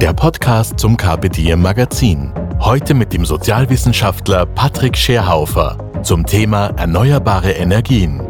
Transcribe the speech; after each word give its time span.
der 0.00 0.12
Podcast 0.12 0.78
zum 0.78 0.96
Diem 0.96 1.60
Magazin. 1.60 2.32
Heute 2.60 2.94
mit 2.94 3.12
dem 3.12 3.24
Sozialwissenschaftler 3.24 4.46
Patrick 4.46 4.96
Scherhaufer 4.96 5.76
zum 6.04 6.24
Thema 6.24 6.68
erneuerbare 6.76 7.50
Energien. 7.50 8.22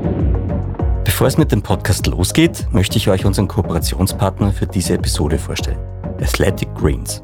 Bevor 1.04 1.26
es 1.26 1.36
mit 1.36 1.52
dem 1.52 1.60
Podcast 1.60 2.06
losgeht, 2.06 2.66
möchte 2.72 2.96
ich 2.96 3.10
euch 3.10 3.26
unseren 3.26 3.48
Kooperationspartner 3.48 4.52
für 4.52 4.66
diese 4.66 4.94
Episode 4.94 5.38
vorstellen. 5.38 5.78
Athletic 6.22 6.74
Greens. 6.74 7.20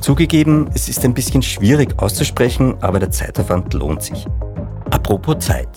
Zugegeben, 0.00 0.70
es 0.72 0.88
ist 0.88 1.04
ein 1.04 1.12
bisschen 1.12 1.42
schwierig 1.42 1.98
auszusprechen, 1.98 2.76
aber 2.80 2.98
der 2.98 3.10
Zeitaufwand 3.10 3.74
lohnt 3.74 4.02
sich. 4.02 4.26
Apropos 4.90 5.38
Zeit. 5.40 5.68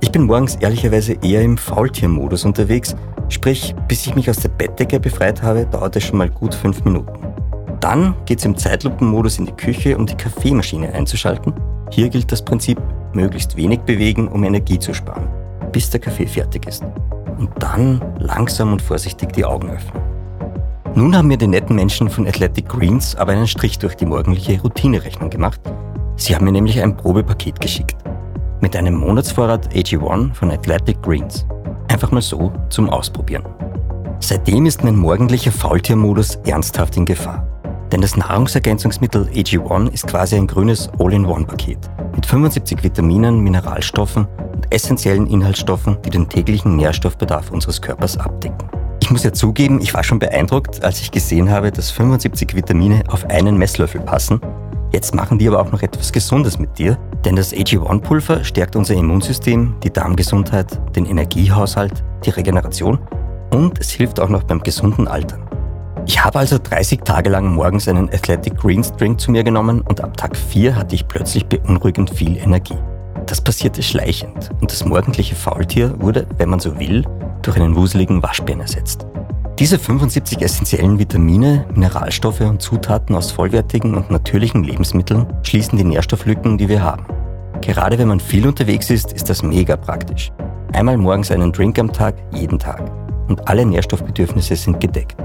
Ich 0.00 0.12
bin 0.12 0.22
morgens 0.22 0.54
ehrlicherweise 0.56 1.14
eher 1.22 1.42
im 1.42 1.58
Faultiermodus 1.58 2.44
unterwegs, 2.44 2.94
sprich, 3.28 3.74
bis 3.88 4.06
ich 4.06 4.14
mich 4.14 4.30
aus 4.30 4.38
der 4.38 4.48
Bettdecke 4.50 5.00
befreit 5.00 5.42
habe, 5.42 5.66
dauert 5.66 5.96
es 5.96 6.04
schon 6.04 6.18
mal 6.18 6.30
gut 6.30 6.54
fünf 6.54 6.84
Minuten. 6.84 7.18
Dann 7.80 8.14
geht 8.24 8.38
es 8.38 8.44
im 8.44 8.56
Zeitlupenmodus 8.56 9.38
in 9.38 9.46
die 9.46 9.52
Küche, 9.52 9.98
um 9.98 10.06
die 10.06 10.14
Kaffeemaschine 10.14 10.92
einzuschalten. 10.92 11.52
Hier 11.90 12.08
gilt 12.08 12.30
das 12.30 12.44
Prinzip, 12.44 12.80
möglichst 13.12 13.56
wenig 13.56 13.80
bewegen, 13.80 14.28
um 14.28 14.44
Energie 14.44 14.78
zu 14.78 14.94
sparen, 14.94 15.28
bis 15.72 15.90
der 15.90 16.00
Kaffee 16.00 16.26
fertig 16.26 16.66
ist. 16.66 16.84
Und 17.36 17.50
dann 17.58 18.00
langsam 18.18 18.72
und 18.72 18.82
vorsichtig 18.82 19.32
die 19.32 19.44
Augen 19.44 19.70
öffnen. 19.70 20.02
Nun 20.94 21.16
haben 21.16 21.28
mir 21.28 21.38
die 21.38 21.46
netten 21.46 21.76
Menschen 21.76 22.08
von 22.08 22.26
Athletic 22.26 22.68
Greens 22.68 23.14
aber 23.16 23.32
einen 23.32 23.46
Strich 23.46 23.78
durch 23.78 23.96
die 23.96 24.06
morgendliche 24.06 24.60
Routinerechnung 24.60 25.30
gemacht. 25.30 25.60
Sie 26.16 26.34
haben 26.34 26.44
mir 26.44 26.52
nämlich 26.52 26.80
ein 26.80 26.96
Probepaket 26.96 27.60
geschickt. 27.60 27.96
Mit 28.60 28.74
einem 28.74 28.94
Monatsvorrat 28.94 29.72
AG1 29.72 30.34
von 30.34 30.50
Athletic 30.50 31.00
Greens. 31.02 31.46
Einfach 31.88 32.10
mal 32.10 32.20
so 32.20 32.52
zum 32.70 32.90
Ausprobieren. 32.90 33.44
Seitdem 34.18 34.66
ist 34.66 34.82
mein 34.82 34.96
morgendlicher 34.96 35.52
Faultiermodus 35.52 36.36
ernsthaft 36.44 36.96
in 36.96 37.04
Gefahr. 37.04 37.46
Denn 37.92 38.00
das 38.00 38.16
Nahrungsergänzungsmittel 38.16 39.28
AG1 39.32 39.92
ist 39.92 40.08
quasi 40.08 40.34
ein 40.34 40.48
grünes 40.48 40.90
All-in-One-Paket 40.98 41.78
mit 42.16 42.26
75 42.26 42.82
Vitaminen, 42.82 43.40
Mineralstoffen 43.40 44.26
und 44.52 44.74
essentiellen 44.74 45.28
Inhaltsstoffen, 45.28 45.96
die 46.04 46.10
den 46.10 46.28
täglichen 46.28 46.74
Nährstoffbedarf 46.76 47.52
unseres 47.52 47.80
Körpers 47.80 48.18
abdecken. 48.18 48.68
Ich 49.00 49.10
muss 49.12 49.22
ja 49.22 49.32
zugeben, 49.32 49.80
ich 49.80 49.94
war 49.94 50.02
schon 50.02 50.18
beeindruckt, 50.18 50.82
als 50.82 51.00
ich 51.00 51.12
gesehen 51.12 51.48
habe, 51.48 51.70
dass 51.70 51.92
75 51.92 52.56
Vitamine 52.56 53.04
auf 53.08 53.24
einen 53.30 53.56
Messlöffel 53.56 54.00
passen. 54.00 54.40
Jetzt 54.90 55.14
machen 55.14 55.38
die 55.38 55.46
aber 55.48 55.60
auch 55.60 55.70
noch 55.70 55.82
etwas 55.82 56.12
Gesundes 56.12 56.58
mit 56.58 56.78
dir, 56.78 56.96
denn 57.24 57.36
das 57.36 57.52
AG1-Pulver 57.52 58.42
stärkt 58.42 58.74
unser 58.74 58.94
Immunsystem, 58.94 59.74
die 59.82 59.92
Darmgesundheit, 59.92 60.80
den 60.96 61.04
Energiehaushalt, 61.04 62.02
die 62.24 62.30
Regeneration 62.30 62.98
und 63.52 63.78
es 63.78 63.90
hilft 63.90 64.18
auch 64.18 64.30
noch 64.30 64.44
beim 64.44 64.60
gesunden 64.60 65.06
Altern. 65.06 65.42
Ich 66.06 66.24
habe 66.24 66.38
also 66.38 66.56
30 66.58 67.00
Tage 67.00 67.28
lang 67.28 67.54
morgens 67.54 67.86
einen 67.86 68.08
Athletic 68.08 68.56
Greens 68.56 68.92
Drink 68.92 69.20
zu 69.20 69.30
mir 69.30 69.44
genommen 69.44 69.82
und 69.82 70.00
ab 70.00 70.16
Tag 70.16 70.34
4 70.36 70.74
hatte 70.74 70.94
ich 70.94 71.06
plötzlich 71.06 71.44
beunruhigend 71.44 72.08
viel 72.08 72.38
Energie. 72.38 72.78
Das 73.26 73.42
passierte 73.42 73.82
schleichend 73.82 74.50
und 74.62 74.72
das 74.72 74.86
morgendliche 74.86 75.34
Faultier 75.34 76.00
wurde, 76.00 76.26
wenn 76.38 76.48
man 76.48 76.60
so 76.60 76.78
will, 76.78 77.04
durch 77.42 77.58
einen 77.58 77.76
wuseligen 77.76 78.22
Waschbären 78.22 78.62
ersetzt. 78.62 79.06
Diese 79.58 79.76
75 79.76 80.40
essentiellen 80.40 81.00
Vitamine, 81.00 81.66
Mineralstoffe 81.74 82.42
und 82.42 82.62
Zutaten 82.62 83.16
aus 83.16 83.32
vollwertigen 83.32 83.96
und 83.96 84.08
natürlichen 84.08 84.62
Lebensmitteln 84.62 85.26
schließen 85.42 85.76
die 85.76 85.84
Nährstofflücken, 85.84 86.58
die 86.58 86.68
wir 86.68 86.80
haben. 86.80 87.04
Gerade 87.60 87.98
wenn 87.98 88.06
man 88.06 88.20
viel 88.20 88.46
unterwegs 88.46 88.88
ist, 88.88 89.12
ist 89.12 89.28
das 89.28 89.42
mega 89.42 89.76
praktisch. 89.76 90.30
Einmal 90.72 90.96
morgens 90.96 91.32
einen 91.32 91.50
Drink 91.50 91.76
am 91.80 91.92
Tag, 91.92 92.14
jeden 92.32 92.60
Tag. 92.60 92.88
Und 93.26 93.48
alle 93.48 93.66
Nährstoffbedürfnisse 93.66 94.54
sind 94.54 94.78
gedeckt. 94.78 95.16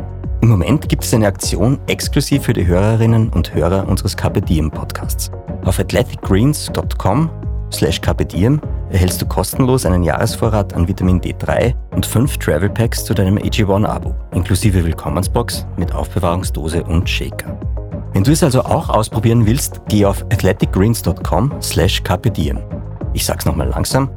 Im 0.42 0.50
Moment 0.50 0.90
gibt 0.90 1.04
es 1.04 1.14
eine 1.14 1.28
Aktion 1.28 1.80
exklusiv 1.86 2.44
für 2.44 2.54
die 2.54 2.66
Hörerinnen 2.66 3.30
und 3.30 3.54
Hörer 3.54 3.88
unseres 3.88 4.18
Carpe 4.18 4.42
Diem 4.42 4.72
Podcasts. 4.72 5.30
Auf 5.64 5.80
athleticgreens.com 5.80 7.30
slash 7.74 8.00
Diem 8.02 8.62
erhältst 8.90 9.22
du 9.22 9.26
kostenlos 9.26 9.86
einen 9.86 10.04
Jahresvorrat 10.04 10.74
an 10.74 10.88
Vitamin 10.88 11.20
D3 11.20 11.74
und 11.92 12.06
fünf 12.06 12.38
Travel 12.38 12.70
Packs 12.70 13.04
zu 13.04 13.14
deinem 13.14 13.38
AG1-Abo, 13.38 14.16
inklusive 14.34 14.82
Willkommensbox 14.84 15.66
mit 15.78 15.94
Aufbewahrungsdose 15.94 16.84
und 16.84 17.10
Shaker. 17.10 17.60
Wenn 18.14 18.24
du 18.24 18.32
es 18.32 18.44
also 18.44 18.64
auch 18.64 18.90
ausprobieren 18.90 19.46
willst, 19.46 19.82
geh 19.90 20.06
auf 20.06 20.24
athleticgreens.com 20.32 21.54
slash 21.62 22.02
Diem. 22.36 22.60
Ich 23.14 23.26
sag's 23.26 23.46
nochmal 23.46 23.70
langsam. 23.70 24.10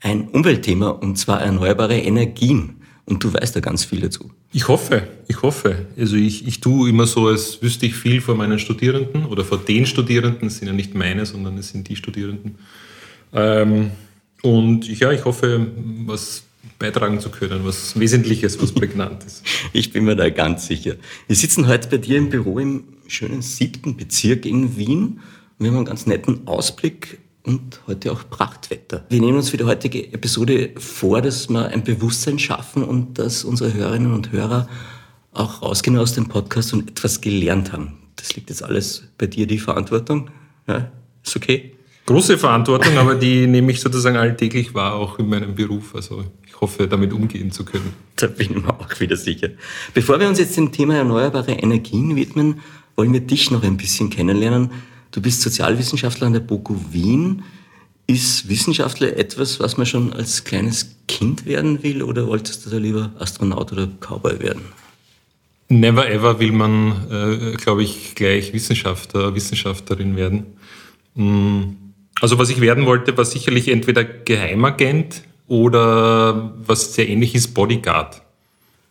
ein 0.00 0.28
Umweltthema 0.28 0.89
und 0.89 1.19
zwar 1.19 1.43
erneuerbare 1.43 1.99
Energien. 1.99 2.81
Und 3.05 3.25
du 3.25 3.33
weißt 3.33 3.57
da 3.57 3.61
ganz 3.61 3.85
viel 3.85 4.01
dazu. 4.01 4.31
Ich 4.53 4.69
hoffe, 4.69 5.09
ich 5.27 5.43
hoffe. 5.43 5.87
Also 5.99 6.17
ich, 6.17 6.47
ich 6.47 6.61
tue 6.61 6.89
immer 6.89 7.07
so, 7.07 7.27
als 7.27 7.61
wüsste 7.61 7.87
ich 7.87 7.95
viel 7.95 8.21
vor 8.21 8.37
meinen 8.37 8.59
Studierenden 8.59 9.27
oder 9.27 9.45
vor 9.45 9.59
den 9.59 9.87
Studierenden. 9.87 10.49
Es 10.49 10.59
sind 10.59 10.69
ja 10.69 10.75
nicht 10.75 10.95
meine, 10.95 11.27
sondern 11.27 11.59
es 11.59 11.71
sind 11.71 11.89
die 11.89 11.97
Studierenden. 11.97 12.57
Ähm, 13.33 13.91
und 14.43 14.89
ich, 14.89 15.01
ja, 15.01 15.11
ich 15.11 15.25
hoffe, 15.25 15.67
was 16.07 16.45
beitragen 16.79 17.21
zu 17.21 17.31
können, 17.31 17.65
was 17.65 17.99
Wesentliches, 17.99 18.61
was 18.61 18.73
Prägnantes. 18.73 19.43
ich 19.73 19.93
bin 19.93 20.05
mir 20.05 20.17
da 20.17 20.31
ganz 20.31 20.67
sicher. 20.67 20.97
Wir 21.27 21.37
sitzen 21.37 21.67
heute 21.67 21.89
bei 21.89 21.99
dir 21.99 22.19
im 22.19 22.29
Büro 22.29 22.59
im 22.59 22.84
schönen 23.09 23.43
siebten 23.43 23.97
Bezirk 23.97 24.47
in 24.47 24.77
Wien. 24.77 25.21
Und 25.59 25.65
wir 25.65 25.69
haben 25.69 25.77
einen 25.77 25.87
ganz 25.87 26.07
netten 26.07 26.47
Ausblick 26.47 27.19
und 27.44 27.80
heute 27.86 28.12
auch 28.12 28.28
Prachtwetter. 28.28 29.04
Wir 29.08 29.20
nehmen 29.20 29.36
uns 29.36 29.50
für 29.50 29.56
die 29.56 29.64
heutige 29.64 30.12
Episode 30.12 30.70
vor, 30.76 31.22
dass 31.22 31.48
wir 31.48 31.69
ein 31.69 31.82
Bewusstsein 31.84 32.38
schaffen 32.38 32.84
und 32.84 33.19
dass 33.19 33.44
unsere 33.44 33.75
Hörerinnen 33.75 34.12
und 34.12 34.32
Hörer 34.32 34.69
auch 35.32 35.62
rausgehen 35.62 35.98
aus 35.98 36.12
dem 36.12 36.28
Podcast 36.28 36.72
und 36.72 36.91
etwas 36.91 37.20
gelernt 37.20 37.72
haben. 37.72 37.94
Das 38.16 38.36
liegt 38.36 38.50
jetzt 38.50 38.62
alles 38.62 39.04
bei 39.19 39.26
dir, 39.26 39.47
die 39.47 39.58
Verantwortung. 39.58 40.30
Ja, 40.69 40.92
ist 41.25 41.36
okay? 41.36 41.75
Große 42.06 42.36
Verantwortung, 42.36 42.98
aber 42.98 43.14
die 43.14 43.47
nehme 43.47 43.72
ich 43.72 43.80
sozusagen 43.80 44.16
alltäglich 44.16 44.74
wahr, 44.74 44.94
auch 44.94 45.19
in 45.19 45.28
meinem 45.28 45.54
Beruf. 45.54 45.94
Also 45.94 46.24
ich 46.47 46.60
hoffe, 46.60 46.86
damit 46.86 47.12
umgehen 47.12 47.50
zu 47.50 47.64
können. 47.64 47.92
Da 48.16 48.26
bin 48.26 48.56
ich 48.56 48.62
mir 48.62 48.69
auch 48.69 49.00
wieder 49.00 49.16
sicher. 49.16 49.48
Bevor 49.94 50.20
wir 50.20 50.28
uns 50.28 50.38
jetzt 50.38 50.56
dem 50.56 50.70
Thema 50.70 50.97
erneuerbare 50.97 51.53
Energien 51.53 52.15
widmen, 52.15 52.60
wollen 52.95 53.12
wir 53.12 53.21
dich 53.21 53.50
noch 53.50 53.62
ein 53.62 53.77
bisschen 53.77 54.10
kennenlernen. 54.10 54.71
Du 55.12 55.20
bist 55.20 55.42
Sozialwissenschaftler 55.42 56.26
an 56.26 56.32
der 56.32 56.41
BOKU 56.41 56.74
Wien. 56.91 57.44
Ist 58.06 58.48
Wissenschaftler 58.48 59.16
etwas, 59.16 59.60
was 59.60 59.76
man 59.76 59.86
schon 59.86 60.12
als 60.12 60.44
kleines 60.44 60.97
Kind 61.06 61.47
werden 61.47 61.82
will 61.82 62.03
oder 62.03 62.26
wolltest 62.26 62.66
du 62.66 62.70
da 62.70 62.78
lieber 62.78 63.12
Astronaut 63.18 63.72
oder 63.72 63.88
Cowboy 64.00 64.41
werden? 64.41 64.62
Never 65.68 66.10
ever 66.10 66.41
will 66.41 66.53
man, 66.53 67.09
äh, 67.10 67.53
glaube 67.56 67.82
ich, 67.82 68.14
gleich 68.14 68.53
Wissenschaftler, 68.53 69.34
Wissenschaftlerin 69.34 70.16
werden. 70.16 70.47
Mm, 71.14 71.74
also 72.20 72.38
was 72.38 72.50
ich 72.50 72.60
werden 72.60 72.86
wollte, 72.86 73.16
war 73.16 73.24
sicherlich 73.24 73.68
entweder 73.68 74.04
Geheimagent 74.04 75.22
oder 75.47 76.54
was 76.66 76.94
sehr 76.94 77.09
ähnlich 77.09 77.34
ist, 77.34 77.54
Bodyguard. 77.54 78.22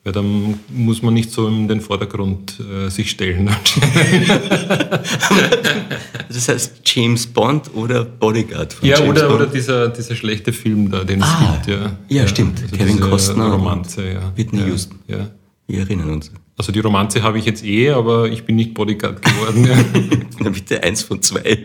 Weil 0.04 0.14
dann 0.14 0.60
muss 0.70 1.04
man 1.04 1.14
nicht 1.14 1.30
so 1.30 1.48
in 1.48 1.68
den 1.68 1.80
Vordergrund 1.80 2.60
äh, 2.60 2.90
sich 2.90 3.12
stellen. 3.12 3.52
das 6.28 6.50
heißt 6.50 6.82
James 6.86 7.28
Bond 7.28 7.70
oder 7.76 8.04
Bodyguard 8.04 8.74
von 8.74 8.90
ja, 8.90 8.98
James 8.98 9.12
oder, 9.12 9.28
Bond? 9.28 9.42
oder 9.42 9.52
dieser, 9.52 9.90
dieser 9.90 10.16
schlechte 10.16 10.54
Film 10.54 10.90
da, 10.90 11.04
den 11.04 11.22
ah, 11.22 11.60
es 11.60 11.68
gibt. 11.68 11.80
Ja, 11.80 11.92
ja, 12.10 12.22
ja 12.22 12.28
stimmt. 12.28 12.64
Also 12.64 12.76
Kevin 12.76 13.00
Costner 13.00 13.52
Romanze, 13.52 14.12
ja. 14.12 14.32
Whitney 14.36 14.62
ja, 14.62 14.68
Houston. 14.68 15.00
Ja. 15.08 15.30
Wir 15.68 15.82
erinnern 15.82 16.10
uns. 16.10 16.32
Also 16.58 16.72
die 16.72 16.80
Romanze 16.80 17.22
habe 17.22 17.38
ich 17.38 17.46
jetzt 17.46 17.64
eh, 17.64 17.92
aber 17.92 18.28
ich 18.28 18.44
bin 18.44 18.56
nicht 18.56 18.74
Bodyguard 18.74 19.22
geworden. 19.22 19.66
Ja. 19.66 19.78
Na 20.40 20.50
bitte 20.50 20.82
eins 20.82 21.04
von 21.04 21.22
zwei. 21.22 21.64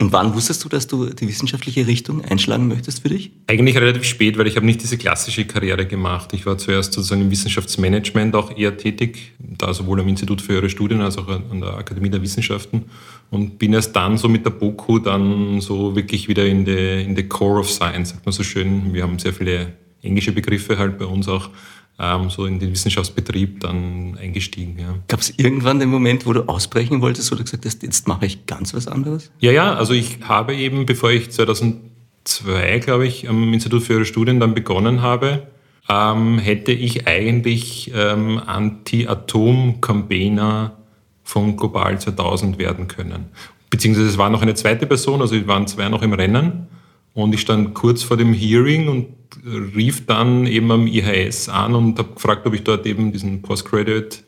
Und 0.00 0.12
wann 0.12 0.34
wusstest 0.34 0.64
du, 0.64 0.70
dass 0.70 0.86
du 0.86 1.10
die 1.10 1.28
wissenschaftliche 1.28 1.86
Richtung 1.86 2.24
einschlagen 2.24 2.68
möchtest 2.68 3.02
für 3.02 3.10
dich? 3.10 3.32
Eigentlich 3.46 3.76
relativ 3.76 4.04
spät, 4.04 4.38
weil 4.38 4.46
ich 4.46 4.56
habe 4.56 4.64
nicht 4.64 4.82
diese 4.82 4.96
klassische 4.96 5.44
Karriere 5.44 5.84
gemacht. 5.84 6.32
Ich 6.32 6.46
war 6.46 6.56
zuerst 6.56 6.94
sozusagen 6.94 7.20
im 7.20 7.30
Wissenschaftsmanagement 7.30 8.34
auch 8.34 8.56
eher 8.56 8.78
tätig, 8.78 9.34
da 9.38 9.74
sowohl 9.74 10.00
am 10.00 10.08
Institut 10.08 10.40
für 10.40 10.54
höhere 10.54 10.70
Studien 10.70 11.02
als 11.02 11.18
auch 11.18 11.28
an 11.28 11.60
der 11.60 11.74
Akademie 11.74 12.08
der 12.08 12.22
Wissenschaften 12.22 12.86
und 13.30 13.58
bin 13.58 13.74
erst 13.74 13.94
dann 13.94 14.16
so 14.16 14.26
mit 14.26 14.46
der 14.46 14.50
BOKU 14.50 15.00
dann 15.00 15.60
so 15.60 15.94
wirklich 15.94 16.28
wieder 16.28 16.46
in 16.46 16.64
the, 16.64 17.02
in 17.02 17.14
the 17.14 17.28
core 17.28 17.60
of 17.60 17.70
science, 17.70 18.08
sagt 18.08 18.24
man 18.24 18.32
so 18.32 18.42
schön. 18.42 18.94
Wir 18.94 19.02
haben 19.02 19.18
sehr 19.18 19.34
viele 19.34 19.74
englische 20.00 20.32
Begriffe 20.32 20.78
halt 20.78 20.98
bei 20.98 21.04
uns 21.04 21.28
auch 21.28 21.50
ähm, 22.00 22.30
so 22.30 22.46
in 22.46 22.58
den 22.58 22.72
Wissenschaftsbetrieb 22.72 23.60
dann 23.60 24.16
eingestiegen. 24.18 24.78
Ja. 24.78 24.94
Gab 25.06 25.20
es 25.20 25.34
irgendwann 25.36 25.78
den 25.78 25.90
Moment, 25.90 26.26
wo 26.26 26.32
du 26.32 26.48
ausbrechen 26.48 27.02
wolltest 27.02 27.30
oder 27.30 27.44
gesagt 27.44 27.66
hast, 27.66 27.82
jetzt 27.82 28.08
mache 28.08 28.24
ich 28.24 28.46
ganz 28.46 28.72
was 28.72 28.88
anderes? 28.88 29.30
Ja, 29.38 29.52
ja, 29.52 29.74
also 29.74 29.92
ich 29.92 30.20
habe 30.22 30.56
eben, 30.56 30.86
bevor 30.86 31.10
ich 31.10 31.30
2002, 31.30 32.78
glaube 32.78 33.06
ich, 33.06 33.28
am 33.28 33.52
Institut 33.52 33.82
für 33.82 33.92
Ihre 33.94 34.06
Studien 34.06 34.38
dann 34.40 34.54
begonnen 34.54 35.02
habe, 35.02 35.46
ähm, 35.90 36.38
hätte 36.38 36.72
ich 36.72 37.06
eigentlich 37.06 37.92
ähm, 37.94 38.40
Anti-Atom-Campaigner 38.44 40.72
von 41.22 41.56
Global 41.56 42.00
2000 42.00 42.58
werden 42.58 42.88
können. 42.88 43.26
Beziehungsweise 43.68 44.08
es 44.08 44.16
war 44.16 44.30
noch 44.30 44.40
eine 44.42 44.54
zweite 44.54 44.86
Person, 44.86 45.20
also 45.20 45.36
es 45.36 45.46
waren 45.46 45.66
zwei 45.66 45.90
noch 45.90 46.00
im 46.02 46.14
Rennen. 46.14 46.66
Und 47.14 47.34
ich 47.34 47.40
stand 47.40 47.74
kurz 47.74 48.02
vor 48.02 48.16
dem 48.16 48.32
Hearing 48.32 48.88
und 48.88 49.06
rief 49.74 50.06
dann 50.06 50.46
eben 50.46 50.70
am 50.70 50.86
IHS 50.86 51.48
an 51.48 51.74
und 51.74 51.98
habe 51.98 52.14
gefragt, 52.14 52.46
ob 52.46 52.54
ich 52.54 52.62
dort 52.62 52.86
eben 52.86 53.12
diesen 53.12 53.42
Postgraduate 53.42 54.22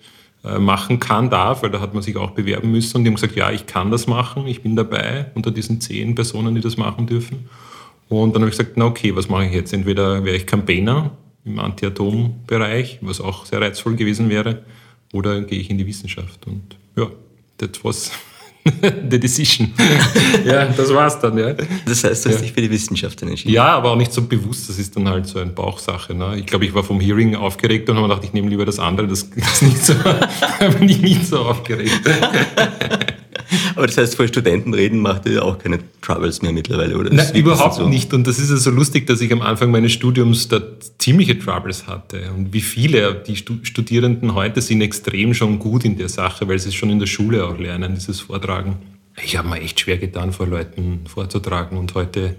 äh, 0.44 0.58
machen 0.58 0.98
kann, 0.98 1.30
darf, 1.30 1.62
weil 1.62 1.70
da 1.70 1.80
hat 1.80 1.94
man 1.94 2.02
sich 2.02 2.16
auch 2.16 2.32
bewerben 2.32 2.70
müssen. 2.70 2.96
Und 2.96 3.04
die 3.04 3.10
haben 3.10 3.14
gesagt, 3.14 3.36
ja, 3.36 3.50
ich 3.50 3.66
kann 3.66 3.90
das 3.90 4.06
machen, 4.06 4.46
ich 4.46 4.62
bin 4.62 4.76
dabei 4.76 5.26
unter 5.34 5.50
diesen 5.50 5.80
zehn 5.80 6.14
Personen, 6.14 6.54
die 6.54 6.60
das 6.60 6.76
machen 6.76 7.06
dürfen. 7.06 7.48
Und 8.08 8.34
dann 8.34 8.42
habe 8.42 8.50
ich 8.50 8.58
gesagt, 8.58 8.76
na 8.76 8.86
okay, 8.86 9.14
was 9.14 9.28
mache 9.28 9.46
ich 9.46 9.52
jetzt? 9.52 9.72
Entweder 9.72 10.24
wäre 10.24 10.36
ich 10.36 10.46
Campaigner 10.46 11.12
im 11.44 11.58
Anti-Atom-Bereich, 11.58 12.98
was 13.02 13.20
auch 13.20 13.46
sehr 13.46 13.60
reizvoll 13.60 13.96
gewesen 13.96 14.28
wäre, 14.28 14.62
oder 15.12 15.40
gehe 15.42 15.58
ich 15.58 15.70
in 15.70 15.78
die 15.78 15.86
Wissenschaft. 15.86 16.46
Und 16.46 16.76
ja, 16.96 17.08
das 17.58 17.70
was 17.82 18.12
the 19.10 19.18
decision. 19.18 19.72
ja, 20.44 20.66
das 20.66 20.92
war's 20.94 21.18
dann, 21.18 21.36
ja. 21.36 21.52
Das 21.84 22.04
heißt, 22.04 22.24
du 22.24 22.30
hast 22.30 22.36
ja. 22.36 22.42
dich 22.42 22.52
für 22.52 22.60
die 22.60 22.70
Wissenschaft 22.70 23.20
entschieden? 23.22 23.54
Ja, 23.54 23.68
aber 23.68 23.90
auch 23.90 23.96
nicht 23.96 24.12
so 24.12 24.22
bewusst. 24.22 24.68
Das 24.68 24.78
ist 24.78 24.94
dann 24.96 25.08
halt 25.08 25.26
so 25.26 25.40
eine 25.40 25.50
Bauchsache. 25.50 26.14
Ne? 26.14 26.36
Ich 26.38 26.46
glaube, 26.46 26.64
ich 26.64 26.74
war 26.74 26.84
vom 26.84 27.00
Hearing 27.00 27.34
aufgeregt 27.34 27.88
und 27.88 27.96
habe 27.96 28.06
mir 28.06 28.14
gedacht, 28.14 28.26
ich 28.26 28.32
nehme 28.32 28.48
lieber 28.48 28.64
das 28.64 28.78
andere. 28.78 29.08
Das 29.08 29.22
ist 29.22 29.62
nicht 29.62 29.84
so, 29.84 29.94
bin 30.78 30.88
ich 30.88 31.00
nicht 31.00 31.26
so 31.26 31.40
aufgeregt. 31.40 32.00
Aber 33.74 33.86
das 33.86 33.96
heißt, 33.96 34.16
vor 34.16 34.26
Studenten 34.26 34.74
reden 34.74 35.00
macht 35.00 35.26
ihr 35.26 35.44
auch 35.44 35.58
keine 35.58 35.78
Troubles 36.00 36.42
mehr 36.42 36.52
mittlerweile, 36.52 36.96
oder? 36.96 37.12
Nein, 37.12 37.34
überhaupt 37.34 37.74
so? 37.74 37.88
nicht. 37.88 38.12
Und 38.12 38.26
das 38.26 38.38
ist 38.38 38.50
ja 38.50 38.56
so 38.56 38.70
lustig, 38.70 39.06
dass 39.06 39.20
ich 39.20 39.32
am 39.32 39.42
Anfang 39.42 39.70
meines 39.70 39.92
Studiums 39.92 40.48
da 40.48 40.60
ziemliche 40.98 41.38
Troubles 41.38 41.86
hatte. 41.86 42.30
Und 42.36 42.52
wie 42.52 42.60
viele 42.60 43.14
die 43.14 43.36
Studierenden 43.36 44.34
heute 44.34 44.60
sind 44.60 44.80
extrem 44.80 45.34
schon 45.34 45.58
gut 45.58 45.84
in 45.84 45.96
der 45.96 46.08
Sache, 46.08 46.48
weil 46.48 46.58
sie 46.58 46.68
es 46.68 46.74
schon 46.74 46.90
in 46.90 46.98
der 46.98 47.06
Schule 47.06 47.46
auch 47.46 47.58
lernen, 47.58 47.94
dieses 47.94 48.20
Vortragen. 48.20 48.76
Ich 49.22 49.36
habe 49.36 49.48
mir 49.48 49.60
echt 49.60 49.80
schwer 49.80 49.98
getan, 49.98 50.32
vor 50.32 50.46
Leuten 50.46 51.00
vorzutragen. 51.06 51.76
Und 51.78 51.94
heute 51.94 52.36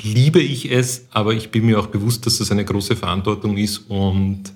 liebe 0.00 0.40
ich 0.40 0.70
es, 0.70 1.06
aber 1.10 1.34
ich 1.34 1.50
bin 1.50 1.66
mir 1.66 1.78
auch 1.78 1.86
bewusst, 1.86 2.26
dass 2.26 2.38
das 2.38 2.50
eine 2.50 2.64
große 2.64 2.96
Verantwortung 2.96 3.56
ist 3.56 3.78
und 3.88 4.52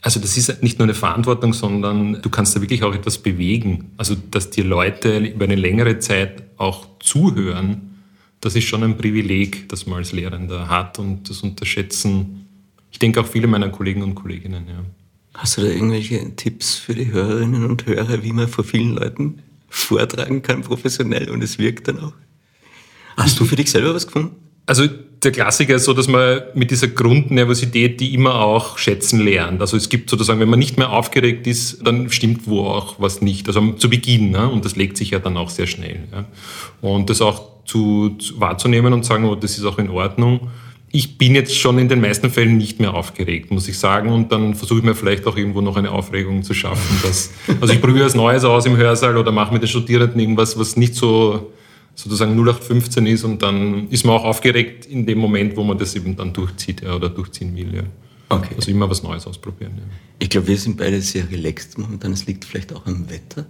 also 0.00 0.20
das 0.20 0.36
ist 0.36 0.62
nicht 0.62 0.78
nur 0.78 0.86
eine 0.86 0.94
Verantwortung, 0.94 1.52
sondern 1.52 2.22
du 2.22 2.30
kannst 2.30 2.54
da 2.54 2.60
wirklich 2.60 2.82
auch 2.82 2.94
etwas 2.94 3.18
bewegen. 3.18 3.92
Also 3.96 4.14
dass 4.30 4.50
dir 4.50 4.64
Leute 4.64 5.18
über 5.18 5.44
eine 5.44 5.56
längere 5.56 5.98
Zeit 5.98 6.44
auch 6.56 6.86
zuhören, 7.00 8.02
das 8.40 8.54
ist 8.54 8.64
schon 8.64 8.84
ein 8.84 8.96
Privileg, 8.96 9.68
das 9.68 9.86
man 9.86 9.98
als 9.98 10.12
Lehrender 10.12 10.68
hat 10.68 10.98
und 10.98 11.28
das 11.28 11.42
unterschätzen, 11.42 12.46
ich 12.90 12.98
denke 12.98 13.20
auch 13.20 13.26
viele 13.26 13.46
meiner 13.46 13.68
Kollegen 13.68 14.02
und 14.02 14.14
Kolleginnen. 14.14 14.64
Ja. 14.68 14.84
Hast 15.34 15.56
du 15.56 15.62
da 15.62 15.68
irgendwelche 15.68 16.34
Tipps 16.36 16.76
für 16.76 16.94
die 16.94 17.12
Hörerinnen 17.12 17.64
und 17.64 17.86
Hörer, 17.86 18.22
wie 18.22 18.32
man 18.32 18.48
vor 18.48 18.64
vielen 18.64 18.94
Leuten 18.94 19.42
vortragen 19.68 20.42
kann, 20.42 20.62
professionell 20.62 21.30
und 21.30 21.42
es 21.42 21.58
wirkt 21.58 21.88
dann 21.88 22.00
auch? 22.00 22.14
Hast 23.16 23.38
du 23.38 23.44
für 23.44 23.56
dich 23.56 23.70
selber 23.70 23.94
was 23.94 24.06
gefunden? 24.06 24.36
Also 24.66 24.88
der 25.22 25.32
Klassiker 25.32 25.74
ist 25.74 25.84
so, 25.84 25.94
dass 25.94 26.06
man 26.06 26.42
mit 26.54 26.70
dieser 26.70 26.88
Grundnervosität 26.88 27.98
die 28.00 28.14
immer 28.14 28.36
auch 28.36 28.78
schätzen 28.78 29.20
lernt. 29.20 29.60
Also 29.60 29.76
es 29.76 29.88
gibt 29.88 30.10
sozusagen, 30.10 30.38
wenn 30.38 30.48
man 30.48 30.58
nicht 30.58 30.78
mehr 30.78 30.90
aufgeregt 30.90 31.46
ist, 31.46 31.84
dann 31.84 32.10
stimmt 32.10 32.46
wo 32.46 32.62
auch 32.62 32.96
was 32.98 33.20
nicht. 33.20 33.48
Also 33.48 33.72
zu 33.72 33.90
Beginn. 33.90 34.30
Ne? 34.30 34.48
Und 34.48 34.64
das 34.64 34.76
legt 34.76 34.96
sich 34.96 35.10
ja 35.10 35.18
dann 35.18 35.36
auch 35.36 35.50
sehr 35.50 35.66
schnell. 35.66 36.00
Ja? 36.12 36.24
Und 36.80 37.10
das 37.10 37.20
auch 37.20 37.42
zu, 37.64 38.10
zu, 38.18 38.40
wahrzunehmen 38.40 38.92
und 38.92 39.04
sagen, 39.04 39.24
oh, 39.24 39.34
das 39.34 39.58
ist 39.58 39.64
auch 39.64 39.78
in 39.78 39.90
Ordnung. 39.90 40.50
Ich 40.90 41.18
bin 41.18 41.34
jetzt 41.34 41.58
schon 41.58 41.78
in 41.78 41.88
den 41.88 42.00
meisten 42.00 42.30
Fällen 42.30 42.56
nicht 42.56 42.80
mehr 42.80 42.94
aufgeregt, 42.94 43.50
muss 43.50 43.68
ich 43.68 43.78
sagen. 43.78 44.10
Und 44.10 44.30
dann 44.30 44.54
versuche 44.54 44.78
ich 44.78 44.84
mir 44.84 44.94
vielleicht 44.94 45.26
auch 45.26 45.36
irgendwo 45.36 45.60
noch 45.60 45.76
eine 45.76 45.90
Aufregung 45.90 46.44
zu 46.44 46.54
schaffen. 46.54 46.96
Dass, 47.02 47.30
also 47.60 47.74
ich 47.74 47.80
probiere 47.80 48.06
was 48.06 48.14
Neues 48.14 48.44
aus 48.44 48.66
im 48.66 48.76
Hörsaal 48.76 49.16
oder 49.16 49.32
mache 49.32 49.52
mit 49.52 49.62
den 49.62 49.68
Studierenden 49.68 50.18
irgendwas, 50.18 50.58
was 50.58 50.76
nicht 50.76 50.94
so 50.94 51.50
sozusagen 51.98 52.38
0815 52.38 53.06
ist 53.06 53.24
und 53.24 53.42
dann 53.42 53.88
ist 53.88 54.04
man 54.04 54.14
auch 54.14 54.24
aufgeregt 54.24 54.86
in 54.86 55.04
dem 55.04 55.18
Moment, 55.18 55.56
wo 55.56 55.64
man 55.64 55.76
das 55.76 55.96
eben 55.96 56.14
dann 56.14 56.32
durchzieht 56.32 56.82
ja, 56.82 56.94
oder 56.94 57.08
durchziehen 57.08 57.56
will. 57.56 57.74
Ja. 57.74 57.82
Okay. 58.28 58.54
Also 58.54 58.70
immer 58.70 58.88
was 58.88 59.02
Neues 59.02 59.26
ausprobieren. 59.26 59.72
Ja. 59.76 59.82
Ich 60.20 60.30
glaube, 60.30 60.46
wir 60.46 60.56
sind 60.56 60.76
beide 60.76 61.00
sehr 61.00 61.28
relaxed 61.28 61.76
momentan. 61.76 62.12
Es 62.12 62.24
liegt 62.26 62.44
vielleicht 62.44 62.72
auch 62.72 62.86
am 62.86 63.10
Wetter. 63.10 63.46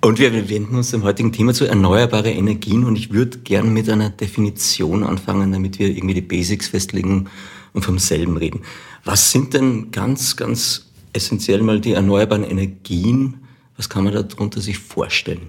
Und 0.00 0.18
wir 0.18 0.48
wenden 0.48 0.74
uns 0.74 0.90
dem 0.90 1.04
heutigen 1.04 1.30
Thema 1.30 1.54
zu 1.54 1.66
erneuerbare 1.66 2.30
Energien 2.30 2.82
und 2.82 2.96
ich 2.96 3.12
würde 3.12 3.38
gerne 3.38 3.70
mit 3.70 3.88
einer 3.88 4.10
Definition 4.10 5.04
anfangen, 5.04 5.52
damit 5.52 5.78
wir 5.78 5.88
irgendwie 5.88 6.14
die 6.14 6.22
Basics 6.22 6.68
festlegen 6.68 7.28
und 7.74 7.84
vom 7.84 8.00
selben 8.00 8.36
reden. 8.36 8.62
Was 9.04 9.30
sind 9.30 9.54
denn 9.54 9.92
ganz, 9.92 10.36
ganz 10.36 10.90
essentiell 11.12 11.62
mal 11.62 11.80
die 11.80 11.92
erneuerbaren 11.92 12.42
Energien? 12.44 13.42
Was 13.76 13.88
kann 13.88 14.02
man 14.02 14.14
darunter 14.14 14.60
sich 14.60 14.78
vorstellen? 14.78 15.48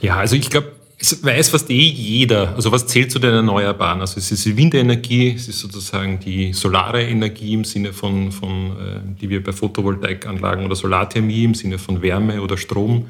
Ja, 0.00 0.16
also 0.16 0.36
ich 0.36 0.50
glaube, 0.50 0.75
es 0.98 1.22
weiß 1.22 1.50
fast 1.50 1.68
eh 1.70 1.74
jeder, 1.74 2.54
also 2.56 2.72
was 2.72 2.86
zählt 2.86 3.10
zu 3.10 3.18
den 3.18 3.34
Erneuerbaren? 3.34 4.00
Also 4.00 4.18
es 4.18 4.32
ist 4.32 4.46
die 4.46 4.56
Windenergie, 4.56 5.34
es 5.34 5.46
ist 5.46 5.60
sozusagen 5.60 6.18
die 6.20 6.54
solare 6.54 7.02
Energie 7.02 7.52
im 7.52 7.64
Sinne 7.64 7.92
von, 7.92 8.32
von 8.32 8.70
äh, 8.78 9.00
die 9.20 9.28
wir 9.28 9.42
bei 9.42 9.52
Photovoltaikanlagen 9.52 10.64
oder 10.64 10.74
Solarthermie 10.74 11.44
im 11.44 11.54
Sinne 11.54 11.78
von 11.78 12.00
Wärme 12.00 12.40
oder 12.40 12.56
Strom 12.56 13.06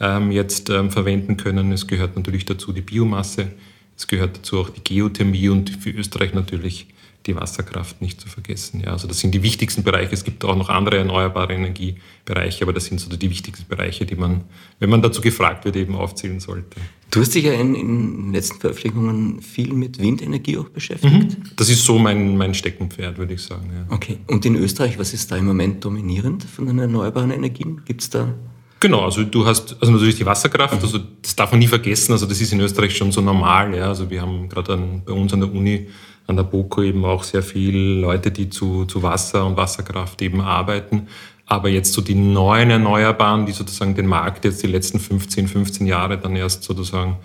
ähm, 0.00 0.32
jetzt 0.32 0.68
ähm, 0.70 0.90
verwenden 0.90 1.36
können. 1.36 1.70
Es 1.70 1.86
gehört 1.86 2.16
natürlich 2.16 2.44
dazu 2.44 2.72
die 2.72 2.80
Biomasse, 2.82 3.52
es 3.96 4.08
gehört 4.08 4.38
dazu 4.38 4.58
auch 4.58 4.70
die 4.70 4.82
Geothermie 4.82 5.48
und 5.48 5.70
für 5.70 5.90
Österreich 5.90 6.34
natürlich 6.34 6.86
die 7.28 7.36
Wasserkraft 7.36 8.00
nicht 8.02 8.20
zu 8.20 8.28
vergessen. 8.28 8.80
Ja, 8.80 8.92
also 8.92 9.06
das 9.06 9.20
sind 9.20 9.32
die 9.32 9.42
wichtigsten 9.42 9.82
Bereiche. 9.82 10.12
Es 10.12 10.24
gibt 10.24 10.44
auch 10.44 10.56
noch 10.56 10.68
andere 10.68 10.98
erneuerbare 10.98 11.52
Energiebereiche, 11.52 12.64
aber 12.64 12.72
das 12.72 12.86
sind 12.86 13.00
so 13.00 13.14
die 13.14 13.30
wichtigsten 13.30 13.68
Bereiche, 13.68 14.06
die 14.06 14.16
man, 14.16 14.44
wenn 14.80 14.90
man 14.90 15.02
dazu 15.02 15.20
gefragt 15.20 15.64
wird, 15.64 15.76
eben 15.76 15.94
aufzählen 15.94 16.40
sollte. 16.40 16.80
Du 17.10 17.20
hast 17.20 17.34
dich 17.34 17.44
ja 17.44 17.52
in, 17.52 17.74
in 17.74 18.24
den 18.24 18.32
letzten 18.32 18.60
Veröffentlichungen 18.60 19.40
viel 19.40 19.72
mit 19.72 19.98
Windenergie 19.98 20.58
auch 20.58 20.68
beschäftigt. 20.68 21.38
Mhm. 21.38 21.42
Das 21.56 21.68
ist 21.68 21.84
so 21.84 21.98
mein, 21.98 22.36
mein 22.36 22.54
Steckenpferd, 22.54 23.18
würde 23.18 23.34
ich 23.34 23.42
sagen. 23.42 23.70
Ja. 23.72 23.94
Okay. 23.94 24.18
Und 24.26 24.44
in 24.44 24.56
Österreich, 24.56 24.98
was 24.98 25.14
ist 25.14 25.30
da 25.30 25.36
im 25.36 25.44
Moment 25.44 25.84
dominierend 25.84 26.44
von 26.44 26.66
den 26.66 26.78
erneuerbaren 26.78 27.30
Energien? 27.30 27.82
Gibt 27.84 28.02
es 28.02 28.10
da 28.10 28.34
Genau, 28.80 29.04
also 29.04 29.24
du 29.24 29.44
hast 29.44 29.76
also 29.80 29.92
natürlich 29.92 30.16
die 30.16 30.26
Wasserkraft, 30.26 30.74
mhm. 30.74 30.80
also 30.82 30.98
das 31.20 31.34
darf 31.34 31.50
man 31.50 31.58
nie 31.58 31.66
vergessen, 31.66 32.12
also 32.12 32.26
das 32.26 32.40
ist 32.40 32.52
in 32.52 32.60
Österreich 32.60 32.96
schon 32.96 33.10
so 33.10 33.20
normal, 33.20 33.74
ja. 33.74 33.88
Also 33.88 34.08
wir 34.08 34.22
haben 34.22 34.48
gerade 34.48 34.78
bei 35.04 35.12
uns 35.12 35.32
an 35.32 35.40
der 35.40 35.52
Uni 35.52 35.88
an 36.28 36.36
der 36.36 36.44
BOKO 36.44 36.82
eben 36.82 37.04
auch 37.04 37.24
sehr 37.24 37.42
viele 37.42 38.00
Leute, 38.00 38.30
die 38.30 38.50
zu, 38.50 38.84
zu 38.84 39.02
Wasser 39.02 39.46
und 39.46 39.56
Wasserkraft 39.56 40.22
eben 40.22 40.40
arbeiten. 40.40 41.08
Aber 41.46 41.70
jetzt 41.70 41.94
so 41.94 42.02
die 42.02 42.14
neuen 42.14 42.70
Erneuerbaren, 42.70 43.46
die 43.46 43.52
sozusagen 43.52 43.94
den 43.94 44.06
Markt 44.06 44.44
jetzt 44.44 44.62
die 44.62 44.66
letzten 44.66 45.00
15, 45.00 45.48
15 45.48 45.86
Jahre 45.86 46.18
dann 46.18 46.36
erst 46.36 46.62
sozusagen 46.64 47.16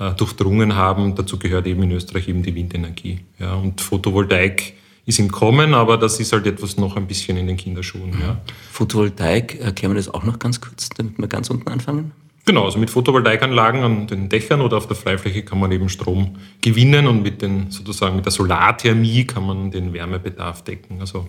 äh, 0.00 0.10
durchdrungen 0.12 0.74
haben, 0.74 1.14
dazu 1.14 1.38
gehört 1.38 1.68
eben 1.68 1.84
in 1.84 1.92
Österreich 1.92 2.28
eben 2.28 2.42
die 2.42 2.56
Windenergie. 2.56 3.20
Ja, 3.38 3.54
und 3.54 3.80
Photovoltaik 3.80 4.74
ist 5.06 5.20
im 5.20 5.30
Kommen, 5.30 5.72
aber 5.72 5.96
das 5.96 6.18
ist 6.18 6.32
halt 6.32 6.46
etwas 6.46 6.76
noch 6.76 6.96
ein 6.96 7.06
bisschen 7.06 7.36
in 7.36 7.46
den 7.46 7.56
Kinderschuhen. 7.56 8.10
Ja. 8.20 8.40
Photovoltaik, 8.72 9.60
erklären 9.60 9.92
wir 9.92 9.96
das 9.96 10.12
auch 10.12 10.24
noch 10.24 10.40
ganz 10.40 10.60
kurz, 10.60 10.88
damit 10.90 11.16
wir 11.16 11.28
ganz 11.28 11.48
unten 11.48 11.68
anfangen? 11.68 12.10
Genau, 12.48 12.64
also 12.64 12.78
mit 12.78 12.88
Photovoltaikanlagen 12.88 13.82
an 13.82 14.06
den 14.06 14.30
Dächern 14.30 14.62
oder 14.62 14.78
auf 14.78 14.86
der 14.86 14.96
Freifläche 14.96 15.42
kann 15.42 15.60
man 15.60 15.70
eben 15.70 15.90
Strom 15.90 16.36
gewinnen 16.62 17.06
und 17.06 17.22
mit 17.22 17.42
den 17.42 17.70
sozusagen 17.70 18.16
mit 18.16 18.24
der 18.24 18.32
Solarthermie 18.32 19.26
kann 19.26 19.46
man 19.46 19.70
den 19.70 19.92
Wärmebedarf 19.92 20.64
decken. 20.64 20.98
Also 21.00 21.28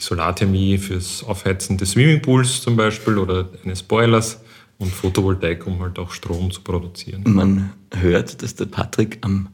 die 0.00 0.02
Solarthermie 0.02 0.78
fürs 0.78 1.22
Aufheizen 1.24 1.76
des 1.76 1.90
Swimmingpools 1.90 2.62
zum 2.62 2.74
Beispiel 2.74 3.18
oder 3.18 3.50
eines 3.66 3.82
Boilers 3.82 4.40
und 4.78 4.90
Photovoltaik, 4.90 5.66
um 5.66 5.78
halt 5.82 5.98
auch 5.98 6.10
Strom 6.10 6.50
zu 6.50 6.62
produzieren. 6.62 7.24
Man 7.26 7.74
hört, 7.92 8.42
dass 8.42 8.54
der 8.54 8.64
Patrick 8.64 9.18
am 9.20 9.48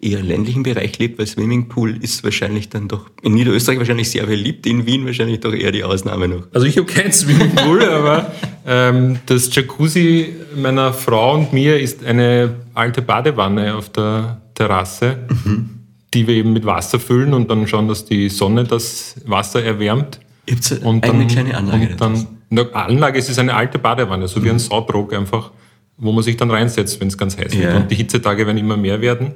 eher 0.00 0.22
ländlichen 0.22 0.62
Bereich 0.62 0.98
lebt, 0.98 1.18
weil 1.18 1.26
Swimmingpool 1.26 1.96
ist 2.02 2.22
wahrscheinlich 2.22 2.68
dann 2.68 2.86
doch 2.86 3.10
in 3.22 3.34
Niederösterreich 3.34 3.78
wahrscheinlich 3.78 4.10
sehr 4.10 4.26
beliebt, 4.26 4.66
in 4.66 4.86
Wien 4.86 5.04
wahrscheinlich 5.06 5.40
doch 5.40 5.52
eher 5.52 5.72
die 5.72 5.82
Ausnahme 5.82 6.28
noch. 6.28 6.42
Also 6.52 6.66
ich 6.66 6.76
habe 6.76 6.86
kein 6.86 7.12
Swimmingpool, 7.12 7.82
aber 7.88 8.32
ähm, 8.66 9.18
das 9.26 9.54
Jacuzzi 9.54 10.34
meiner 10.56 10.92
Frau 10.92 11.34
und 11.34 11.52
mir 11.52 11.80
ist 11.80 12.04
eine 12.04 12.54
alte 12.74 13.02
Badewanne 13.02 13.74
auf 13.74 13.90
der 13.90 14.40
Terrasse, 14.54 15.18
mhm. 15.44 15.70
die 16.14 16.26
wir 16.28 16.36
eben 16.36 16.52
mit 16.52 16.64
Wasser 16.64 17.00
füllen 17.00 17.34
und 17.34 17.50
dann 17.50 17.66
schauen, 17.66 17.88
dass 17.88 18.04
die 18.04 18.28
Sonne 18.28 18.64
das 18.64 19.16
Wasser 19.26 19.64
erwärmt. 19.64 20.20
Habt 20.48 20.84
und 20.84 21.04
eine 21.04 21.18
dann, 21.18 21.26
kleine 21.26 21.56
Anlage. 21.56 21.88
Und 21.88 22.00
dann, 22.00 22.26
eine 22.50 22.74
Anlage, 22.74 23.18
es 23.18 23.28
ist 23.28 23.38
eine 23.38 23.52
alte 23.52 23.78
Badewanne, 23.78 24.28
so 24.28 24.38
mhm. 24.38 24.44
wie 24.44 24.50
ein 24.50 24.58
Sautrog 24.60 25.12
einfach, 25.12 25.50
wo 25.96 26.12
man 26.12 26.22
sich 26.22 26.36
dann 26.36 26.52
reinsetzt, 26.52 27.00
wenn 27.00 27.08
es 27.08 27.18
ganz 27.18 27.36
heiß 27.36 27.52
ja. 27.52 27.60
wird. 27.62 27.76
Und 27.76 27.90
die 27.90 27.96
Hitzetage 27.96 28.46
werden 28.46 28.58
immer 28.58 28.76
mehr 28.76 29.00
werden 29.00 29.34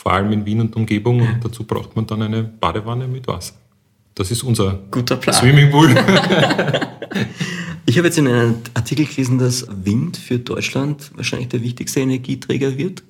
vor 0.00 0.12
allem 0.14 0.32
in 0.32 0.46
Wien 0.46 0.62
und 0.62 0.76
Umgebung. 0.76 1.20
Und 1.20 1.44
dazu 1.44 1.64
braucht 1.64 1.94
man 1.94 2.06
dann 2.06 2.22
eine 2.22 2.42
Badewanne 2.42 3.06
mit 3.06 3.28
Wasser. 3.28 3.52
Das 4.14 4.30
ist 4.30 4.42
unser 4.42 4.78
Guter 4.90 5.16
Plan. 5.16 5.36
Swimmingpool. 5.36 5.90
ich 7.86 7.98
habe 7.98 8.06
jetzt 8.06 8.16
in 8.16 8.26
einem 8.26 8.56
Artikel 8.72 9.04
gelesen, 9.04 9.38
dass 9.38 9.66
Wind 9.84 10.16
für 10.16 10.38
Deutschland 10.38 11.10
wahrscheinlich 11.16 11.48
der 11.48 11.62
wichtigste 11.62 12.00
Energieträger 12.00 12.78
wird. 12.78 13.02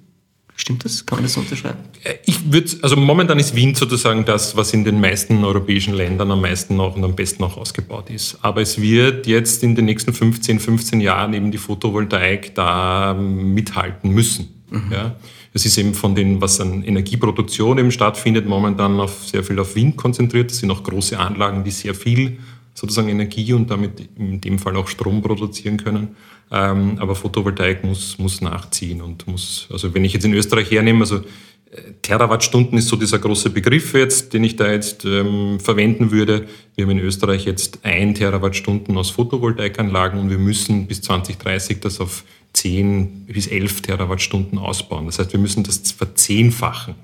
Stimmt 0.56 0.84
das? 0.84 1.06
Kann 1.06 1.18
man 1.18 1.22
das 1.22 1.36
unterschreiben? 1.36 1.78
Ich 2.26 2.52
würde, 2.52 2.70
also 2.82 2.96
momentan 2.96 3.38
ist 3.38 3.54
Wind 3.54 3.76
sozusagen 3.76 4.24
das, 4.24 4.56
was 4.56 4.72
in 4.74 4.84
den 4.84 5.00
meisten 5.00 5.44
europäischen 5.44 5.94
Ländern 5.94 6.32
am 6.32 6.40
meisten 6.40 6.74
noch 6.74 6.96
und 6.96 7.04
am 7.04 7.14
besten 7.14 7.42
noch 7.42 7.56
ausgebaut 7.56 8.10
ist. 8.10 8.36
Aber 8.42 8.60
es 8.60 8.80
wird 8.80 9.28
jetzt 9.28 9.62
in 9.62 9.76
den 9.76 9.84
nächsten 9.84 10.12
15, 10.12 10.58
15 10.58 11.00
Jahren 11.00 11.34
eben 11.34 11.52
die 11.52 11.58
Photovoltaik 11.58 12.54
da 12.56 13.14
mithalten 13.14 14.10
müssen. 14.10 14.64
Mhm. 14.70 14.92
Ja. 14.92 15.16
Es 15.52 15.66
ist 15.66 15.76
eben 15.78 15.94
von 15.94 16.14
den, 16.14 16.40
was 16.40 16.60
an 16.60 16.82
Energieproduktion 16.84 17.78
eben 17.78 17.90
stattfindet, 17.90 18.46
momentan 18.46 19.00
auf 19.00 19.26
sehr 19.26 19.42
viel 19.42 19.58
auf 19.58 19.74
Wind 19.74 19.96
konzentriert. 19.96 20.50
Das 20.50 20.58
sind 20.58 20.70
auch 20.70 20.82
große 20.82 21.18
Anlagen, 21.18 21.64
die 21.64 21.72
sehr 21.72 21.94
viel 21.94 22.38
sozusagen 22.74 23.08
Energie 23.08 23.52
und 23.52 23.70
damit 23.70 24.08
in 24.16 24.40
dem 24.40 24.58
Fall 24.58 24.76
auch 24.76 24.88
Strom 24.88 25.22
produzieren 25.22 25.76
können. 25.76 26.16
Ähm, 26.52 26.98
aber 26.98 27.14
Photovoltaik 27.14 27.84
muss, 27.84 28.18
muss 28.18 28.40
nachziehen 28.40 29.02
und 29.02 29.26
muss, 29.26 29.68
also 29.70 29.94
wenn 29.94 30.04
ich 30.04 30.12
jetzt 30.12 30.24
in 30.24 30.34
Österreich 30.34 30.70
hernehme, 30.70 31.00
also 31.00 31.16
äh, 31.16 31.92
Terawattstunden 32.02 32.78
ist 32.78 32.88
so 32.88 32.96
dieser 32.96 33.18
große 33.18 33.50
Begriff 33.50 33.94
jetzt, 33.94 34.32
den 34.32 34.42
ich 34.42 34.56
da 34.56 34.70
jetzt 34.70 35.04
ähm, 35.04 35.60
verwenden 35.60 36.10
würde. 36.10 36.46
Wir 36.74 36.84
haben 36.84 36.92
in 36.92 36.98
Österreich 37.00 37.44
jetzt 37.44 37.80
ein 37.84 38.14
Terawattstunden 38.14 38.96
aus 38.96 39.10
Photovoltaikanlagen 39.10 40.18
und 40.18 40.30
wir 40.30 40.38
müssen 40.38 40.86
bis 40.86 41.02
2030 41.02 41.80
das 41.80 42.00
auf 42.00 42.24
10 42.52 43.26
bis 43.26 43.46
11 43.46 43.82
Terawattstunden 43.82 44.58
ausbauen. 44.58 45.06
Das 45.06 45.18
heißt, 45.18 45.32
wir 45.32 45.40
müssen 45.40 45.62
das 45.62 45.92
verzehnfachen. 45.92 46.94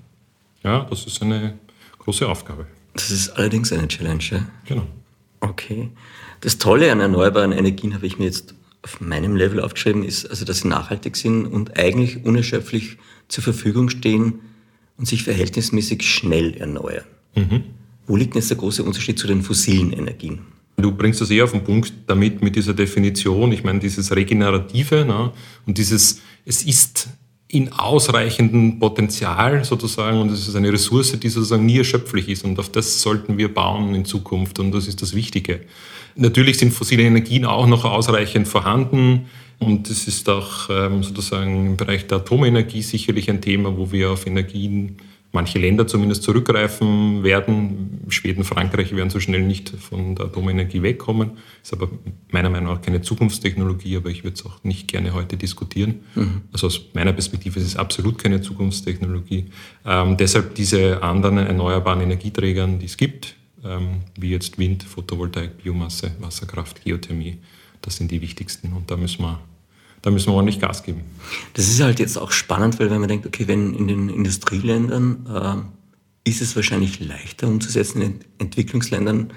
Ja, 0.63 0.87
das 0.91 1.07
ist 1.07 1.23
eine 1.23 1.59
große 1.99 2.29
Aufgabe. 2.29 2.67
Das 2.95 3.11
ist 3.11 3.31
allerdings 3.31 3.73
eine 3.73 3.89
Challenge. 3.89 4.25
Ja? 4.31 4.47
Genau. 4.65 4.87
Okay. 5.41 5.91
Das 6.41 6.59
Tolle 6.59 6.91
an 6.91 7.01
erneuerbaren 7.01 7.53
Energien 7.53 7.95
habe 7.95 8.07
ich 8.07 8.19
mir 8.19 8.25
jetzt 8.25 8.55
auf 8.83 9.01
meinem 9.01 9.37
Level 9.37 9.61
aufgeschrieben, 9.61 10.05
ist, 10.05 10.27
also, 10.27 10.45
dass 10.45 10.61
sie 10.61 10.69
nachhaltig 10.69 11.17
sind 11.17 11.47
und 11.47 11.79
eigentlich 11.79 12.25
unerschöpflich 12.25 12.99
zur 13.29 13.43
Verfügung 13.43 13.89
stehen 13.89 14.41
und 14.97 15.07
sich 15.07 15.25
verhältnismäßig 15.25 16.03
schnell 16.03 16.55
erneuern. 16.57 17.05
Mhm. 17.35 17.65
Wo 18.07 18.17
liegt 18.17 18.37
jetzt 18.37 18.51
der 18.51 18.57
große 18.57 18.85
Unterschied 18.85 19.19
zu 19.19 19.27
den 19.27 19.43
fossilen 19.43 19.93
Energien? 19.93 20.41
Du 20.77 20.93
bringst 20.93 21.21
das 21.21 21.31
eher 21.31 21.45
auf 21.45 21.53
den 21.53 21.65
Punkt 21.65 21.93
damit, 22.07 22.43
mit 22.43 22.55
dieser 22.55 22.75
Definition. 22.75 23.51
Ich 23.53 23.65
meine, 23.65 23.79
dieses 23.79 24.15
Regenerative 24.15 25.05
ne, 25.07 25.33
und 25.67 25.79
dieses, 25.79 26.21
es 26.45 26.63
ist 26.65 27.09
in 27.49 27.73
ausreichendem 27.73 28.79
Potenzial 28.79 29.65
sozusagen 29.65 30.21
und 30.21 30.31
es 30.31 30.49
ist 30.49 30.57
eine 30.57 30.73
Ressource, 30.73 31.19
die 31.19 31.29
sozusagen 31.29 31.65
nie 31.65 31.79
erschöpflich 31.79 32.29
ist 32.29 32.45
und 32.45 32.59
auf 32.59 32.71
das 32.71 33.01
sollten 33.01 33.39
wir 33.39 33.53
bauen 33.53 33.95
in 33.95 34.05
Zukunft 34.05 34.59
und 34.59 34.73
das 34.73 34.89
ist 34.89 35.01
das 35.01 35.15
Wichtige. 35.15 35.61
Natürlich 36.17 36.59
sind 36.59 36.73
fossile 36.73 37.05
Energien 37.05 37.45
auch 37.45 37.67
noch 37.67 37.85
ausreichend 37.85 38.49
vorhanden 38.49 39.27
und 39.59 39.89
es 39.89 40.09
ist 40.09 40.29
auch 40.29 40.69
ähm, 40.69 41.03
sozusagen 41.03 41.67
im 41.67 41.77
Bereich 41.77 42.07
der 42.07 42.19
Atomenergie 42.19 42.83
sicherlich 42.83 43.31
ein 43.31 43.41
Thema, 43.41 43.77
wo 43.77 43.93
wir 43.93 44.11
auf 44.11 44.27
Energien 44.27 44.97
manche 45.37 45.59
Länder 45.59 45.87
zumindest 45.87 46.23
zurückgreifen 46.23 47.23
werden. 47.23 48.01
Schweden, 48.09 48.43
Frankreich 48.43 48.97
werden 48.97 49.11
so 49.11 49.21
schnell 49.21 49.43
nicht 49.43 49.69
von 49.69 50.15
der 50.15 50.27
Atomenergie 50.27 50.83
wegkommen. 50.83 51.33
Ist 51.63 51.75
aber 51.75 51.91
meiner 52.31 52.49
Meinung 52.49 52.73
nach 52.73 52.81
keine 52.81 53.03
Zukunftstechnologie, 53.03 53.99
aber 53.99 54.09
ich 54.09 54.25
würde 54.25 54.35
es 54.35 54.47
auch 54.47 54.65
nicht 54.65 54.89
gerne 54.89 55.13
heute 55.13 55.37
diskutieren. 55.37 56.01
Mhm. 56.15 56.41
Also 56.53 56.69
aus 56.69 56.81
meiner 56.95 57.13
Perspektive 57.13 57.61
ist 57.61 57.67
es 57.67 57.77
absolut 57.77 58.17
keine 58.19 58.41
Zukunftstechnologie. 58.41 59.45
Ähm, 59.85 60.17
deshalb 60.17 60.55
diese 60.55 61.03
anderen 61.03 61.37
erneuerbaren 61.37 62.01
Energieträgern, 62.01 62.79
die 62.79 62.87
es 62.87 62.97
gibt, 62.97 63.37
ähm, 63.63 64.01
wie 64.19 64.31
jetzt 64.31 64.59
Wind, 64.59 64.85
Photovoltaik, 64.85 65.63
Biomasse, 65.63 66.13
Wasserkraft, 66.19 66.83
Geothermie, 66.83 67.37
das 67.83 67.97
sind 67.97 68.11
die 68.11 68.23
wichtigsten 68.23 68.73
und 68.73 68.91
da 68.91 68.97
müssen 68.97 69.23
wir 69.23 69.39
da 70.07 70.13
müssen 70.13 70.29
wir 70.29 70.35
ordentlich 70.35 70.61
Gas 70.61 70.85
geben. 70.85 71.01
Das 71.55 71.67
ist 71.67 71.81
halt 71.81 71.99
jetzt 71.99 72.17
auch 72.17 72.31
spannend, 72.31 72.79
weil 72.79 72.93
wenn 72.93 73.01
man 73.01 73.09
denkt, 73.09 73.27
okay, 73.27 73.49
wenn 73.49 73.75
in 73.75 73.89
den 73.89 74.09
Industrieländern 74.09 75.67
äh, 76.25 76.31
ist 76.31 76.41
es 76.41 76.55
wahrscheinlich 76.55 77.01
leichter 77.01 77.49
umzusetzen, 77.49 78.01
in 78.01 78.21
Entwicklungsländern 78.39 79.33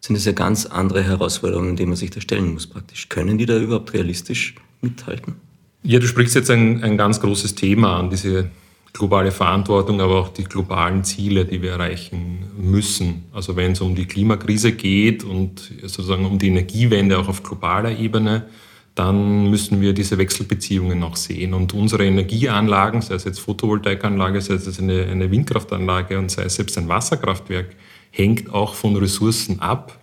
sind 0.00 0.16
es 0.16 0.24
ja 0.24 0.32
ganz 0.32 0.64
andere 0.64 1.04
Herausforderungen, 1.04 1.76
denen 1.76 1.90
man 1.90 1.96
sich 1.96 2.08
da 2.08 2.22
stellen 2.22 2.54
muss 2.54 2.66
praktisch. 2.66 3.10
Können 3.10 3.36
die 3.36 3.44
da 3.44 3.58
überhaupt 3.58 3.92
realistisch 3.92 4.54
mithalten? 4.80 5.34
Ja, 5.82 5.98
du 5.98 6.06
sprichst 6.06 6.34
jetzt 6.34 6.50
ein, 6.50 6.82
ein 6.82 6.96
ganz 6.96 7.20
großes 7.20 7.54
Thema 7.54 7.98
an, 7.98 8.08
diese 8.08 8.50
globale 8.94 9.30
Verantwortung, 9.30 10.00
aber 10.00 10.20
auch 10.20 10.28
die 10.28 10.44
globalen 10.44 11.04
Ziele, 11.04 11.44
die 11.44 11.60
wir 11.60 11.72
erreichen 11.72 12.44
müssen. 12.56 13.24
Also 13.30 13.56
wenn 13.56 13.72
es 13.72 13.82
um 13.82 13.94
die 13.94 14.06
Klimakrise 14.06 14.72
geht 14.72 15.22
und 15.22 15.70
sozusagen 15.82 16.24
um 16.24 16.38
die 16.38 16.48
Energiewende 16.48 17.18
auch 17.18 17.28
auf 17.28 17.42
globaler 17.42 17.98
Ebene, 17.98 18.46
dann 18.94 19.50
müssen 19.50 19.80
wir 19.80 19.92
diese 19.92 20.18
Wechselbeziehungen 20.18 20.98
noch 20.98 21.16
sehen. 21.16 21.52
Und 21.52 21.74
unsere 21.74 22.04
Energieanlagen, 22.04 23.02
sei 23.02 23.14
es 23.14 23.24
jetzt 23.24 23.40
Photovoltaikanlage, 23.40 24.40
sei 24.40 24.54
es 24.54 24.78
eine, 24.78 25.04
eine 25.06 25.30
Windkraftanlage 25.30 26.18
und 26.18 26.30
sei 26.30 26.44
es 26.44 26.54
selbst 26.54 26.78
ein 26.78 26.88
Wasserkraftwerk, 26.88 27.74
hängt 28.10 28.52
auch 28.52 28.74
von 28.74 28.94
Ressourcen 28.96 29.60
ab, 29.60 29.98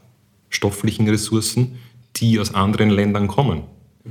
stofflichen 0.49 1.07
Ressourcen, 1.07 1.79
die 2.17 2.39
aus 2.39 2.53
anderen 2.53 2.89
Ländern 2.89 3.27
kommen. 3.27 3.63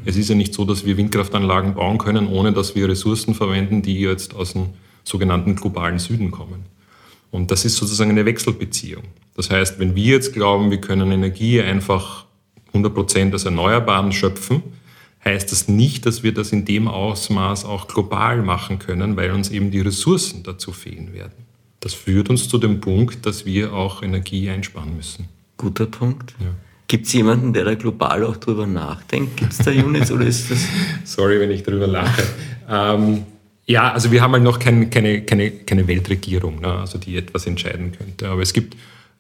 Es 0.07 0.17
ist 0.17 0.31
ja 0.31 0.35
nicht 0.35 0.55
so, 0.55 0.65
dass 0.65 0.87
wir 0.87 0.97
Windkraftanlagen 0.97 1.75
bauen 1.75 1.99
können, 1.99 2.29
ohne 2.29 2.53
dass 2.53 2.75
wir 2.75 2.89
Ressourcen 2.89 3.35
verwenden, 3.35 3.83
die 3.83 4.01
jetzt 4.01 4.35
aus 4.35 4.55
dem 4.55 4.71
sogenannten 5.05 5.57
globalen 5.57 5.99
Süden 5.99 6.31
kommen. 6.31 6.65
Und 7.31 7.51
das 7.51 7.65
ist 7.65 7.77
sozusagen 7.77 8.11
eine 8.11 8.25
Wechselbeziehung. 8.25 9.05
Das 9.37 9.51
heißt, 9.51 9.79
wenn 9.79 9.95
wir 9.95 10.15
jetzt 10.15 10.33
glauben, 10.33 10.71
wir 10.71 10.81
können 10.81 11.13
Energie 11.13 11.61
einfach 11.61 12.25
100 12.71 12.95
Prozent 12.95 13.35
aus 13.35 13.45
Erneuerbaren 13.45 14.13
schöpfen, 14.13 14.63
heißt 15.25 15.53
das 15.53 15.69
nicht, 15.69 16.07
dass 16.07 16.23
wir 16.23 16.33
das 16.33 16.53
in 16.53 16.65
dem 16.65 16.89
Ausmaß 16.89 17.65
auch 17.65 17.89
global 17.89 18.43
machen 18.43 18.79
können, 18.79 19.17
weil 19.17 19.33
uns 19.33 19.51
eben 19.51 19.71
die 19.71 19.81
Ressourcen 19.81 20.43
dazu 20.43 20.73
fehlen 20.73 21.13
werden. 21.13 21.45
Das 21.81 21.95
führt 21.95 22.31
uns 22.31 22.49
zu 22.49 22.59
dem 22.59 22.81
Punkt, 22.81 23.27
dass 23.27 23.47
wir 23.47 23.73
auch 23.73 24.03
Energie 24.03 24.51
einsparen 24.51 24.97
müssen. 24.97 25.29
Guter 25.57 25.87
Punkt. 25.87 26.35
Ja. 26.41 26.49
Gibt 26.89 27.07
es 27.07 27.13
jemanden, 27.13 27.53
der 27.53 27.65
da 27.65 27.75
global 27.75 28.25
auch 28.25 28.37
drüber 28.37 28.67
nachdenkt? 28.67 29.37
Gibt 29.37 29.53
es 29.53 29.59
da 29.59 29.71
Units 29.71 30.11
oder 30.11 30.27
ist 30.27 30.51
das? 30.51 30.65
Sorry, 31.05 31.39
wenn 31.39 31.51
ich 31.51 31.63
drüber 31.63 31.87
lache. 31.87 32.23
ähm, 32.69 33.25
ja, 33.67 33.93
also 33.93 34.11
wir 34.11 34.21
haben 34.21 34.33
halt 34.33 34.43
noch 34.43 34.59
kein, 34.59 34.91
keine, 34.91 35.23
keine, 35.23 35.53
keine 35.53 35.87
Weltregierung, 35.87 36.61
ne, 36.61 36.73
also 36.73 36.99
die 36.99 37.17
etwas 37.17 37.47
entscheiden 37.47 37.93
könnte. 37.93 38.29
Aber 38.29 38.43
es 38.43 38.53
gibt 38.53 38.77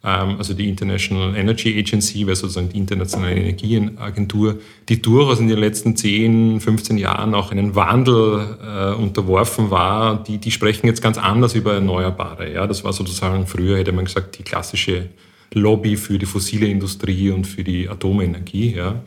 also 0.08 0.54
die 0.54 0.68
International 0.68 1.36
Energy 1.36 1.78
Agency, 1.78 2.26
weil 2.26 2.34
sozusagen 2.34 2.70
die 2.70 2.78
internationale 2.78 3.36
Energieagentur, 3.36 4.58
die 4.88 5.02
durchaus 5.02 5.40
in 5.40 5.48
den 5.48 5.58
letzten 5.58 5.94
10, 5.94 6.60
15 6.60 6.96
Jahren 6.96 7.34
auch 7.34 7.50
einen 7.52 7.74
Wandel 7.74 8.56
äh, 8.62 8.94
unterworfen 8.94 9.70
war, 9.70 10.24
die, 10.24 10.38
die 10.38 10.50
sprechen 10.50 10.86
jetzt 10.86 11.02
ganz 11.02 11.18
anders 11.18 11.54
über 11.54 11.74
Erneuerbare. 11.74 12.50
Ja, 12.52 12.66
das 12.66 12.82
war 12.82 12.94
sozusagen 12.94 13.46
früher, 13.46 13.76
hätte 13.76 13.92
man 13.92 14.06
gesagt, 14.06 14.38
die 14.38 14.42
klassische 14.42 15.10
Lobby 15.52 15.96
für 15.96 16.18
die 16.18 16.26
fossile 16.26 16.66
Industrie 16.66 17.30
und 17.30 17.46
für 17.46 17.64
die 17.64 17.88
Atomenergie. 17.88 18.74
Ja. 18.74 19.02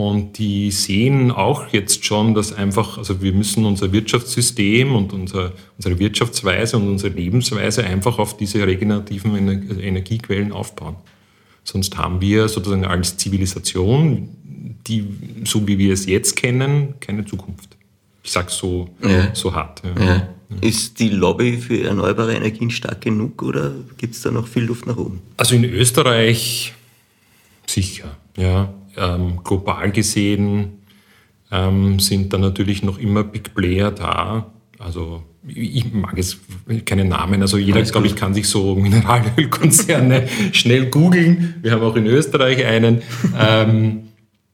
Und 0.00 0.38
die 0.38 0.70
sehen 0.70 1.30
auch 1.30 1.74
jetzt 1.74 2.06
schon, 2.06 2.32
dass 2.32 2.54
einfach, 2.54 2.96
also 2.96 3.20
wir 3.20 3.34
müssen 3.34 3.66
unser 3.66 3.92
Wirtschaftssystem 3.92 4.96
und 4.96 5.12
unser, 5.12 5.52
unsere 5.76 5.98
Wirtschaftsweise 5.98 6.78
und 6.78 6.88
unsere 6.88 7.12
Lebensweise 7.14 7.84
einfach 7.84 8.18
auf 8.18 8.34
diese 8.34 8.66
regenerativen 8.66 9.36
Energiequellen 9.78 10.52
aufbauen. 10.52 10.96
Sonst 11.64 11.98
haben 11.98 12.22
wir 12.22 12.48
sozusagen 12.48 12.86
als 12.86 13.18
Zivilisation, 13.18 14.30
die, 14.86 15.04
so 15.44 15.68
wie 15.68 15.76
wir 15.76 15.92
es 15.92 16.06
jetzt 16.06 16.34
kennen, 16.34 16.94
keine 17.00 17.26
Zukunft. 17.26 17.76
Ich 18.24 18.32
sage 18.32 18.50
so, 18.50 18.88
ja. 19.02 19.34
so 19.34 19.54
hart. 19.54 19.82
Ja. 19.98 20.04
Ja. 20.06 20.28
Ist 20.62 20.98
die 20.98 21.10
Lobby 21.10 21.58
für 21.58 21.82
erneuerbare 21.82 22.34
Energien 22.34 22.70
stark 22.70 23.02
genug 23.02 23.42
oder 23.42 23.72
gibt 23.98 24.14
es 24.14 24.22
da 24.22 24.30
noch 24.30 24.48
viel 24.48 24.62
Luft 24.64 24.86
nach 24.86 24.96
oben? 24.96 25.20
Also 25.36 25.56
in 25.56 25.64
Österreich 25.64 26.72
sicher, 27.66 28.16
ja. 28.38 28.72
Ähm, 28.96 29.40
global 29.44 29.90
gesehen 29.92 30.80
ähm, 31.50 32.00
sind 32.00 32.32
da 32.32 32.38
natürlich 32.38 32.82
noch 32.82 32.98
immer 32.98 33.24
Big 33.24 33.54
Player 33.54 33.90
da. 33.90 34.46
Also 34.78 35.22
ich 35.46 35.92
mag 35.92 36.16
jetzt 36.16 36.38
keine 36.84 37.04
Namen, 37.04 37.40
also 37.42 37.56
jeder, 37.56 37.82
glaube 37.82 38.06
ich, 38.06 38.14
kann 38.14 38.34
sich 38.34 38.46
so 38.48 38.74
Mineralölkonzerne 38.74 40.28
schnell 40.52 40.86
googeln. 40.86 41.54
Wir 41.62 41.72
haben 41.72 41.82
auch 41.82 41.96
in 41.96 42.06
Österreich 42.06 42.64
einen. 42.64 43.02
Ähm, 43.38 44.08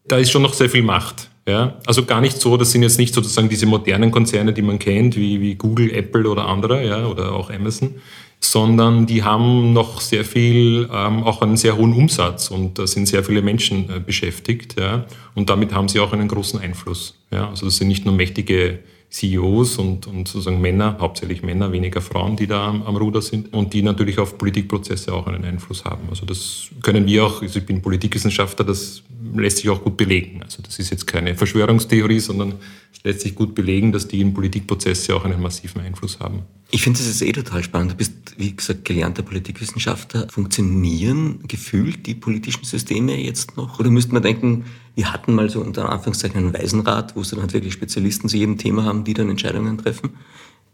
da 0.07 0.19
ist 0.19 0.31
schon 0.31 0.43
noch 0.43 0.55
sehr 0.55 0.71
viel 0.71 0.83
Macht. 0.83 1.29
Ja? 1.47 1.79
Also 1.87 2.05
gar 2.05 2.21
nicht 2.21 2.41
so, 2.41 2.57
das 2.57 2.73
sind 2.73 2.83
jetzt 2.83 2.99
nicht 2.99 3.15
sozusagen 3.15 3.49
diese 3.49 3.67
modernen 3.67 4.11
Konzerne, 4.11 4.53
die 4.53 4.63
man 4.63 4.79
kennt, 4.79 5.17
wie, 5.17 5.41
wie 5.41 5.55
Google, 5.55 5.93
Apple 5.93 6.29
oder 6.29 6.47
andere, 6.47 6.87
ja, 6.87 7.07
oder 7.07 7.33
auch 7.33 7.51
Amazon, 7.51 7.95
sondern 8.41 9.07
die 9.07 9.23
haben 9.23 9.73
noch 9.73 10.01
sehr 10.01 10.25
viel, 10.25 10.89
ähm, 10.93 11.25
auch 11.25 11.43
einen 11.43 11.57
sehr 11.57 11.77
hohen 11.77 11.93
Umsatz 11.93 12.51
und 12.51 12.79
da 12.79 12.87
sind 12.87 13.07
sehr 13.07 13.25
viele 13.25 13.43
Menschen 13.43 13.91
äh, 13.91 14.01
beschäftigt. 14.01 14.79
Ja? 14.79 15.07
Und 15.35 15.51
damit 15.51 15.75
haben 15.75 15.89
sie 15.89 16.01
auch 16.01 16.13
einen 16.13 16.29
großen 16.29 16.61
Einfluss. 16.61 17.19
Ja? 17.31 17.49
Also 17.49 17.67
das 17.67 17.77
sind 17.77 17.89
nicht 17.89 18.05
nur 18.05 18.15
mächtige 18.15 18.81
CEOs 19.11 19.79
und, 19.79 20.07
und 20.07 20.29
sozusagen 20.29 20.61
Männer, 20.61 20.97
hauptsächlich 21.01 21.43
Männer, 21.43 21.73
weniger 21.73 22.01
Frauen, 22.01 22.37
die 22.37 22.47
da 22.47 22.69
am, 22.69 22.83
am, 22.83 22.97
Ruder 22.97 23.23
sind 23.23 23.53
und 23.55 23.73
die 23.73 23.83
natürlich 23.83 24.19
auf 24.19 24.37
Politikprozesse 24.37 25.13
auch 25.13 25.27
einen 25.27 25.45
Einfluss 25.45 25.85
haben. 25.85 26.09
Also 26.11 26.27
das 26.27 26.69
können 26.83 27.07
wir 27.07 27.25
auch, 27.25 27.41
also 27.41 27.59
ich 27.59 27.67
bin 27.67 27.81
Politikwissenschaftler, 27.81 28.65
das 28.65 29.03
lässt 29.35 29.59
sich 29.59 29.71
auch 29.71 29.83
gut 29.83 29.97
belegen. 29.97 30.43
Also 30.43 30.63
das 30.63 30.79
ist 30.79 30.91
jetzt 30.91 31.07
keine 31.07 31.35
Verschwörungstheorie, 31.35 32.19
sondern 32.19 32.55
es 32.93 33.03
lässt 33.05 33.21
sich 33.21 33.35
gut 33.35 33.55
belegen, 33.55 33.93
dass 33.93 34.09
die 34.09 34.21
in 34.21 34.35
Politikprozesse 34.35 35.15
auch 35.15 35.25
einen 35.25 35.41
massiven 35.41 35.81
Einfluss 35.83 36.19
haben. 36.19 36.43
Ich 36.71 36.83
finde, 36.83 36.99
das 36.99 37.07
ist 37.07 37.23
eh 37.23 37.33
total 37.33 37.63
spannend. 37.63 37.93
Du 37.93 37.97
bist, 37.97 38.13
wie 38.39 38.55
gesagt, 38.55 38.85
gelernter 38.85 39.23
Politikwissenschaftler. 39.23 40.29
Funktionieren 40.29 41.41
gefühlt 41.47 42.07
die 42.07 42.15
politischen 42.15 42.65
Systeme 42.65 43.17
jetzt 43.17 43.57
noch? 43.57 43.79
Oder 43.79 43.91
müsste 43.91 44.13
man 44.13 44.23
denken, 44.23 44.65
wir 44.97 45.13
hatten 45.13 45.35
mal 45.35 45.49
so 45.49 45.61
unter 45.61 45.89
Anführungszeichen 45.89 46.39
einen 46.39 46.55
Waisenrat, 46.55 47.15
wo 47.15 47.21
es 47.21 47.31
dann 47.31 47.41
halt 47.41 47.53
wirklich 47.53 47.73
Spezialisten 47.73 48.29
zu 48.29 48.37
jedem 48.37 48.59
Thema 48.59 48.85
haben, 48.85 49.05
die 49.05 49.15
dann 49.15 49.31
Entscheidungen 49.31 49.79
treffen. 49.79 50.11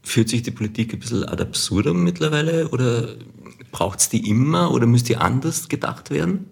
Fühlt 0.02 0.30
sich 0.30 0.42
die 0.42 0.50
Politik 0.50 0.94
ein 0.94 1.00
bisschen 1.00 1.28
ad 1.28 1.42
absurdum 1.42 2.02
mittlerweile 2.02 2.68
oder 2.68 3.16
braucht 3.70 4.00
es 4.00 4.08
die 4.08 4.28
immer 4.28 4.72
oder 4.72 4.86
müsste 4.86 5.08
die 5.08 5.16
anders 5.18 5.68
gedacht 5.68 6.10
werden? 6.10 6.46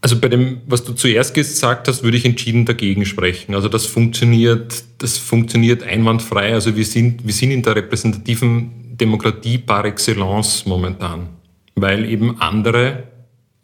Also 0.00 0.20
bei 0.20 0.28
dem, 0.28 0.60
was 0.66 0.84
du 0.84 0.92
zuerst 0.92 1.34
gesagt 1.34 1.88
hast, 1.88 2.02
würde 2.02 2.16
ich 2.16 2.24
entschieden 2.24 2.64
dagegen 2.64 3.04
sprechen. 3.04 3.54
Also 3.54 3.68
das 3.68 3.86
funktioniert, 3.86 4.84
das 4.98 5.18
funktioniert 5.18 5.82
einwandfrei. 5.82 6.52
Also 6.52 6.76
wir 6.76 6.84
sind, 6.84 7.26
wir 7.26 7.32
sind 7.32 7.50
in 7.50 7.62
der 7.62 7.76
repräsentativen 7.76 8.96
Demokratie 8.96 9.58
par 9.58 9.84
excellence 9.84 10.64
momentan, 10.66 11.28
weil 11.74 12.04
eben 12.08 12.40
andere 12.40 13.04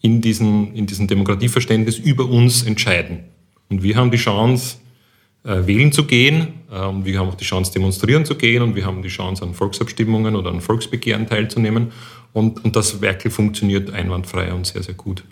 in 0.00 0.20
diesem, 0.20 0.74
in 0.74 0.86
diesem 0.86 1.06
Demokratieverständnis 1.06 1.98
über 1.98 2.26
uns 2.26 2.64
entscheiden. 2.64 3.20
Und 3.68 3.82
wir 3.82 3.96
haben 3.96 4.10
die 4.10 4.18
Chance, 4.18 4.76
äh, 5.44 5.66
wählen 5.66 5.92
zu 5.92 6.04
gehen 6.04 6.48
äh, 6.70 6.84
und 6.84 7.04
wir 7.04 7.18
haben 7.18 7.28
auch 7.28 7.34
die 7.34 7.44
Chance, 7.44 7.72
demonstrieren 7.72 8.24
zu 8.24 8.36
gehen 8.36 8.62
und 8.62 8.76
wir 8.76 8.84
haben 8.84 9.02
die 9.02 9.08
Chance, 9.08 9.42
an 9.44 9.54
Volksabstimmungen 9.54 10.36
oder 10.36 10.50
an 10.50 10.60
Volksbegehren 10.60 11.26
teilzunehmen. 11.26 11.92
Und, 12.32 12.64
und 12.64 12.76
das 12.76 13.00
Werkel 13.00 13.30
funktioniert 13.30 13.92
einwandfrei 13.92 14.52
und 14.52 14.66
sehr, 14.66 14.82
sehr 14.82 14.94
gut. 14.94 15.24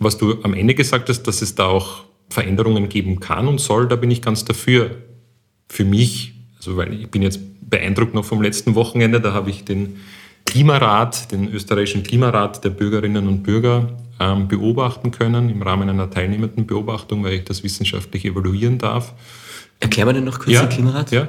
Was 0.00 0.16
du 0.16 0.42
am 0.42 0.54
Ende 0.54 0.74
gesagt 0.74 1.10
hast, 1.10 1.24
dass 1.24 1.42
es 1.42 1.54
da 1.54 1.66
auch 1.66 2.04
Veränderungen 2.30 2.88
geben 2.88 3.20
kann 3.20 3.46
und 3.46 3.60
soll, 3.60 3.86
da 3.86 3.96
bin 3.96 4.10
ich 4.10 4.22
ganz 4.22 4.44
dafür. 4.44 4.96
Für 5.68 5.84
mich, 5.84 6.34
also 6.56 6.76
weil 6.76 6.94
ich 6.94 7.10
bin 7.10 7.22
jetzt 7.22 7.38
beeindruckt 7.68 8.14
noch 8.14 8.24
vom 8.24 8.42
letzten 8.42 8.74
Wochenende, 8.74 9.20
da 9.20 9.32
habe 9.34 9.50
ich 9.50 9.64
den 9.64 10.00
Klimarat, 10.46 11.30
den 11.30 11.52
österreichischen 11.52 12.02
Klimarat 12.02 12.64
der 12.64 12.70
Bürgerinnen 12.70 13.28
und 13.28 13.42
Bürger 13.42 13.96
ähm, 14.18 14.48
beobachten 14.48 15.10
können 15.10 15.50
im 15.50 15.62
Rahmen 15.62 15.88
einer 15.88 16.10
teilnehmenden 16.10 16.66
Beobachtung, 16.66 17.22
weil 17.22 17.34
ich 17.34 17.44
das 17.44 17.62
wissenschaftlich 17.62 18.24
evaluieren 18.24 18.78
darf. 18.78 19.12
Erklären 19.80 20.08
wir 20.08 20.12
denn 20.14 20.24
noch 20.24 20.38
kurz 20.38 20.52
ja, 20.52 20.62
den 20.62 20.70
Klimarat? 20.70 21.10
Ja. 21.12 21.28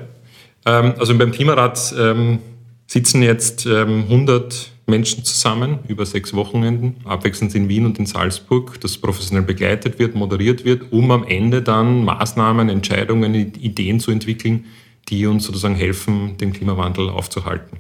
Ähm, 0.66 0.94
also 0.98 1.18
beim 1.18 1.32
Klimarat 1.32 1.94
ähm, 2.00 2.40
sitzen 2.88 3.22
jetzt 3.22 3.68
100 3.68 4.72
Menschen 4.92 5.24
zusammen 5.24 5.80
über 5.88 6.06
sechs 6.06 6.34
Wochenenden, 6.34 6.98
abwechselnd 7.06 7.56
in 7.56 7.68
Wien 7.68 7.86
und 7.86 7.98
in 7.98 8.06
Salzburg, 8.06 8.80
das 8.82 8.98
professionell 8.98 9.44
begleitet 9.44 9.98
wird, 9.98 10.14
moderiert 10.14 10.64
wird, 10.66 10.92
um 10.92 11.10
am 11.10 11.24
Ende 11.24 11.64
dann 11.64 12.06
Maßnahmen, 12.06 12.70
Entscheidungen, 12.70 13.34
Ideen 13.34 14.00
zu 14.00 14.12
entwickeln, 14.12 14.66
die 15.10 15.26
uns 15.26 15.46
sozusagen 15.46 15.76
helfen, 15.76 16.38
den 16.38 16.54
Klimawandel 16.54 17.10
aufzuhalten. 17.10 17.80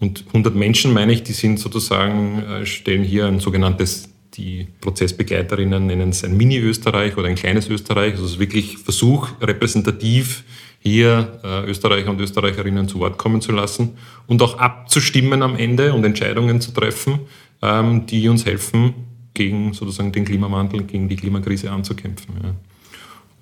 Und 0.00 0.24
100 0.26 0.56
Menschen, 0.56 0.92
meine 0.92 1.12
ich, 1.12 1.22
die 1.22 1.32
sind 1.32 1.60
sozusagen, 1.60 2.42
äh, 2.42 2.66
stellen 2.66 3.04
hier 3.04 3.26
ein 3.26 3.38
sogenanntes, 3.38 4.08
die 4.34 4.66
Prozessbegleiterinnen 4.80 5.86
nennen 5.86 6.08
es 6.08 6.24
ein 6.24 6.36
Mini-Österreich 6.36 7.16
oder 7.16 7.28
ein 7.28 7.36
kleines 7.36 7.68
Österreich. 7.68 8.14
Also 8.14 8.24
es 8.24 8.32
ist 8.32 8.38
wirklich 8.40 8.78
Versuch, 8.78 9.28
repräsentativ 9.40 10.42
hier 10.82 11.40
äh, 11.44 11.70
Österreicher 11.70 12.10
und 12.10 12.20
Österreicherinnen 12.20 12.88
zu 12.88 12.98
Wort 12.98 13.16
kommen 13.16 13.40
zu 13.40 13.52
lassen 13.52 13.96
und 14.26 14.42
auch 14.42 14.58
abzustimmen 14.58 15.42
am 15.42 15.56
Ende 15.56 15.92
und 15.92 16.04
Entscheidungen 16.04 16.60
zu 16.60 16.72
treffen, 16.72 17.20
ähm, 17.62 18.06
die 18.06 18.28
uns 18.28 18.44
helfen, 18.44 18.94
gegen 19.32 19.72
sozusagen 19.74 20.10
den 20.10 20.24
Klimawandel, 20.24 20.82
gegen 20.82 21.08
die 21.08 21.16
Klimakrise 21.16 21.70
anzukämpfen. 21.70 22.34
Ja. 22.42 22.54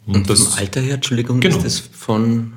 Und, 0.07 0.17
und 0.17 0.31
das, 0.31 0.43
vom 0.43 0.59
Alter 0.59 0.81
her, 0.83 0.95
Entschuldigung, 0.97 1.41
genau. 1.41 1.57
ist 1.57 1.65
das 1.65 1.79
von 1.79 2.53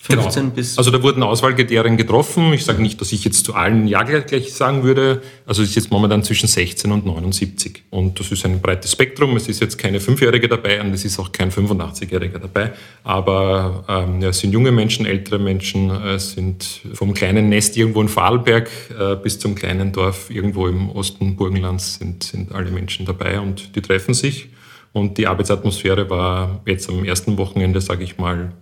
15 0.00 0.42
genau. 0.42 0.54
bis. 0.54 0.78
Also 0.78 0.92
da 0.92 1.02
wurden 1.02 1.22
Auswahlkriterien 1.24 1.96
getroffen. 1.96 2.52
Ich 2.52 2.64
sage 2.64 2.80
nicht, 2.80 3.00
dass 3.00 3.10
ich 3.10 3.24
jetzt 3.24 3.44
zu 3.44 3.54
allen 3.54 3.88
Ja 3.88 4.04
gleich 4.04 4.54
sagen 4.54 4.84
würde. 4.84 5.22
Also 5.44 5.62
es 5.62 5.70
ist 5.70 5.74
jetzt 5.74 5.90
momentan 5.90 6.22
zwischen 6.22 6.46
16 6.46 6.92
und 6.92 7.04
79. 7.04 7.82
Und 7.90 8.20
das 8.20 8.30
ist 8.30 8.44
ein 8.46 8.60
breites 8.60 8.92
Spektrum. 8.92 9.36
Es 9.36 9.48
ist 9.48 9.60
jetzt 9.60 9.76
keine 9.76 9.98
Fünfjährige 9.98 10.48
dabei 10.48 10.80
und 10.80 10.94
es 10.94 11.04
ist 11.04 11.18
auch 11.18 11.32
kein 11.32 11.50
85-Jähriger 11.50 12.38
dabei. 12.38 12.72
Aber 13.02 13.84
ähm, 13.88 14.22
ja, 14.22 14.28
es 14.28 14.38
sind 14.38 14.52
junge 14.52 14.70
Menschen, 14.70 15.04
ältere 15.04 15.40
Menschen, 15.40 15.90
es 15.90 16.32
sind 16.32 16.80
vom 16.94 17.12
kleinen 17.12 17.48
Nest 17.48 17.76
irgendwo 17.76 18.00
in 18.00 18.08
Vorarlberg 18.08 18.70
äh, 18.98 19.16
bis 19.16 19.40
zum 19.40 19.56
kleinen 19.56 19.90
Dorf 19.90 20.30
irgendwo 20.30 20.68
im 20.68 20.90
Osten 20.90 21.34
Burgenlands 21.34 21.96
sind, 21.96 22.22
sind 22.22 22.52
alle 22.52 22.70
Menschen 22.70 23.04
dabei 23.04 23.40
und 23.40 23.74
die 23.74 23.82
treffen 23.82 24.14
sich. 24.14 24.48
Und 24.92 25.18
die 25.18 25.26
Arbeitsatmosphäre 25.26 26.08
war 26.08 26.60
jetzt 26.66 26.88
am 26.88 27.04
ersten 27.04 27.36
Wochenende, 27.36 27.80
sage 27.80 28.04
ich 28.04 28.16
mal, 28.16 28.52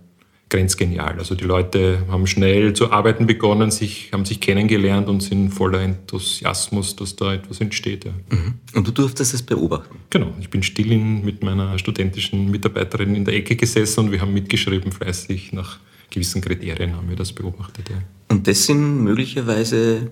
grenzgenial. 0.49 1.19
Also 1.19 1.35
die 1.35 1.43
Leute 1.43 2.03
haben 2.09 2.25
schnell 2.27 2.73
zu 2.73 2.91
arbeiten 2.91 3.27
begonnen, 3.27 3.71
sich, 3.71 4.11
haben 4.13 4.25
sich 4.25 4.39
kennengelernt 4.39 5.09
und 5.09 5.21
sind 5.21 5.49
voller 5.51 5.81
Enthusiasmus, 5.81 6.95
dass 6.95 7.15
da 7.15 7.33
etwas 7.33 7.59
entsteht. 7.59 8.05
Ja. 8.05 8.11
Mhm. 8.29 8.53
Und 8.73 8.87
du 8.87 8.91
durftest 8.91 9.33
es 9.33 9.43
beobachten? 9.43 9.97
Genau. 10.09 10.33
Ich 10.39 10.49
bin 10.49 10.63
still 10.63 10.91
in, 10.91 11.25
mit 11.25 11.43
meiner 11.43 11.77
studentischen 11.77 12.49
Mitarbeiterin 12.49 13.15
in 13.15 13.25
der 13.25 13.35
Ecke 13.35 13.55
gesessen 13.55 14.05
und 14.05 14.11
wir 14.11 14.21
haben 14.21 14.33
mitgeschrieben 14.33 14.91
fleißig. 14.91 15.51
Nach 15.53 15.79
gewissen 16.09 16.41
Kriterien 16.41 16.95
haben 16.95 17.09
wir 17.09 17.15
das 17.15 17.33
beobachtet. 17.33 17.89
Ja. 17.89 17.97
Und 18.29 18.47
das 18.47 18.65
sind 18.65 19.03
möglicherweise 19.03 20.11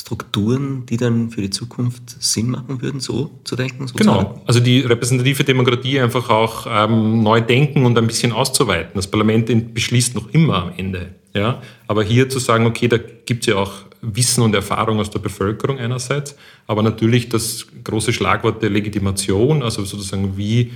Strukturen, 0.00 0.86
die 0.86 0.96
dann 0.96 1.30
für 1.30 1.42
die 1.42 1.50
Zukunft 1.50 2.02
Sinn 2.22 2.50
machen 2.50 2.80
würden, 2.80 3.00
so 3.00 3.30
zu 3.44 3.54
denken? 3.54 3.86
So 3.86 3.94
genau, 3.94 4.40
also 4.46 4.58
die 4.58 4.80
repräsentative 4.80 5.44
Demokratie 5.44 6.00
einfach 6.00 6.30
auch 6.30 6.66
ähm, 6.68 7.22
neu 7.22 7.42
denken 7.42 7.84
und 7.84 7.98
ein 7.98 8.06
bisschen 8.06 8.32
auszuweiten. 8.32 8.92
Das 8.94 9.08
Parlament 9.08 9.74
beschließt 9.74 10.14
noch 10.14 10.30
immer 10.30 10.62
am 10.62 10.72
Ende. 10.76 11.14
Ja? 11.34 11.60
Aber 11.86 12.02
hier 12.02 12.28
zu 12.30 12.38
sagen, 12.38 12.66
okay, 12.66 12.88
da 12.88 12.96
gibt 12.96 13.42
es 13.42 13.46
ja 13.48 13.56
auch 13.56 13.72
Wissen 14.00 14.42
und 14.42 14.54
Erfahrung 14.54 14.98
aus 15.00 15.10
der 15.10 15.18
Bevölkerung 15.18 15.78
einerseits, 15.78 16.34
aber 16.66 16.82
natürlich 16.82 17.28
das 17.28 17.66
große 17.84 18.14
Schlagwort 18.14 18.62
der 18.62 18.70
Legitimation, 18.70 19.62
also 19.62 19.84
sozusagen 19.84 20.38
wie 20.38 20.72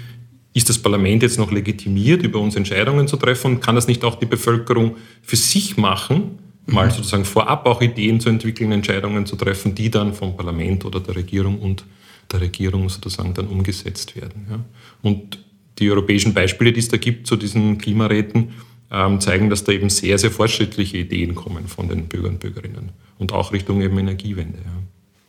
ist 0.52 0.68
das 0.68 0.78
Parlament 0.78 1.22
jetzt 1.22 1.38
noch 1.38 1.50
legitimiert, 1.50 2.22
über 2.22 2.40
uns 2.40 2.56
Entscheidungen 2.56 3.08
zu 3.08 3.16
treffen 3.16 3.52
und 3.52 3.60
kann 3.60 3.74
das 3.74 3.88
nicht 3.88 4.04
auch 4.04 4.16
die 4.16 4.26
Bevölkerung 4.26 4.96
für 5.22 5.36
sich 5.36 5.78
machen? 5.78 6.38
Mal 6.66 6.90
sozusagen 6.90 7.24
vorab 7.24 7.66
auch 7.66 7.82
Ideen 7.82 8.20
zu 8.20 8.28
entwickeln, 8.28 8.72
Entscheidungen 8.72 9.26
zu 9.26 9.36
treffen, 9.36 9.74
die 9.74 9.90
dann 9.90 10.14
vom 10.14 10.36
Parlament 10.36 10.84
oder 10.84 11.00
der 11.00 11.16
Regierung 11.16 11.58
und 11.58 11.84
der 12.32 12.40
Regierung 12.40 12.88
sozusagen 12.88 13.34
dann 13.34 13.48
umgesetzt 13.48 14.16
werden. 14.16 14.46
Ja. 14.50 14.64
Und 15.02 15.38
die 15.78 15.90
europäischen 15.90 16.32
Beispiele, 16.32 16.72
die 16.72 16.80
es 16.80 16.88
da 16.88 16.96
gibt 16.96 17.26
zu 17.26 17.36
diesen 17.36 17.78
Klimaräten, 17.78 18.52
ähm, 18.90 19.20
zeigen, 19.20 19.50
dass 19.50 19.64
da 19.64 19.72
eben 19.72 19.90
sehr, 19.90 20.18
sehr 20.18 20.30
fortschrittliche 20.30 20.98
Ideen 20.98 21.34
kommen 21.34 21.68
von 21.68 21.88
den 21.88 22.06
Bürgern 22.06 22.34
und 22.34 22.40
Bürgerinnen 22.40 22.92
und 23.18 23.32
auch 23.32 23.52
Richtung 23.52 23.82
eben 23.82 23.98
Energiewende. 23.98 24.58
Ja. 24.58 24.82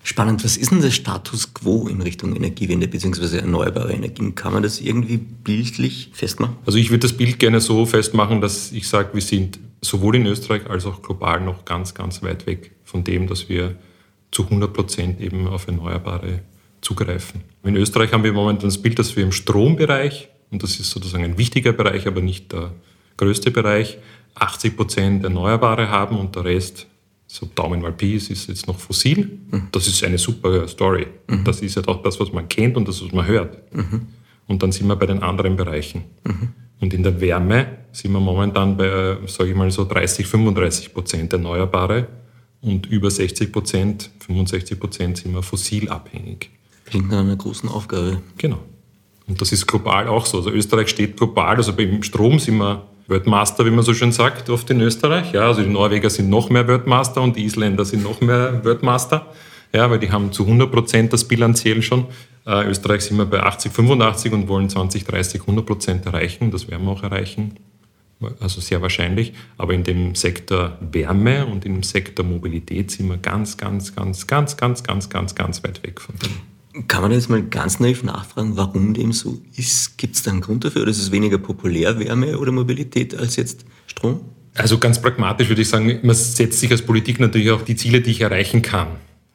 Spannend, 0.03 0.43
was 0.43 0.55
ist 0.55 0.69
denn 0.69 0.81
der 0.81 0.91
Status 0.91 1.55
quo 1.55 1.87
in 1.87 1.99
Richtung 1.99 2.35
Energiewende 2.35 2.87
bzw. 2.87 3.37
erneuerbare 3.37 3.91
Energien? 3.91 4.35
Kann 4.35 4.53
man 4.53 4.61
das 4.61 4.79
irgendwie 4.79 5.17
bildlich 5.17 6.11
festmachen? 6.13 6.57
Also 6.63 6.77
ich 6.77 6.91
würde 6.91 7.07
das 7.07 7.13
Bild 7.13 7.39
gerne 7.39 7.59
so 7.59 7.87
festmachen, 7.87 8.39
dass 8.39 8.71
ich 8.71 8.87
sage, 8.87 9.09
wir 9.13 9.21
sind 9.21 9.57
sowohl 9.85 10.15
in 10.15 10.25
Österreich 10.25 10.69
als 10.69 10.85
auch 10.85 11.01
global 11.01 11.41
noch 11.41 11.65
ganz, 11.65 11.93
ganz 11.93 12.21
weit 12.23 12.45
weg 12.45 12.71
von 12.83 13.03
dem, 13.03 13.27
dass 13.27 13.49
wir 13.49 13.75
zu 14.31 14.43
100 14.43 14.73
Prozent 14.73 15.21
eben 15.21 15.47
auf 15.47 15.67
Erneuerbare 15.67 16.41
zugreifen. 16.81 17.41
In 17.63 17.75
Österreich 17.75 18.11
haben 18.11 18.23
wir 18.23 18.33
momentan 18.33 18.67
das 18.67 18.81
Bild, 18.81 18.99
dass 18.99 19.15
wir 19.15 19.23
im 19.23 19.31
Strombereich, 19.31 20.29
und 20.51 20.61
das 20.61 20.79
ist 20.79 20.91
sozusagen 20.91 21.23
ein 21.23 21.37
wichtiger 21.37 21.71
Bereich, 21.71 22.07
aber 22.07 22.21
nicht 22.21 22.51
der 22.51 22.73
größte 23.17 23.51
Bereich, 23.51 23.97
80 24.35 24.75
Prozent 24.75 25.23
Erneuerbare 25.23 25.89
haben 25.89 26.17
und 26.19 26.35
der 26.35 26.43
Rest 26.43 26.87
so 27.27 27.49
Daumen 27.53 27.81
mal 27.81 27.91
Pi, 27.91 28.15
ist 28.15 28.29
jetzt 28.29 28.67
noch 28.67 28.77
fossil. 28.77 29.39
Mhm. 29.51 29.67
Das 29.71 29.87
ist 29.87 30.03
eine 30.03 30.17
super 30.17 30.67
Story. 30.67 31.07
Mhm. 31.27 31.43
Das 31.43 31.61
ist 31.61 31.75
ja 31.75 31.81
halt 31.81 31.87
auch 31.89 32.03
das, 32.03 32.19
was 32.19 32.31
man 32.31 32.47
kennt 32.47 32.77
und 32.77 32.87
das, 32.87 33.03
was 33.03 33.11
man 33.11 33.25
hört. 33.25 33.73
Mhm. 33.73 34.07
Und 34.47 34.61
dann 34.61 34.71
sind 34.71 34.87
wir 34.87 34.95
bei 34.95 35.07
den 35.07 35.23
anderen 35.23 35.55
Bereichen. 35.55 36.03
Mhm. 36.23 36.49
Und 36.79 36.93
in 36.93 37.03
der 37.03 37.19
Wärme 37.19 37.67
sind 37.95 38.11
wir 38.11 38.19
momentan 38.19 38.75
bei, 38.75 39.17
sage 39.25 39.51
ich 39.51 39.55
mal, 39.55 39.71
so 39.71 39.85
30, 39.85 40.27
35 40.27 40.93
Prozent 40.93 41.31
Erneuerbare 41.31 42.07
und 42.61 42.87
über 42.87 43.09
60 43.09 43.53
Prozent, 43.53 44.09
65 44.19 44.79
Prozent 44.79 45.17
sind 45.17 45.33
wir 45.33 45.41
fossilabhängig. 45.41 46.49
Klingt 46.85 47.09
nach 47.09 47.19
einer 47.19 47.37
großen 47.37 47.69
Aufgabe. 47.69 48.21
Genau. 48.37 48.59
Und 49.27 49.39
das 49.39 49.51
ist 49.53 49.65
global 49.65 50.07
auch 50.09 50.25
so. 50.25 50.37
Also 50.37 50.51
Österreich 50.51 50.89
steht 50.89 51.15
global, 51.15 51.55
also 51.55 51.73
beim 51.73 52.03
Strom 52.03 52.37
sind 52.37 52.57
wir 52.57 52.83
Weltmaster, 53.07 53.65
wie 53.65 53.71
man 53.71 53.83
so 53.85 53.93
schön 53.93 54.11
sagt, 54.11 54.49
oft 54.49 54.69
in 54.71 54.81
Österreich. 54.81 55.31
Ja, 55.31 55.47
also 55.47 55.61
die 55.61 55.69
Norweger 55.69 56.09
sind 56.09 56.29
noch 56.29 56.49
mehr 56.49 56.67
Weltmaster 56.67 57.21
und 57.21 57.37
die 57.37 57.45
Isländer 57.45 57.85
sind 57.85 58.03
noch 58.03 58.19
mehr 58.19 58.63
Weltmaster. 58.65 59.27
Ja, 59.73 59.89
weil 59.89 59.99
die 59.99 60.11
haben 60.11 60.31
zu 60.31 60.43
100 60.43 60.71
Prozent 60.71 61.13
das 61.13 61.23
bilanziell 61.23 61.81
schon. 61.81 62.05
Äh, 62.45 62.67
Österreich 62.67 63.01
sind 63.01 63.17
wir 63.17 63.25
bei 63.25 63.41
80, 63.41 63.71
85 63.71 64.33
und 64.33 64.47
wollen 64.47 64.69
2030 64.69 65.41
100 65.41 65.65
Prozent 65.65 66.05
erreichen. 66.05 66.51
Das 66.51 66.67
werden 66.69 66.85
wir 66.85 66.91
auch 66.91 67.03
erreichen. 67.03 67.55
Also 68.39 68.61
sehr 68.61 68.81
wahrscheinlich. 68.81 69.33
Aber 69.57 69.73
in 69.73 69.83
dem 69.83 70.15
Sektor 70.15 70.77
Wärme 70.91 71.45
und 71.45 71.65
im 71.65 71.83
Sektor 71.83 72.25
Mobilität 72.25 72.91
sind 72.91 73.09
wir 73.09 73.17
ganz, 73.17 73.57
ganz, 73.57 73.95
ganz, 73.95 74.27
ganz, 74.27 74.57
ganz, 74.57 74.83
ganz, 74.83 75.09
ganz, 75.09 75.35
ganz 75.35 75.63
weit 75.63 75.83
weg 75.83 76.01
von 76.01 76.15
dem. 76.15 76.87
Kann 76.87 77.03
man 77.03 77.11
jetzt 77.11 77.29
mal 77.29 77.41
ganz 77.41 77.79
naiv 77.79 78.03
nachfragen, 78.03 78.57
warum 78.57 78.93
dem 78.93 79.13
so 79.13 79.41
ist? 79.55 79.97
Gibt 79.97 80.15
es 80.15 80.23
da 80.23 80.31
einen 80.31 80.41
Grund 80.41 80.65
dafür? 80.65 80.81
Oder 80.81 80.91
ist 80.91 80.99
es 80.99 81.11
weniger 81.11 81.37
populär, 81.37 81.99
Wärme 81.99 82.37
oder 82.37 82.51
Mobilität, 82.51 83.15
als 83.15 83.37
jetzt 83.37 83.65
Strom? 83.87 84.21
Also 84.55 84.77
ganz 84.77 85.01
pragmatisch 85.01 85.49
würde 85.49 85.61
ich 85.61 85.69
sagen, 85.69 85.99
man 86.03 86.15
setzt 86.15 86.59
sich 86.59 86.71
als 86.71 86.81
Politik 86.81 87.19
natürlich 87.19 87.51
auch 87.51 87.61
die 87.61 87.75
Ziele, 87.75 88.01
die 88.01 88.11
ich 88.11 88.21
erreichen 88.21 88.61
kann. 88.61 88.87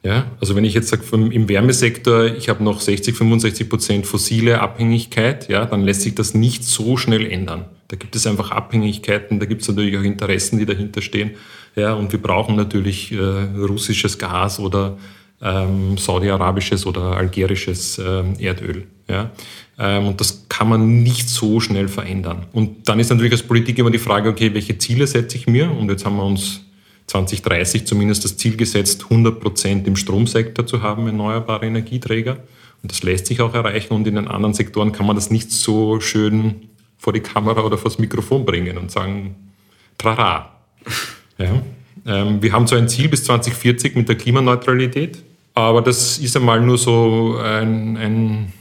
Ja, 0.03 0.31
also 0.39 0.55
wenn 0.55 0.65
ich 0.65 0.73
jetzt 0.73 0.89
sage, 0.89 1.03
im 1.13 1.47
Wärmesektor, 1.47 2.25
ich 2.25 2.49
habe 2.49 2.63
noch 2.63 2.81
60, 2.81 3.15
65 3.15 3.69
Prozent 3.69 4.07
fossile 4.07 4.59
Abhängigkeit, 4.59 5.47
ja, 5.47 5.65
dann 5.65 5.81
lässt 5.81 6.01
sich 6.01 6.15
das 6.15 6.33
nicht 6.33 6.63
so 6.63 6.97
schnell 6.97 7.25
ändern. 7.25 7.65
Da 7.91 7.97
gibt 7.97 8.15
es 8.15 8.25
einfach 8.25 8.51
Abhängigkeiten, 8.51 9.41
da 9.41 9.45
gibt 9.45 9.63
es 9.63 9.67
natürlich 9.67 9.97
auch 9.97 10.03
Interessen, 10.03 10.57
die 10.57 10.65
dahinter 10.65 11.01
stehen. 11.01 11.31
Ja, 11.75 11.93
und 11.93 12.13
wir 12.13 12.21
brauchen 12.21 12.55
natürlich 12.55 13.11
äh, 13.11 13.17
russisches 13.17 14.17
Gas 14.17 14.61
oder 14.61 14.97
ähm, 15.41 15.97
saudi-arabisches 15.97 16.85
oder 16.85 17.17
algerisches 17.17 17.99
ähm, 17.99 18.35
Erdöl. 18.39 18.87
Ja? 19.09 19.31
Ähm, 19.77 20.07
und 20.07 20.21
das 20.21 20.45
kann 20.47 20.69
man 20.69 21.03
nicht 21.03 21.27
so 21.27 21.59
schnell 21.59 21.89
verändern. 21.89 22.45
Und 22.53 22.87
dann 22.87 22.97
ist 23.01 23.09
natürlich 23.09 23.33
als 23.33 23.43
Politik 23.43 23.77
immer 23.77 23.91
die 23.91 23.97
Frage, 23.97 24.29
okay, 24.29 24.53
welche 24.53 24.77
Ziele 24.77 25.05
setze 25.05 25.35
ich 25.35 25.47
mir? 25.47 25.69
Und 25.69 25.89
jetzt 25.89 26.05
haben 26.05 26.15
wir 26.15 26.23
uns 26.23 26.61
2030 27.07 27.85
zumindest 27.85 28.23
das 28.23 28.37
Ziel 28.37 28.55
gesetzt, 28.55 29.03
100 29.09 29.37
Prozent 29.41 29.85
im 29.85 29.97
Stromsektor 29.97 30.65
zu 30.65 30.81
haben, 30.81 31.07
erneuerbare 31.07 31.65
Energieträger. 31.65 32.37
Und 32.83 32.89
das 32.89 33.03
lässt 33.03 33.25
sich 33.25 33.41
auch 33.41 33.53
erreichen. 33.53 33.93
Und 33.93 34.07
in 34.07 34.15
den 34.15 34.29
anderen 34.29 34.53
Sektoren 34.53 34.93
kann 34.93 35.05
man 35.05 35.17
das 35.17 35.29
nicht 35.29 35.51
so 35.51 35.99
schön 35.99 36.69
vor 37.01 37.13
die 37.13 37.19
Kamera 37.19 37.63
oder 37.63 37.79
vor 37.79 37.89
das 37.89 37.97
Mikrofon 37.97 38.45
bringen 38.45 38.77
und 38.77 38.91
sagen, 38.91 39.35
trara. 39.97 40.51
Ja. 41.39 41.63
Ähm, 42.05 42.43
wir 42.43 42.53
haben 42.53 42.67
so 42.67 42.75
ein 42.75 42.87
Ziel 42.87 43.09
bis 43.09 43.23
2040 43.23 43.95
mit 43.95 44.07
der 44.07 44.15
Klimaneutralität. 44.17 45.17
Aber 45.55 45.81
das 45.81 46.19
ist 46.19 46.37
einmal 46.37 46.61
nur 46.61 46.77
so 46.77 47.37
ein, 47.43 47.97
ein 47.97 48.53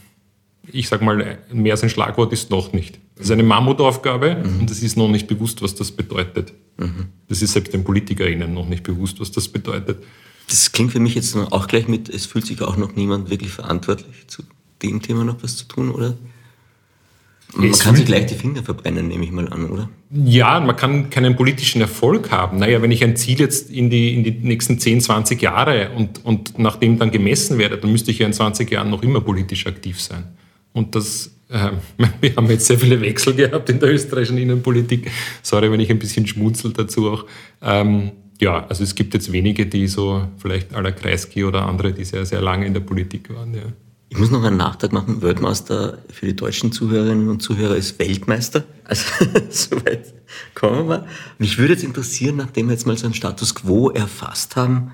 ich 0.72 0.88
sage 0.88 1.04
mal, 1.04 1.38
mehr 1.52 1.74
als 1.74 1.82
ein 1.82 1.90
Schlagwort 1.90 2.32
ist 2.32 2.50
noch 2.50 2.72
nicht. 2.72 2.98
Das 3.16 3.26
ist 3.26 3.32
eine 3.32 3.42
Mammutaufgabe 3.42 4.36
mhm. 4.36 4.60
und 4.60 4.70
es 4.70 4.82
ist 4.82 4.96
noch 4.96 5.08
nicht 5.08 5.26
bewusst, 5.26 5.60
was 5.60 5.74
das 5.74 5.92
bedeutet. 5.92 6.54
Mhm. 6.78 7.08
Das 7.28 7.42
ist 7.42 7.52
selbst 7.52 7.74
den 7.74 7.84
PolitikerInnen 7.84 8.54
noch 8.54 8.66
nicht 8.66 8.84
bewusst, 8.84 9.20
was 9.20 9.30
das 9.30 9.48
bedeutet. 9.48 10.02
Das 10.48 10.72
klingt 10.72 10.92
für 10.92 11.00
mich 11.00 11.14
jetzt 11.14 11.36
auch 11.36 11.66
gleich 11.66 11.88
mit, 11.88 12.08
es 12.08 12.24
fühlt 12.24 12.46
sich 12.46 12.62
auch 12.62 12.78
noch 12.78 12.96
niemand 12.96 13.28
wirklich 13.28 13.50
verantwortlich, 13.50 14.26
zu 14.28 14.44
dem 14.80 15.02
Thema 15.02 15.24
noch 15.24 15.42
was 15.42 15.58
zu 15.58 15.66
tun, 15.66 15.90
oder? 15.90 16.16
Man 17.54 17.72
kann 17.72 17.96
sich 17.96 18.06
gleich 18.06 18.26
die 18.26 18.34
Finger 18.34 18.62
verbrennen, 18.62 19.08
nehme 19.08 19.24
ich 19.24 19.32
mal 19.32 19.48
an, 19.48 19.68
oder? 19.70 19.88
Ja, 20.10 20.60
man 20.60 20.76
kann 20.76 21.10
keinen 21.10 21.36
politischen 21.36 21.80
Erfolg 21.80 22.30
haben. 22.30 22.58
Naja, 22.58 22.80
wenn 22.82 22.92
ich 22.92 23.02
ein 23.02 23.16
Ziel 23.16 23.40
jetzt 23.40 23.70
in 23.70 23.90
die, 23.90 24.14
in 24.14 24.24
die 24.24 24.30
nächsten 24.30 24.78
10, 24.78 25.00
20 25.00 25.40
Jahre 25.42 25.90
und, 25.96 26.24
und 26.24 26.58
nach 26.58 26.76
dem 26.76 26.98
dann 26.98 27.10
gemessen 27.10 27.58
werde, 27.58 27.78
dann 27.78 27.90
müsste 27.90 28.10
ich 28.10 28.18
ja 28.20 28.26
in 28.26 28.32
20 28.32 28.70
Jahren 28.70 28.90
noch 28.90 29.02
immer 29.02 29.20
politisch 29.20 29.66
aktiv 29.66 30.00
sein. 30.00 30.24
Und 30.72 30.94
das, 30.94 31.34
äh, 31.48 31.70
wir 32.20 32.36
haben 32.36 32.48
jetzt 32.50 32.66
sehr 32.66 32.78
viele 32.78 33.00
Wechsel 33.00 33.34
gehabt 33.34 33.68
in 33.68 33.80
der 33.80 33.90
österreichischen 33.90 34.38
Innenpolitik. 34.38 35.10
Sorry, 35.42 35.70
wenn 35.72 35.80
ich 35.80 35.90
ein 35.90 35.98
bisschen 35.98 36.26
schmunzel 36.26 36.72
dazu 36.72 37.10
auch. 37.10 37.26
Ähm, 37.62 38.12
ja, 38.40 38.66
also 38.66 38.84
es 38.84 38.94
gibt 38.94 39.12
jetzt 39.14 39.32
wenige, 39.32 39.66
die 39.66 39.86
so 39.86 40.26
vielleicht 40.38 40.72
aller 40.74 40.92
Kreisky 40.92 41.44
oder 41.44 41.66
andere, 41.66 41.92
die 41.92 42.04
sehr, 42.04 42.24
sehr 42.24 42.40
lange 42.40 42.66
in 42.66 42.74
der 42.74 42.80
Politik 42.80 43.32
waren. 43.34 43.54
Ja. 43.54 43.62
Ich 44.12 44.18
muss 44.18 44.32
noch 44.32 44.42
einen 44.42 44.56
Nachtrag 44.56 44.92
machen. 44.92 45.22
Weltmeister 45.22 45.98
für 46.12 46.26
die 46.26 46.34
deutschen 46.34 46.72
Zuhörerinnen 46.72 47.28
und 47.28 47.40
Zuhörer 47.40 47.76
ist 47.76 47.96
Weltmeister. 48.00 48.64
Also 48.84 49.04
soweit 49.50 50.12
kommen 50.56 50.88
wir. 50.88 51.06
Mich 51.38 51.58
würde 51.58 51.74
jetzt 51.74 51.84
interessieren, 51.84 52.36
nachdem 52.36 52.66
wir 52.66 52.72
jetzt 52.72 52.88
mal 52.88 52.98
so 52.98 53.06
einen 53.06 53.14
Status 53.14 53.54
quo 53.54 53.88
erfasst 53.90 54.56
haben, 54.56 54.90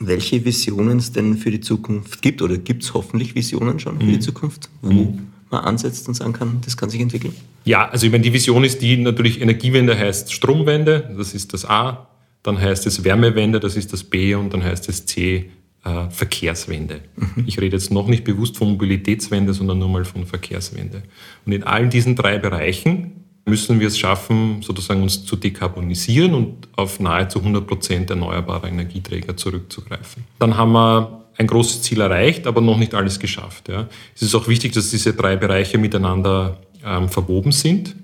welche 0.00 0.44
Visionen 0.44 0.98
es 0.98 1.12
denn 1.12 1.38
für 1.38 1.52
die 1.52 1.60
Zukunft 1.60 2.22
gibt 2.22 2.42
oder 2.42 2.58
gibt 2.58 2.82
es 2.82 2.92
hoffentlich 2.92 3.36
Visionen 3.36 3.78
schon 3.78 3.98
für 4.00 4.04
mhm. 4.04 4.12
die 4.14 4.18
Zukunft, 4.18 4.68
wo 4.82 4.92
mhm. 4.92 5.28
man 5.50 5.64
ansetzt 5.64 6.08
und 6.08 6.14
sagen 6.14 6.32
kann, 6.32 6.60
das 6.64 6.76
kann 6.76 6.90
sich 6.90 7.00
entwickeln? 7.00 7.34
Ja, 7.64 7.88
also 7.88 8.04
ich 8.04 8.10
meine, 8.10 8.24
die 8.24 8.32
Vision 8.32 8.64
ist 8.64 8.82
die 8.82 8.96
natürlich 8.96 9.40
Energiewende 9.40 9.96
heißt 9.96 10.32
Stromwende, 10.32 11.14
das 11.16 11.34
ist 11.34 11.52
das 11.52 11.64
A, 11.64 12.08
dann 12.42 12.60
heißt 12.60 12.84
es 12.88 13.04
Wärmewende, 13.04 13.60
das 13.60 13.76
ist 13.76 13.92
das 13.92 14.02
B 14.02 14.34
und 14.34 14.52
dann 14.52 14.64
heißt 14.64 14.88
es 14.88 15.06
C, 15.06 15.50
äh, 15.84 16.10
Verkehrswende. 16.10 17.00
Mhm. 17.16 17.44
Ich 17.46 17.60
rede 17.60 17.76
jetzt 17.76 17.90
noch 17.90 18.06
nicht 18.06 18.24
bewusst 18.24 18.56
von 18.56 18.68
Mobilitätswende, 18.70 19.52
sondern 19.52 19.78
nur 19.78 19.88
mal 19.88 20.04
von 20.04 20.26
Verkehrswende. 20.26 21.02
Und 21.44 21.52
in 21.52 21.64
allen 21.64 21.90
diesen 21.90 22.16
drei 22.16 22.38
Bereichen 22.38 23.24
müssen 23.46 23.78
wir 23.78 23.88
es 23.88 23.98
schaffen, 23.98 24.62
sozusagen 24.62 25.02
uns 25.02 25.24
zu 25.24 25.36
dekarbonisieren 25.36 26.34
und 26.34 26.68
auf 26.76 26.98
nahezu 27.00 27.40
100 27.40 27.66
Prozent 27.66 28.10
erneuerbare 28.10 28.68
Energieträger 28.68 29.36
zurückzugreifen. 29.36 30.24
Dann 30.38 30.56
haben 30.56 30.72
wir 30.72 31.24
ein 31.36 31.46
großes 31.46 31.82
Ziel 31.82 32.00
erreicht, 32.00 32.46
aber 32.46 32.60
noch 32.60 32.78
nicht 32.78 32.94
alles 32.94 33.18
geschafft. 33.18 33.68
Ja. 33.68 33.88
Es 34.14 34.22
ist 34.22 34.34
auch 34.34 34.48
wichtig, 34.48 34.72
dass 34.72 34.90
diese 34.90 35.12
drei 35.12 35.36
Bereiche 35.36 35.78
miteinander 35.78 36.58
ähm, 36.84 37.08
verwoben 37.08 37.52
sind. 37.52 37.96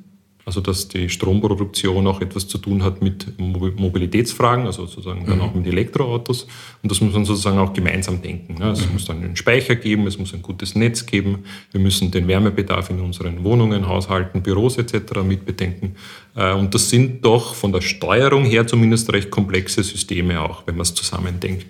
Also 0.51 0.61
dass 0.61 0.89
die 0.89 1.09
Stromproduktion 1.09 2.09
auch 2.09 2.21
etwas 2.21 2.49
zu 2.49 2.59
tun 2.59 2.83
hat 2.83 3.03
mit 3.03 3.39
Mobilitätsfragen, 3.39 4.67
also 4.67 4.85
sozusagen 4.85 5.25
dann 5.25 5.37
mhm. 5.37 5.43
auch 5.43 5.55
mit 5.55 5.65
Elektroautos. 5.65 6.49
Und 6.83 6.91
das 6.91 7.01
muss 7.01 7.15
man 7.15 7.25
sozusagen 7.25 7.59
auch 7.59 7.73
gemeinsam 7.73 8.21
denken. 8.21 8.55
Ne? 8.55 8.73
Es 8.73 8.85
mhm. 8.85 8.95
muss 8.95 9.05
dann 9.05 9.23
einen 9.23 9.37
Speicher 9.37 9.77
geben, 9.77 10.09
es 10.09 10.19
muss 10.19 10.35
ein 10.35 10.43
gutes 10.43 10.75
Netz 10.75 11.07
geben. 11.07 11.45
Wir 11.71 11.81
müssen 11.81 12.11
den 12.11 12.27
Wärmebedarf 12.27 12.91
in 12.91 12.99
unseren 12.99 13.45
Wohnungen, 13.45 13.87
Haushalten, 13.87 14.43
Büros 14.43 14.77
etc. 14.77 15.23
mitbedenken. 15.25 15.95
Äh, 16.35 16.53
und 16.55 16.75
das 16.75 16.91
sind 16.91 17.25
doch 17.25 17.55
von 17.55 17.71
der 17.71 17.81
Steuerung 17.81 18.45
her 18.45 18.67
zumindest 18.67 19.13
recht 19.13 19.31
komplexe 19.31 19.85
Systeme 19.85 20.41
auch, 20.41 20.67
wenn 20.67 20.75
man 20.75 20.83
es 20.83 20.95
zusammendenkt. 20.95 21.67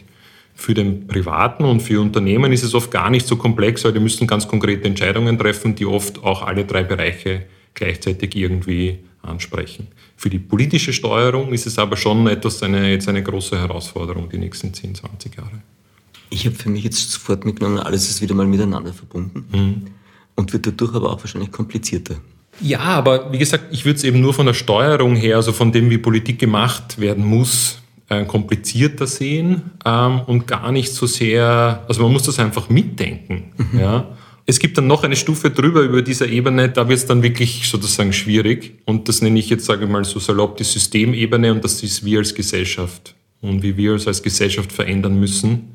Für 0.55 0.73
den 0.73 1.07
Privaten 1.07 1.67
und 1.67 1.81
für 1.81 2.01
Unternehmen 2.01 2.51
ist 2.51 2.63
es 2.63 2.73
oft 2.73 2.91
gar 2.91 3.11
nicht 3.11 3.27
so 3.27 3.37
komplex, 3.37 3.85
weil 3.85 3.93
die 3.93 4.01
müssen 4.01 4.27
ganz 4.27 4.49
konkrete 4.49 4.89
Entscheidungen 4.89 5.39
treffen, 5.39 5.75
die 5.75 5.85
oft 5.85 6.25
auch 6.25 6.41
alle 6.41 6.65
drei 6.65 6.83
Bereiche 6.83 7.43
gleichzeitig 7.81 8.37
irgendwie 8.37 8.99
ansprechen. 9.23 9.89
Für 10.17 10.31
die 10.31 10.39
politische 10.39 10.93
Steuerung 10.93 11.53
ist 11.53 11.67
es 11.67 11.79
aber 11.79 11.97
schon 11.97 12.27
etwas 12.27 12.63
eine, 12.63 12.91
jetzt 12.91 13.09
eine 13.09 13.23
große 13.23 13.59
Herausforderung 13.59 14.29
die 14.29 14.39
nächsten 14.39 14.73
10, 14.73 14.95
20 14.97 15.37
Jahre. 15.37 15.63
Ich 16.29 16.47
habe 16.47 16.55
für 16.55 16.69
mich 16.69 16.85
jetzt 16.85 17.11
sofort 17.11 17.45
mitgenommen, 17.45 17.79
alles 17.79 18.09
ist 18.09 18.21
wieder 18.23 18.35
mal 18.35 18.47
miteinander 18.47 18.93
verbunden 18.93 19.47
mhm. 19.51 19.87
und 20.37 20.53
wird 20.53 20.67
dadurch 20.67 20.95
aber 20.95 21.11
auch 21.11 21.21
wahrscheinlich 21.21 21.51
komplizierter. 21.51 22.17
Ja, 22.61 22.81
aber 22.81 23.33
wie 23.33 23.39
gesagt, 23.39 23.65
ich 23.73 23.85
würde 23.85 23.97
es 23.97 24.05
eben 24.05 24.21
nur 24.21 24.35
von 24.35 24.47
der 24.47 24.55
Steuerung 24.55 25.17
her, 25.17 25.37
also 25.37 25.53
von 25.53 25.73
dem, 25.73 25.89
wie 25.89 25.99
Politik 25.99 26.39
gemacht 26.39 27.01
werden 27.01 27.25
muss, 27.25 27.79
äh, 28.11 28.25
komplizierter 28.27 29.07
sehen 29.07 29.71
ähm, 29.87 30.21
und 30.27 30.47
gar 30.47 30.71
nicht 30.71 30.93
so 30.93 31.07
sehr, 31.07 31.85
also 31.89 32.03
man 32.03 32.13
muss 32.13 32.25
das 32.25 32.39
einfach 32.39 32.69
mitdenken. 32.69 33.53
Mhm. 33.57 33.81
Ja? 33.81 34.17
Es 34.51 34.59
gibt 34.59 34.77
dann 34.77 34.89
noch 34.89 35.05
eine 35.05 35.15
Stufe 35.15 35.49
drüber 35.53 35.83
über 35.83 36.03
dieser 36.03 36.27
Ebene, 36.27 36.69
da 36.69 36.89
wird 36.89 36.99
es 36.99 37.07
dann 37.07 37.23
wirklich 37.23 37.69
sozusagen 37.69 38.13
schwierig. 38.13 38.81
Und 38.85 39.09
das 39.09 39.23
nenne 39.23 39.39
ich 39.39 39.49
jetzt, 39.49 39.65
sage 39.65 39.85
ich 39.85 39.91
mal, 39.91 40.05
so 40.05 40.19
salopp 40.19 40.57
die 40.57 40.65
Systemebene 40.65 41.53
und 41.53 41.63
das 41.63 41.81
ist 41.85 42.05
wir 42.05 42.19
als 42.19 42.35
Gesellschaft. 42.35 43.15
Und 43.41 43.63
wie 43.63 43.77
wir 43.77 43.93
uns 43.93 44.09
als 44.09 44.25
Gesellschaft 44.25 44.73
verändern 44.73 45.21
müssen, 45.21 45.69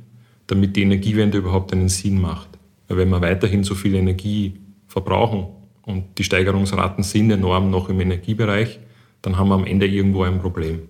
damit 0.48 0.76
die 0.76 0.82
Energiewende 0.82 1.38
überhaupt 1.38 1.72
einen 1.72 1.88
Sinn 1.88 2.20
macht. 2.20 2.50
Weil 2.90 2.98
wenn 2.98 3.10
wir 3.12 3.22
weiterhin 3.22 3.64
so 3.64 3.76
viel 3.76 3.96
Energie 3.96 4.56
verbrauchen 4.90 5.48
und 5.84 6.18
die 6.18 6.26
Steigerungsraten 6.26 7.02
sind 7.06 7.32
enorm 7.32 7.70
noch 7.70 7.88
im 7.88 8.02
Energiebereich, 8.02 8.82
dann 9.22 9.38
haben 9.38 9.48
wir 9.48 9.56
am 9.56 9.66
Ende 9.66 9.88
irgendwo 9.88 10.24
ein 10.24 10.42
Problem. 10.42 10.82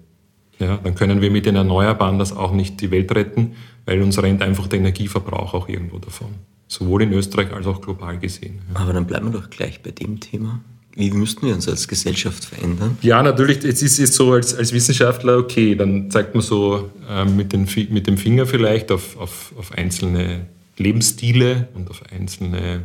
Ja, 0.57 0.79
dann 0.83 0.95
können 0.95 1.21
wir 1.21 1.29
mit 1.29 1.45
den 1.45 1.55
Erneuerbaren 1.55 2.17
das 2.17 2.35
auch 2.35 2.51
nicht 2.51 2.81
die 2.81 2.89
Welt 2.89 3.13
retten, 3.13 3.51
weil 3.85 4.01
uns 4.01 4.19
rennt 4.19 4.41
einfach 4.41 4.65
der 4.65 4.79
Energieverbrauch 4.79 5.53
auch 5.53 5.69
irgendwo 5.69 5.99
davon 5.99 6.29
sowohl 6.67 7.03
in 7.03 7.13
Österreich 7.13 7.51
als 7.53 7.67
auch 7.67 7.81
global 7.81 8.17
gesehen. 8.17 8.61
Aber 8.73 8.93
dann 8.93 9.05
bleiben 9.05 9.31
wir 9.31 9.39
doch 9.39 9.49
gleich 9.49 9.81
bei 9.81 9.91
dem 9.91 10.19
Thema. 10.19 10.61
Wie 10.95 11.11
müssten 11.11 11.45
wir 11.45 11.53
uns 11.53 11.67
als 11.67 11.87
Gesellschaft 11.87 12.45
verändern? 12.45 12.97
Ja, 13.01 13.21
natürlich, 13.21 13.61
jetzt 13.63 13.81
ist 13.81 13.99
es 13.99 14.15
so 14.15 14.31
als, 14.31 14.55
als 14.55 14.71
Wissenschaftler, 14.71 15.37
okay, 15.37 15.75
dann 15.75 16.09
zeigt 16.09 16.33
man 16.33 16.41
so 16.41 16.89
äh, 17.09 17.25
mit, 17.25 17.51
den, 17.51 17.67
mit 17.89 18.07
dem 18.07 18.17
Finger 18.17 18.45
vielleicht 18.45 18.91
auf, 18.91 19.17
auf, 19.17 19.51
auf 19.57 19.73
einzelne 19.73 20.45
Lebensstile 20.77 21.67
und 21.73 21.89
auf 21.89 22.01
einzelne 22.11 22.83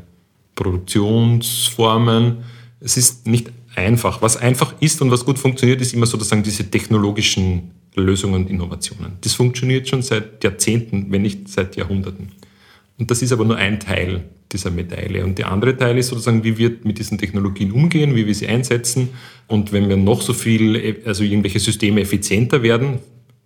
Produktionsformen. 0.57 2.39
Es 2.81 2.97
ist 2.97 3.29
nicht 3.29 3.53
einfach. 3.77 4.23
Was 4.23 4.37
einfach 4.37 4.75
ist 4.81 5.01
und 5.01 5.13
was 5.13 5.25
gut 5.25 5.39
funktioniert, 5.39 5.81
ist 5.81 5.95
immer 5.95 6.07
sozusagen 6.07 6.43
diese 6.43 6.69
technologischen 6.69 7.71
Lösungen 7.95 8.35
und 8.35 8.51
Innovationen. 8.51 9.13
Das 9.21 9.35
funktioniert 9.35 9.89
schon 9.89 10.03
seit 10.03 10.43
Jahrzehnten, 10.43 11.07
wenn 11.11 11.23
nicht 11.23 11.49
seit 11.49 11.77
Jahrhunderten. 11.77 12.29
Und 13.01 13.11
das 13.11 13.23
ist 13.23 13.33
aber 13.33 13.47
nur 13.47 13.57
ein 13.57 13.81
Teil 13.81 14.25
dieser 14.53 14.71
Medaille. 14.71 15.25
Und 15.25 15.39
der 15.39 15.51
andere 15.51 15.75
Teil 15.77 15.97
ist 15.97 16.09
sozusagen, 16.09 16.45
wie 16.45 16.59
wir 16.59 16.71
mit 16.85 16.99
diesen 16.99 17.17
Technologien 17.17 17.73
umgehen, 17.73 18.15
wie 18.15 18.27
wir 18.27 18.35
sie 18.35 18.47
einsetzen. 18.47 19.09
Und 19.47 19.73
wenn 19.73 19.89
wir 19.89 19.97
noch 19.97 20.21
so 20.21 20.35
viel, 20.35 20.99
also 21.07 21.25
irgendwelche 21.25 21.61
Systeme 21.61 22.03
effizienter 22.03 22.63
werden, 22.63 22.99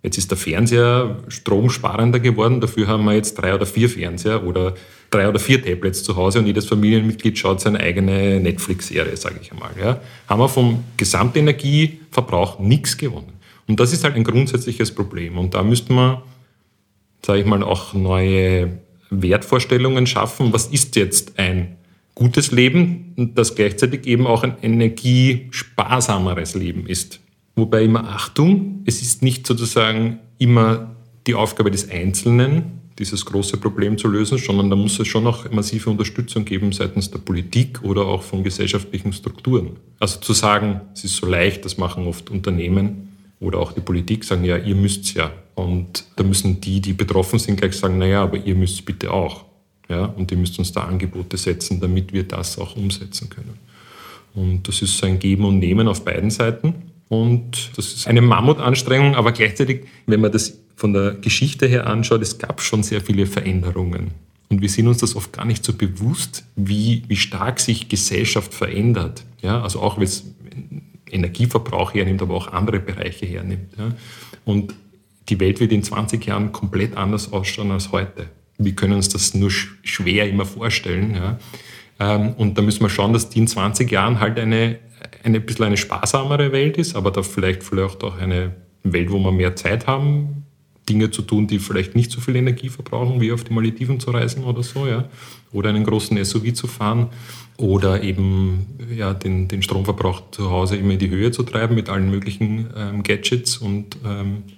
jetzt 0.03 0.17
ist 0.17 0.29
der 0.29 0.37
Fernseher 0.37 1.23
stromsparender 1.29 2.19
geworden, 2.19 2.59
dafür 2.59 2.87
haben 2.87 3.05
wir 3.05 3.13
jetzt 3.13 3.35
drei 3.35 3.55
oder 3.55 3.65
vier 3.65 3.89
Fernseher 3.89 4.45
oder 4.45 4.75
drei 5.09 5.29
oder 5.29 5.39
vier 5.39 5.63
Tablets 5.63 6.03
zu 6.03 6.17
Hause 6.17 6.39
und 6.39 6.47
jedes 6.47 6.65
Familienmitglied 6.65 7.37
schaut 7.37 7.61
seine 7.61 7.79
eigene 7.79 8.41
Netflix-Serie, 8.41 9.15
sage 9.15 9.39
ich 9.41 9.53
einmal. 9.53 9.71
Ja. 9.79 10.01
Haben 10.27 10.41
wir 10.41 10.49
vom 10.49 10.83
Gesamtenergieverbrauch 10.97 12.59
nichts 12.59 12.97
gewonnen. 12.97 13.33
Und 13.67 13.79
das 13.79 13.93
ist 13.93 14.03
halt 14.03 14.15
ein 14.15 14.25
grundsätzliches 14.25 14.93
Problem. 14.93 15.37
Und 15.37 15.53
da 15.53 15.63
müssten 15.63 15.95
wir, 15.95 16.23
sage 17.25 17.39
ich 17.39 17.45
mal, 17.45 17.63
auch 17.63 17.93
neue 17.93 18.84
Wertvorstellungen 19.21 20.07
schaffen. 20.07 20.53
Was 20.53 20.67
ist 20.67 20.95
jetzt 20.95 21.37
ein 21.39 21.75
gutes 22.13 22.51
Leben, 22.51 23.13
das 23.35 23.55
gleichzeitig 23.55 24.05
eben 24.07 24.25
auch 24.27 24.43
ein 24.43 24.55
energiesparsameres 24.61 26.55
Leben 26.55 26.87
ist? 26.87 27.19
Wobei 27.55 27.83
immer 27.83 28.09
Achtung, 28.09 28.81
es 28.85 29.01
ist 29.01 29.21
nicht 29.21 29.47
sozusagen 29.47 30.19
immer 30.37 30.95
die 31.27 31.35
Aufgabe 31.35 31.71
des 31.71 31.89
Einzelnen, 31.89 32.81
dieses 32.99 33.25
große 33.25 33.57
Problem 33.57 33.97
zu 33.97 34.07
lösen, 34.07 34.37
sondern 34.37 34.69
da 34.69 34.75
muss 34.75 34.99
es 34.99 35.07
schon 35.07 35.27
auch 35.27 35.49
massive 35.51 35.89
Unterstützung 35.89 36.45
geben 36.45 36.71
seitens 36.71 37.11
der 37.11 37.19
Politik 37.19 37.83
oder 37.83 38.05
auch 38.05 38.23
von 38.23 38.43
gesellschaftlichen 38.43 39.11
Strukturen. 39.11 39.77
Also 39.99 40.19
zu 40.19 40.33
sagen, 40.33 40.81
es 40.93 41.03
ist 41.03 41.17
so 41.17 41.25
leicht, 41.27 41.65
das 41.65 41.77
machen 41.77 42.07
oft 42.07 42.29
Unternehmen 42.29 43.09
oder 43.39 43.59
auch 43.59 43.73
die 43.73 43.81
Politik, 43.81 44.23
sagen, 44.23 44.45
ja, 44.45 44.57
ihr 44.57 44.75
müsst 44.75 45.03
es 45.05 45.13
ja. 45.13 45.31
Und 45.55 46.05
da 46.17 46.23
müssen 46.23 46.59
die, 46.59 46.81
die 46.81 46.93
betroffen 46.93 47.39
sind, 47.39 47.59
gleich 47.59 47.75
sagen, 47.75 47.97
naja, 47.97 48.23
aber 48.23 48.37
ihr 48.37 48.55
müsst 48.55 48.85
bitte 48.85 49.11
auch. 49.11 49.45
Ja, 49.89 50.05
und 50.05 50.31
ihr 50.31 50.37
müsst 50.37 50.57
uns 50.59 50.71
da 50.71 50.81
Angebote 50.81 51.37
setzen, 51.37 51.79
damit 51.79 52.11
wir 52.11 52.23
das 52.23 52.57
auch 52.57 52.75
umsetzen 52.75 53.29
können. 53.29 53.53
Und 54.33 54.67
das 54.67 54.81
ist 54.81 54.97
so 54.97 55.05
ein 55.05 55.19
Geben 55.19 55.45
und 55.45 55.59
Nehmen 55.59 55.87
auf 55.87 56.03
beiden 56.03 56.31
Seiten. 56.31 56.73
Und 57.07 57.71
das 57.77 57.93
ist 57.93 58.07
eine 58.07 58.21
Mammutanstrengung, 58.21 59.15
aber 59.15 59.31
gleichzeitig, 59.31 59.85
wenn 60.07 60.21
man 60.21 60.31
das 60.31 60.57
von 60.75 60.91
der 60.91 61.13
Geschichte 61.13 61.67
her 61.67 61.87
anschaut, 61.87 62.21
es 62.21 62.37
gab 62.37 62.61
schon 62.61 62.83
sehr 62.83 62.99
viele 62.99 63.27
Veränderungen. 63.27 64.11
Und 64.49 64.61
wir 64.61 64.69
sind 64.69 64.87
uns 64.87 64.97
das 64.97 65.15
oft 65.15 65.31
gar 65.31 65.45
nicht 65.45 65.63
so 65.63 65.73
bewusst, 65.73 66.43
wie, 66.55 67.03
wie 67.07 67.15
stark 67.15 67.59
sich 67.59 67.87
Gesellschaft 67.87 68.53
verändert. 68.53 69.23
Ja, 69.41 69.61
also 69.61 69.79
auch 69.81 69.97
wenn 69.97 70.03
es 70.03 70.25
Energieverbrauch 71.09 71.93
hernimmt, 71.93 72.21
aber 72.21 72.35
auch 72.35 72.51
andere 72.51 72.79
Bereiche 72.79 73.25
hernimmt. 73.25 73.71
Ja. 73.77 73.91
Und 74.43 74.73
die 75.29 75.39
Welt 75.39 75.59
wird 75.59 75.71
in 75.71 75.83
20 75.83 76.25
Jahren 76.25 76.51
komplett 76.51 76.95
anders 76.97 77.33
ausschauen 77.33 77.71
als 77.71 77.91
heute. 77.91 78.27
Wir 78.57 78.73
können 78.73 78.93
uns 78.93 79.09
das 79.09 79.33
nur 79.33 79.51
schwer 79.51 80.29
immer 80.29 80.45
vorstellen. 80.45 81.15
Ja. 81.15 81.39
Ähm, 81.99 82.33
und 82.37 82.57
da 82.57 82.61
müssen 82.61 82.81
wir 82.81 82.89
schauen, 82.89 83.13
dass 83.13 83.29
die 83.29 83.39
in 83.39 83.47
20 83.47 83.91
Jahren 83.91 84.19
halt 84.19 84.39
eine, 84.39 84.77
eine 85.23 85.39
bisschen 85.39 85.65
eine 85.65 85.77
sparsamere 85.77 86.51
Welt 86.51 86.77
ist, 86.77 86.95
aber 86.95 87.11
da 87.11 87.23
vielleicht 87.23 87.63
vielleicht 87.63 88.03
auch 88.03 88.17
eine 88.17 88.55
Welt, 88.83 89.11
wo 89.11 89.19
wir 89.19 89.31
mehr 89.31 89.55
Zeit 89.55 89.87
haben, 89.87 90.43
Dinge 90.87 91.09
zu 91.09 91.23
tun, 91.23 91.47
die 91.47 91.59
vielleicht 91.59 91.95
nicht 91.95 92.11
so 92.11 92.21
viel 92.21 92.35
Energie 92.35 92.69
verbrauchen, 92.69 93.19
wie 93.19 93.31
auf 93.31 93.43
die 93.43 93.53
Malediven 93.53 93.99
zu 93.99 94.11
reisen 94.11 94.43
oder 94.43 94.61
so, 94.61 94.85
ja. 94.85 95.09
Oder 95.51 95.69
einen 95.69 95.83
großen 95.83 96.23
SUV 96.23 96.53
zu 96.53 96.67
fahren 96.67 97.09
oder 97.57 98.03
eben 98.03 98.67
ja, 98.95 99.13
den, 99.13 99.47
den 99.47 99.63
Stromverbrauch 99.63 100.31
zu 100.31 100.51
Hause 100.51 100.75
immer 100.75 100.93
in 100.93 100.99
die 100.99 101.09
Höhe 101.09 101.31
zu 101.31 101.43
treiben 101.43 101.75
mit 101.75 101.89
allen 101.89 102.11
möglichen 102.11 102.67
ähm, 102.75 103.03
Gadgets 103.03 103.57
und 103.57 103.97
ähm, 104.05 104.43
äh, 104.47 104.51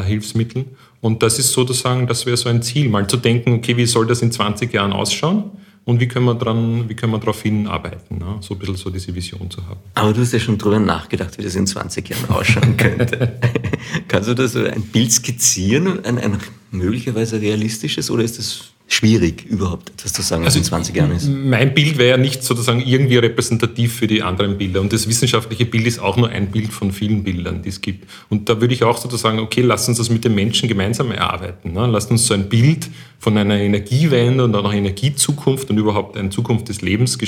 Hilfsmitteln. 0.00 0.66
Und 1.00 1.22
das 1.22 1.38
ist 1.38 1.52
sozusagen, 1.52 2.06
das 2.06 2.24
wäre 2.24 2.36
so 2.36 2.48
ein 2.48 2.62
Ziel, 2.62 2.88
mal 2.88 3.06
zu 3.06 3.16
denken, 3.16 3.54
okay, 3.54 3.76
wie 3.76 3.86
soll 3.86 4.06
das 4.06 4.22
in 4.22 4.32
20 4.32 4.72
Jahren 4.72 4.92
ausschauen? 4.92 5.50
und 5.84 6.00
wie 6.00 6.06
können 6.06 6.26
wir, 6.26 6.34
dran, 6.34 6.88
wie 6.88 6.94
können 6.94 7.12
wir 7.12 7.18
darauf 7.18 7.42
hinarbeiten, 7.42 8.18
ne? 8.18 8.36
so 8.40 8.54
ein 8.54 8.58
bisschen 8.58 8.76
so 8.76 8.90
diese 8.90 9.14
Vision 9.14 9.50
zu 9.50 9.66
haben. 9.66 9.80
Aber 9.94 10.12
du 10.12 10.20
hast 10.20 10.32
ja 10.32 10.38
schon 10.38 10.58
drüber 10.58 10.78
nachgedacht, 10.78 11.36
wie 11.38 11.42
das 11.42 11.56
in 11.56 11.66
20 11.66 12.08
Jahren 12.08 12.30
ausschauen 12.30 12.76
könnte. 12.76 13.38
Kannst 14.08 14.28
du 14.28 14.34
da 14.34 14.46
so 14.46 14.64
ein 14.64 14.82
Bild 14.82 15.12
skizzieren, 15.12 16.04
ein, 16.04 16.18
ein 16.18 16.38
möglicherweise 16.70 17.40
realistisches, 17.40 18.10
oder 18.10 18.22
ist 18.22 18.38
das 18.38 18.72
schwierig, 18.88 19.46
überhaupt 19.46 19.90
etwas 19.90 20.12
zu 20.12 20.22
sagen, 20.22 20.42
was 20.42 20.54
also 20.54 20.58
in 20.58 20.64
20 20.64 20.96
Jahren 20.96 21.12
ist. 21.12 21.28
Mein 21.28 21.74
Bild 21.74 21.98
wäre 21.98 22.10
ja 22.10 22.16
nicht 22.16 22.42
sozusagen 22.42 22.80
irgendwie 22.80 23.16
repräsentativ 23.16 23.94
für 23.94 24.06
die 24.06 24.22
anderen 24.22 24.58
Bilder. 24.58 24.80
Und 24.80 24.92
das 24.92 25.08
wissenschaftliche 25.08 25.64
Bild 25.64 25.86
ist 25.86 25.98
auch 25.98 26.16
nur 26.16 26.28
ein 26.28 26.50
Bild 26.50 26.72
von 26.72 26.92
vielen 26.92 27.24
Bildern, 27.24 27.62
die 27.62 27.70
es 27.70 27.80
gibt. 27.80 28.08
Und 28.28 28.48
da 28.48 28.60
würde 28.60 28.74
ich 28.74 28.84
auch 28.84 28.98
sozusagen, 28.98 29.38
okay, 29.38 29.62
lass 29.62 29.88
uns 29.88 29.98
das 29.98 30.10
mit 30.10 30.24
den 30.24 30.34
Menschen 30.34 30.68
gemeinsam 30.68 31.10
erarbeiten. 31.10 31.72
Ne? 31.72 31.86
Lasst 31.86 32.10
uns 32.10 32.26
so 32.26 32.34
ein 32.34 32.48
Bild 32.48 32.90
von 33.18 33.38
einer 33.38 33.58
Energiewende 33.58 34.44
und 34.44 34.54
einer 34.54 34.72
Energiezukunft 34.72 35.70
und 35.70 35.78
überhaupt 35.78 36.16
eine 36.16 36.30
Zukunft 36.30 36.68
des 36.68 36.82
Lebens 36.82 37.18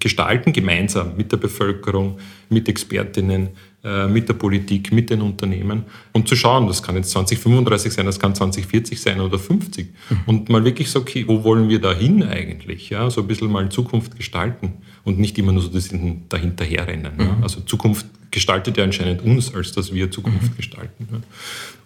gestalten, 0.00 0.52
gemeinsam 0.52 1.16
mit 1.16 1.30
der 1.30 1.36
Bevölkerung, 1.36 2.18
mit 2.48 2.68
Expertinnen, 2.68 3.50
äh, 3.84 4.06
mit 4.08 4.28
der 4.28 4.34
Politik, 4.34 4.92
mit 4.92 5.08
den 5.08 5.22
Unternehmen 5.22 5.84
und 6.12 6.28
zu 6.28 6.36
schauen, 6.36 6.66
das 6.66 6.82
kann 6.82 6.96
jetzt 6.96 7.10
2035 7.12 7.92
sein, 7.92 8.06
das 8.06 8.18
kann 8.18 8.34
2040 8.34 9.00
sein 9.00 9.20
oder 9.20 9.38
50 9.38 9.86
mhm. 9.86 10.16
und 10.26 10.48
mal 10.48 10.64
wirklich 10.64 10.90
so, 10.90 11.00
okay, 11.00 11.24
wo 11.26 11.44
wollen 11.44 11.68
wir 11.68 11.80
da 11.80 11.94
hin 11.94 12.22
eigentlich? 12.22 12.90
Ja, 12.90 13.08
so 13.10 13.22
ein 13.22 13.26
bisschen 13.26 13.50
mal 13.50 13.68
Zukunft 13.70 14.16
gestalten 14.16 14.74
und 15.04 15.18
nicht 15.18 15.38
immer 15.38 15.52
nur 15.52 15.62
so 15.62 15.68
das 15.68 15.88
dahinterherrennen. 16.28 17.12
Mhm. 17.14 17.20
Ja? 17.20 17.38
Also 17.42 17.60
Zukunft 17.60 18.06
gestaltet 18.30 18.76
ja 18.76 18.84
anscheinend 18.84 19.22
uns, 19.22 19.54
als 19.54 19.72
dass 19.72 19.94
wir 19.94 20.10
Zukunft 20.10 20.52
mhm. 20.52 20.56
gestalten. 20.56 21.08
Ja? 21.10 21.18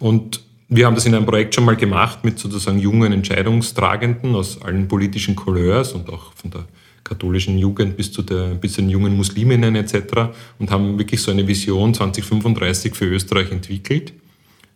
Und 0.00 0.42
wir 0.68 0.86
haben 0.86 0.94
das 0.94 1.06
in 1.06 1.14
einem 1.14 1.26
Projekt 1.26 1.54
schon 1.54 1.64
mal 1.64 1.76
gemacht 1.76 2.24
mit 2.24 2.38
sozusagen 2.38 2.78
jungen 2.78 3.12
Entscheidungstragenden 3.12 4.34
aus 4.34 4.60
allen 4.62 4.88
politischen 4.88 5.36
Couleurs 5.36 5.92
und 5.92 6.08
auch 6.10 6.32
von 6.34 6.50
der 6.50 6.64
katholischen 7.04 7.58
Jugend 7.58 7.96
bis 7.96 8.10
zu, 8.10 8.22
der, 8.22 8.54
bis 8.54 8.72
zu 8.72 8.80
den 8.80 8.90
jungen 8.90 9.16
Musliminnen 9.16 9.76
etc. 9.76 10.32
und 10.58 10.70
haben 10.70 10.98
wirklich 10.98 11.20
so 11.20 11.30
eine 11.30 11.46
Vision 11.46 11.94
2035 11.94 12.94
für 12.94 13.04
Österreich 13.04 13.52
entwickelt, 13.52 14.14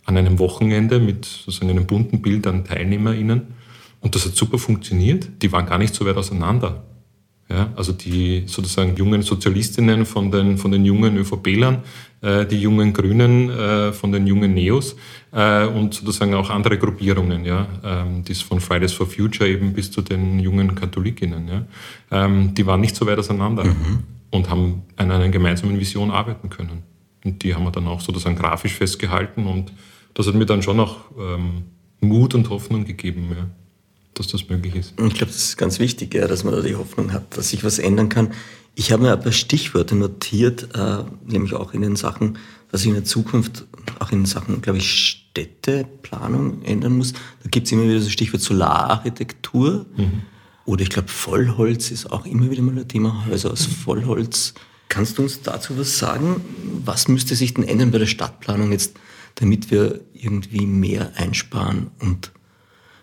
an 0.04 0.16
einem 0.16 0.38
Wochenende 0.38 1.00
mit 1.00 1.24
sozusagen 1.24 1.70
einem 1.70 1.86
bunten 1.86 2.22
Bild 2.22 2.46
an 2.46 2.64
TeilnehmerInnen. 2.64 3.42
Und 4.00 4.14
das 4.14 4.26
hat 4.26 4.36
super 4.36 4.58
funktioniert. 4.58 5.28
Die 5.42 5.50
waren 5.50 5.66
gar 5.66 5.78
nicht 5.78 5.94
so 5.94 6.06
weit 6.06 6.16
auseinander. 6.16 6.84
Ja, 7.50 7.70
also 7.76 7.92
die 7.92 8.42
sozusagen 8.44 8.94
jungen 8.96 9.22
Sozialistinnen 9.22 10.04
von 10.04 10.30
den, 10.30 10.58
von 10.58 10.70
den 10.70 10.84
jungen 10.84 11.16
ÖVP-Lern, 11.16 11.82
äh, 12.20 12.44
die 12.44 12.60
jungen 12.60 12.92
Grünen 12.92 13.48
äh, 13.48 13.92
von 13.92 14.12
den 14.12 14.26
jungen 14.26 14.52
Neos 14.52 14.96
äh, 15.32 15.64
und 15.64 15.94
sozusagen 15.94 16.34
auch 16.34 16.50
andere 16.50 16.76
Gruppierungen, 16.76 17.46
ja, 17.46 17.66
ähm, 17.82 18.22
die 18.22 18.34
von 18.34 18.60
Fridays 18.60 18.92
for 18.92 19.06
Future 19.06 19.48
eben 19.48 19.72
bis 19.72 19.90
zu 19.90 20.02
den 20.02 20.38
jungen 20.38 20.74
Katholikinnen, 20.74 21.48
ja, 21.48 21.62
ähm, 22.10 22.52
die 22.52 22.66
waren 22.66 22.82
nicht 22.82 22.94
so 22.94 23.06
weit 23.06 23.18
auseinander 23.18 23.64
mhm. 23.64 24.00
und 24.30 24.50
haben 24.50 24.82
an 24.96 25.10
einer 25.10 25.30
gemeinsamen 25.30 25.80
Vision 25.80 26.10
arbeiten 26.10 26.50
können. 26.50 26.82
Und 27.24 27.42
die 27.42 27.54
haben 27.54 27.64
wir 27.64 27.70
dann 27.72 27.86
auch 27.86 28.02
sozusagen 28.02 28.36
grafisch 28.36 28.74
festgehalten 28.74 29.46
und 29.46 29.72
das 30.12 30.26
hat 30.26 30.34
mir 30.34 30.46
dann 30.46 30.60
schon 30.60 30.78
auch 30.80 30.96
ähm, 31.18 31.62
Mut 32.00 32.34
und 32.34 32.50
Hoffnung 32.50 32.84
gegeben. 32.84 33.28
Ja 33.30 33.46
dass 34.14 34.28
das 34.28 34.48
möglich 34.48 34.74
ist. 34.74 34.94
Ich 34.98 35.14
glaube, 35.14 35.32
das 35.32 35.36
ist 35.36 35.56
ganz 35.56 35.78
wichtig, 35.78 36.14
ja, 36.14 36.26
dass 36.26 36.44
man 36.44 36.54
da 36.54 36.60
die 36.60 36.76
Hoffnung 36.76 37.12
hat, 37.12 37.36
dass 37.36 37.50
sich 37.50 37.64
was 37.64 37.78
ändern 37.78 38.08
kann. 38.08 38.32
Ich 38.74 38.92
habe 38.92 39.02
mir 39.02 39.12
ein 39.12 39.20
paar 39.20 39.32
Stichworte 39.32 39.96
notiert, 39.96 40.68
äh, 40.74 41.04
nämlich 41.26 41.54
auch 41.54 41.74
in 41.74 41.82
den 41.82 41.96
Sachen, 41.96 42.38
was 42.70 42.82
sich 42.82 42.88
in 42.88 42.94
der 42.94 43.04
Zukunft 43.04 43.66
auch 43.98 44.12
in 44.12 44.26
Sachen, 44.26 44.60
glaube 44.60 44.78
ich, 44.78 44.90
Städteplanung 44.90 46.62
ändern 46.62 46.96
muss. 46.96 47.12
Da 47.12 47.48
gibt 47.50 47.66
es 47.66 47.72
immer 47.72 47.84
wieder 47.84 48.00
so 48.00 48.10
Stichwort 48.10 48.42
Solararchitektur. 48.42 49.86
Mhm. 49.96 50.22
Oder 50.64 50.82
ich 50.82 50.90
glaube, 50.90 51.08
Vollholz 51.08 51.90
ist 51.90 52.12
auch 52.12 52.26
immer 52.26 52.50
wieder 52.50 52.62
mal 52.62 52.78
ein 52.78 52.86
Thema, 52.86 53.24
Häuser 53.26 53.50
aus 53.50 53.64
Vollholz. 53.64 54.54
Kannst 54.88 55.18
du 55.18 55.22
uns 55.22 55.42
dazu 55.42 55.78
was 55.78 55.98
sagen? 55.98 56.42
Was 56.84 57.08
müsste 57.08 57.34
sich 57.34 57.54
denn 57.54 57.64
ändern 57.64 57.90
bei 57.90 57.98
der 57.98 58.06
Stadtplanung 58.06 58.72
jetzt, 58.72 58.96
damit 59.36 59.70
wir 59.70 60.00
irgendwie 60.12 60.66
mehr 60.66 61.12
einsparen 61.16 61.90
und 62.00 62.32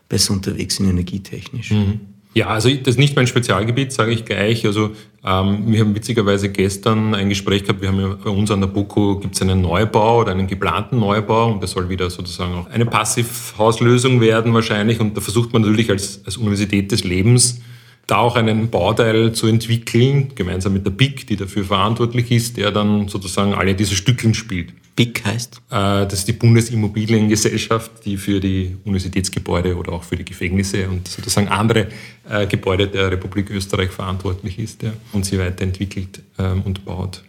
besser 0.09 0.33
unterwegs 0.33 0.75
sind 0.75 0.89
energietechnisch. 0.89 1.71
Mhm. 1.71 1.99
Ja, 2.35 2.47
also 2.47 2.69
das 2.69 2.95
ist 2.95 2.99
nicht 2.99 3.15
mein 3.15 3.27
Spezialgebiet, 3.27 3.93
sage 3.93 4.11
ich 4.11 4.25
gleich. 4.25 4.65
Also 4.65 4.91
ähm, 5.23 5.71
wir 5.71 5.79
haben 5.79 5.95
witzigerweise 5.95 6.49
gestern 6.49 7.15
ein 7.15 7.29
Gespräch 7.29 7.63
gehabt, 7.63 7.81
wir 7.81 7.87
haben 7.87 7.99
ja 7.99 8.17
bei 8.21 8.29
uns 8.29 8.51
an 8.51 8.59
der 8.59 8.67
BOKU 8.67 9.19
gibt 9.19 9.35
es 9.35 9.41
einen 9.41 9.61
Neubau 9.61 10.19
oder 10.19 10.31
einen 10.31 10.47
geplanten 10.47 10.99
Neubau 10.99 11.53
und 11.53 11.63
das 11.63 11.71
soll 11.71 11.87
wieder 11.87 12.09
sozusagen 12.09 12.53
auch 12.53 12.69
eine 12.69 12.85
Passivhauslösung 12.85 14.19
werden 14.19 14.53
wahrscheinlich 14.53 14.99
und 14.99 15.15
da 15.15 15.21
versucht 15.21 15.53
man 15.53 15.61
natürlich 15.61 15.89
als, 15.89 16.21
als 16.25 16.35
Universität 16.35 16.91
des 16.91 17.05
Lebens 17.05 17.61
da 18.05 18.17
auch 18.17 18.35
einen 18.35 18.69
Bauteil 18.69 19.31
zu 19.31 19.47
entwickeln, 19.47 20.33
gemeinsam 20.35 20.73
mit 20.73 20.85
der 20.85 20.91
BIC, 20.91 21.27
die 21.27 21.37
dafür 21.37 21.63
verantwortlich 21.63 22.31
ist, 22.31 22.57
der 22.57 22.71
dann 22.71 23.07
sozusagen 23.07 23.53
alle 23.53 23.75
diese 23.75 23.95
Stückeln 23.95 24.33
spielt. 24.33 24.73
BIC 24.95 25.25
heißt? 25.25 25.61
Äh, 25.69 26.07
das 26.07 26.13
ist 26.13 26.27
die 26.27 26.33
Bundesimmobiliengesellschaft, 26.33 28.05
die 28.05 28.17
für 28.17 28.39
die 28.39 28.77
Universitätsgebäude 28.85 29.75
oder 29.75 29.93
auch 29.93 30.03
für 30.03 30.15
die 30.15 30.25
Gefängnisse 30.25 30.87
und 30.89 31.07
sozusagen 31.07 31.47
andere 31.49 31.87
äh, 32.29 32.47
Gebäude 32.47 32.87
der 32.87 33.11
Republik 33.11 33.49
Österreich 33.49 33.91
verantwortlich 33.91 34.57
ist 34.59 34.83
ja, 34.83 34.93
und 35.11 35.25
sie 35.25 35.37
weiterentwickelt 35.37 36.21
ähm, 36.39 36.61
und 36.63 36.85
baut. 36.85 37.23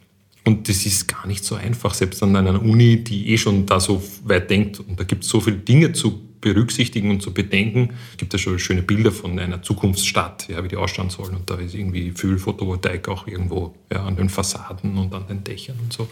Und 0.44 0.68
das 0.68 0.86
ist 0.86 1.08
gar 1.08 1.26
nicht 1.26 1.44
so 1.44 1.56
einfach, 1.56 1.92
selbst 1.92 2.22
an 2.22 2.36
einer 2.36 2.62
Uni, 2.62 3.02
die 3.02 3.30
eh 3.30 3.38
schon 3.38 3.66
da 3.66 3.80
so 3.80 4.00
weit 4.22 4.48
denkt. 4.48 4.78
Und 4.78 5.00
da 5.00 5.02
gibt 5.02 5.24
es 5.24 5.28
so 5.28 5.40
viele 5.40 5.56
Dinge 5.56 5.92
zu 5.92 6.20
berücksichtigen 6.46 7.10
und 7.10 7.22
zu 7.22 7.34
bedenken. 7.34 7.90
Es 8.12 8.18
gibt 8.18 8.32
ja 8.32 8.38
schon 8.38 8.60
schöne 8.60 8.82
Bilder 8.82 9.10
von 9.10 9.36
einer 9.40 9.62
Zukunftsstadt, 9.62 10.46
ja, 10.48 10.62
wie 10.62 10.68
die 10.68 10.76
ausschauen 10.76 11.10
soll. 11.10 11.30
Und 11.30 11.50
da 11.50 11.56
ist 11.56 11.74
irgendwie 11.74 12.12
viel 12.12 12.38
Photovoltaik 12.38 13.08
auch 13.08 13.26
irgendwo 13.26 13.74
ja, 13.92 14.04
an 14.04 14.14
den 14.14 14.28
Fassaden 14.28 14.96
und 14.96 15.12
an 15.12 15.26
den 15.26 15.42
Dächern 15.42 15.76
und 15.82 15.92
so. 15.92 16.08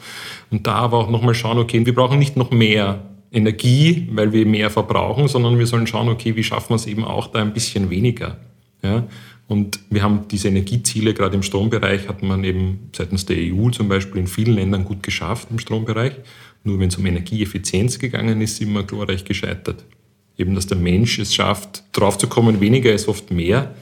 Und 0.51 0.67
da 0.67 0.75
aber 0.75 0.99
auch 0.99 1.09
nochmal 1.09 1.37
schauen, 1.37 1.59
okay, 1.59 1.87
wir 1.87 1.95
brauchen 1.95 2.19
nicht 2.19 2.37
noch 2.37 2.51
mehr 2.51 3.11
Energie, 3.31 4.09
weil 4.11 4.33
wir 4.33 4.45
mehr 4.45 4.71
verbrauchen, 4.71 5.29
sondern 5.29 5.57
wir 5.57 5.69
sollen 5.69 5.87
schauen, 5.87 6.09
okay, 6.09 6.35
wie 6.35 6.43
schaffen 6.43 6.71
wir 6.71 6.77
es 6.77 6.87
eben 6.87 7.05
auch 7.05 7.29
da 7.29 7.41
ein 7.41 7.53
bisschen 7.53 7.91
weniger. 7.91 8.39
Ja? 8.83 9.07
Und 9.47 9.79
wir 9.89 10.03
haben 10.03 10.27
diese 10.29 10.49
Energieziele, 10.49 11.15
gerade 11.15 11.37
im 11.37 11.45
Strombereich, 11.45 12.09
hat 12.09 12.25
man 12.25 12.43
eben 12.43 12.91
seitens 12.93 13.25
der 13.25 13.37
EU 13.39 13.71
zum 13.71 13.89
Beispiel 13.89 14.23
in 14.23 14.27
vielen 14.27 14.55
Ländern 14.55 14.85
gut 14.85 15.05
geschafft 15.05 15.47
im 15.53 15.61
Strombereich. 15.61 16.15
Nur 16.65 16.81
wenn 16.81 16.89
es 16.89 16.97
um 16.97 17.07
Energieeffizienz 17.07 18.01
gegangen 18.01 18.41
ist, 18.41 18.61
immer 18.61 18.83
glorreich 18.83 19.25
gescheitert. 19.25 19.85
Eben, 20.37 20.55
dass 20.55 20.67
der 20.67 20.77
Mensch 20.77 21.19
es 21.19 21.35
schafft, 21.35 21.85
draufzukommen, 21.93 22.61
weniger 22.61 22.93
ist 22.93 23.09
oft 23.09 23.31
mehr. 23.31 23.75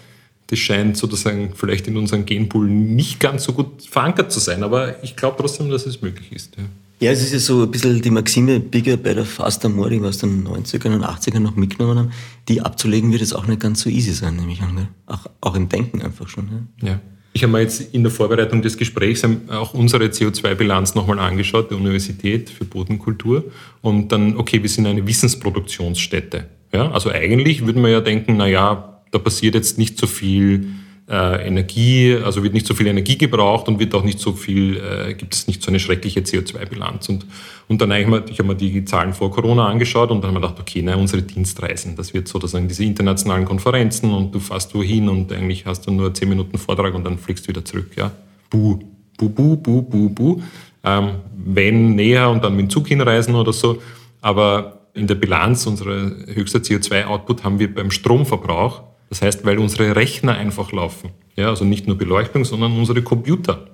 Das 0.49 0.59
scheint 0.59 0.97
sozusagen 0.97 1.53
vielleicht 1.55 1.89
in 1.89 1.97
unserem 1.97 2.27
Genpool 2.27 2.69
nicht 2.69 3.21
ganz 3.21 3.45
so 3.45 3.53
gut 3.53 3.83
verankert 3.89 4.31
zu 4.31 4.39
sein, 4.39 4.63
aber 4.63 5.03
ich 5.03 5.17
glaube 5.17 5.37
trotzdem, 5.39 5.71
dass 5.71 5.87
es 5.87 6.03
möglich 6.03 6.31
ist. 6.33 6.57
Ja. 6.57 6.65
Ja, 7.03 7.11
es 7.11 7.21
ist 7.21 7.33
ja 7.33 7.41
so 7.41 7.65
ein 7.65 7.71
bisschen 7.73 8.01
die 8.01 8.11
Maxime 8.13 8.61
Bigger, 8.61 8.97
Better, 8.97 9.25
Faster, 9.25 9.69
More, 9.69 9.91
die 9.91 10.01
wir 10.01 10.09
aus 10.09 10.19
den 10.19 10.47
90ern 10.47 10.95
und 10.95 11.05
80ern 11.05 11.41
noch 11.41 11.57
mitgenommen 11.57 11.99
haben. 11.99 12.13
Die 12.47 12.61
abzulegen 12.61 13.11
wird 13.11 13.23
es 13.23 13.33
auch 13.33 13.49
nicht 13.49 13.61
ganz 13.61 13.81
so 13.81 13.91
easy 13.91 14.13
sein, 14.13 14.37
nehme 14.37 14.53
ich 14.53 14.63
an. 14.63 14.87
Auch, 15.07 15.27
auch 15.41 15.57
im 15.57 15.69
Denken 15.69 16.01
einfach 16.01 16.29
schon. 16.29 16.69
Ja. 16.81 16.91
ja. 16.91 17.01
Ich 17.35 17.43
habe 17.43 17.53
mir 17.53 17.61
jetzt 17.61 17.95
in 17.95 18.03
der 18.03 18.13
Vorbereitung 18.13 18.61
des 18.61 18.77
Gesprächs 18.77 19.27
auch 19.49 19.73
unsere 19.73 20.05
CO2-Bilanz 20.05 20.95
nochmal 20.95 21.19
angeschaut, 21.19 21.71
der 21.71 21.79
Universität 21.79 22.51
für 22.51 22.67
Bodenkultur. 22.67 23.45
Und 23.81 24.13
dann, 24.13 24.37
okay, 24.37 24.63
wir 24.63 24.69
sind 24.69 24.87
eine 24.87 25.07
Wissensproduktionsstätte. 25.07 26.47
Ja, 26.73 26.91
also 26.91 27.11
eigentlich 27.11 27.65
würde 27.65 27.81
man 27.81 27.91
ja 27.91 28.01
denken, 28.01 28.37
na 28.37 28.47
ja, 28.47 29.01
da 29.11 29.19
passiert 29.19 29.55
jetzt 29.55 29.79
nicht 29.79 29.99
so 29.99 30.07
viel 30.07 30.67
äh, 31.13 31.47
Energie, 31.47 32.17
also 32.25 32.43
wird 32.43 32.55
nicht 32.55 32.67
so 32.67 32.75
viel 32.75 32.87
Energie 32.87 33.19
gebraucht 33.19 33.69
und 33.69 33.79
wird 33.79 33.95
auch 33.95 34.03
nicht 34.03 34.19
so 34.19 34.33
viel, 34.33 34.79
äh, 34.79 35.13
gibt 35.13 35.35
es 35.35 35.47
nicht 35.47 35.63
so 35.63 35.69
eine 35.69 35.79
schreckliche 35.79 36.21
CO2-Bilanz. 36.21 37.11
Und, 37.11 37.27
und 37.69 37.83
dann 37.83 37.91
mal, 38.09 38.25
ich 38.31 38.39
habe 38.39 38.49
mir 38.49 38.55
die 38.55 38.85
Zahlen 38.87 39.13
vor 39.13 39.31
Corona 39.31 39.69
angeschaut 39.69 40.11
und 40.11 40.23
dann 40.23 40.31
habe 40.31 40.39
ich 40.39 40.43
mir 40.43 40.49
gedacht, 40.49 40.61
okay, 40.61 40.81
na, 40.83 40.97
unsere 40.97 41.23
Dienstreisen, 41.23 41.97
das 41.97 42.15
wird 42.15 42.29
sozusagen 42.29 42.67
diese 42.67 42.85
internationalen 42.85 43.45
Konferenzen 43.45 44.11
und 44.11 44.35
du 44.35 44.41
fährst 44.41 44.75
wohin 44.75 45.11
und 45.11 45.31
eigentlich 45.33 45.67
hast 45.67 45.87
du 45.87 45.91
nur 45.91 46.15
zehn 46.15 46.31
Minuten 46.31 46.57
Vortrag 46.57 46.95
und 46.95 47.05
dann 47.05 47.19
fliegst 47.19 47.45
du 47.45 47.49
wieder 47.51 47.65
zurück. 47.65 47.91
Ja? 47.95 48.11
Buh, 48.49 48.79
buh, 49.19 49.29
buh, 49.29 49.57
buh, 49.57 49.83
buh, 49.83 50.09
buh. 50.09 50.43
Ähm, 50.83 51.11
wenn 51.37 51.95
näher 51.95 52.31
und 52.31 52.43
dann 52.43 52.57
mit 52.57 52.67
dem 52.67 52.71
Zug 52.71 52.89
hinreisen 52.89 53.35
oder 53.35 53.53
so. 53.53 53.83
Aber 54.23 54.89
in 54.95 55.07
der 55.07 55.15
Bilanz 55.15 55.67
unserer 55.67 56.11
höchster 56.27 56.61
CO2-Output 56.61 57.45
haben 57.45 57.59
wir 57.59 57.73
beim 57.73 57.91
Stromverbrauch 57.91 58.83
das 59.13 59.21
heißt, 59.21 59.45
weil 59.45 59.59
unsere 59.59 59.95
Rechner 59.95 60.33
einfach 60.33 60.73
laufen. 60.73 61.11
Ja, 61.37 61.51
also 61.51 61.67
nicht 61.67 61.87
nur 61.87 61.99
Beleuchtung, 61.99 62.47
sondern 62.47 62.75
unsere 62.79 63.03
Computer. 63.03 63.67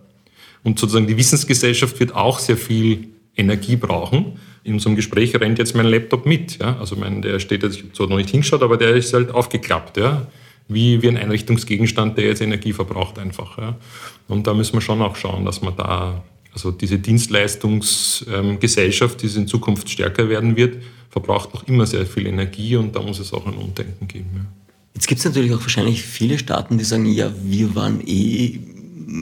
Und 0.64 0.80
sozusagen 0.80 1.06
die 1.06 1.16
Wissensgesellschaft 1.16 2.00
wird 2.00 2.12
auch 2.12 2.40
sehr 2.40 2.56
viel 2.56 3.10
Energie 3.36 3.76
brauchen. 3.76 4.40
In 4.64 4.72
unserem 4.72 4.96
Gespräch 4.96 5.36
rennt 5.36 5.60
jetzt 5.60 5.76
mein 5.76 5.86
Laptop 5.86 6.26
mit. 6.26 6.58
Ja? 6.58 6.76
Also 6.80 6.96
mein, 6.96 7.22
der 7.22 7.38
steht 7.38 7.62
jetzt, 7.62 7.76
ich 7.76 7.84
habe 7.84 7.92
zwar 7.92 8.08
noch 8.08 8.16
nicht 8.16 8.30
hingeschaut, 8.30 8.64
aber 8.64 8.76
der 8.76 8.96
ist 8.96 9.14
halt 9.14 9.30
aufgeklappt. 9.30 9.96
Ja? 9.96 10.26
Wie, 10.66 11.00
wie 11.02 11.08
ein 11.08 11.16
Einrichtungsgegenstand, 11.16 12.18
der 12.18 12.24
jetzt 12.24 12.42
Energie 12.42 12.72
verbraucht 12.72 13.20
einfach. 13.20 13.58
Ja? 13.58 13.76
Und 14.26 14.48
da 14.48 14.54
müssen 14.54 14.72
wir 14.72 14.80
schon 14.80 15.00
auch 15.00 15.14
schauen, 15.14 15.44
dass 15.44 15.62
man 15.62 15.76
da, 15.76 16.24
also 16.52 16.72
diese 16.72 16.98
Dienstleistungsgesellschaft, 16.98 19.22
die 19.22 19.28
in 19.28 19.46
Zukunft 19.46 19.88
stärker 19.88 20.28
werden 20.28 20.56
wird, 20.56 20.82
verbraucht 21.10 21.54
noch 21.54 21.68
immer 21.68 21.86
sehr 21.86 22.06
viel 22.06 22.26
Energie 22.26 22.74
und 22.74 22.96
da 22.96 23.02
muss 23.02 23.20
es 23.20 23.32
auch 23.32 23.46
ein 23.46 23.54
Umdenken 23.54 24.08
geben. 24.08 24.30
Ja. 24.34 24.40
Jetzt 24.98 25.06
gibt 25.06 25.20
es 25.20 25.24
natürlich 25.24 25.52
auch 25.52 25.60
wahrscheinlich 25.60 26.02
viele 26.02 26.40
Staaten, 26.40 26.76
die 26.76 26.82
sagen, 26.82 27.06
ja, 27.06 27.30
wir 27.44 27.76
waren 27.76 28.00
eh 28.04 28.58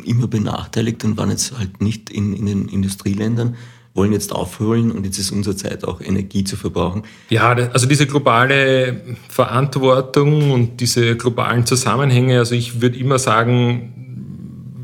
immer 0.06 0.26
benachteiligt 0.26 1.04
und 1.04 1.18
waren 1.18 1.28
jetzt 1.28 1.58
halt 1.58 1.82
nicht 1.82 2.08
in, 2.08 2.32
in 2.32 2.46
den 2.46 2.68
Industrieländern 2.68 3.56
wollen 3.92 4.10
jetzt 4.12 4.32
aufholen 4.32 4.90
und 4.90 5.04
jetzt 5.04 5.18
ist 5.18 5.32
unsere 5.32 5.54
Zeit 5.54 5.84
auch 5.84 6.00
Energie 6.00 6.44
zu 6.44 6.56
verbrauchen. 6.56 7.02
Ja, 7.28 7.50
also 7.52 7.86
diese 7.86 8.06
globale 8.06 9.02
Verantwortung 9.28 10.50
und 10.50 10.80
diese 10.80 11.14
globalen 11.14 11.66
Zusammenhänge, 11.66 12.38
also 12.38 12.54
ich 12.54 12.80
würde 12.80 12.98
immer 12.98 13.18
sagen, 13.18 13.92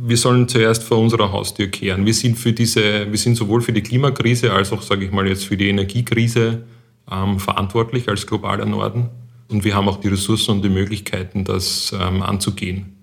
wir 0.04 0.18
sollen 0.18 0.46
zuerst 0.46 0.82
vor 0.82 0.98
unserer 0.98 1.32
Haustür 1.32 1.68
kehren. 1.68 2.04
Wir 2.04 2.14
sind 2.14 2.38
für 2.38 2.52
diese, 2.52 3.10
wir 3.10 3.18
sind 3.18 3.36
sowohl 3.36 3.62
für 3.62 3.72
die 3.72 3.82
Klimakrise 3.82 4.52
als 4.52 4.70
auch, 4.72 4.82
sage 4.82 5.06
ich 5.06 5.10
mal, 5.10 5.26
jetzt 5.26 5.46
für 5.46 5.56
die 5.56 5.70
Energiekrise 5.70 6.64
ähm, 7.10 7.38
verantwortlich 7.38 8.10
als 8.10 8.26
globaler 8.26 8.66
Norden. 8.66 9.08
Und 9.52 9.64
wir 9.64 9.74
haben 9.74 9.88
auch 9.88 10.00
die 10.00 10.08
Ressourcen 10.08 10.52
und 10.52 10.64
die 10.64 10.68
Möglichkeiten, 10.68 11.44
das 11.44 11.94
ähm, 11.98 12.22
anzugehen. 12.22 12.96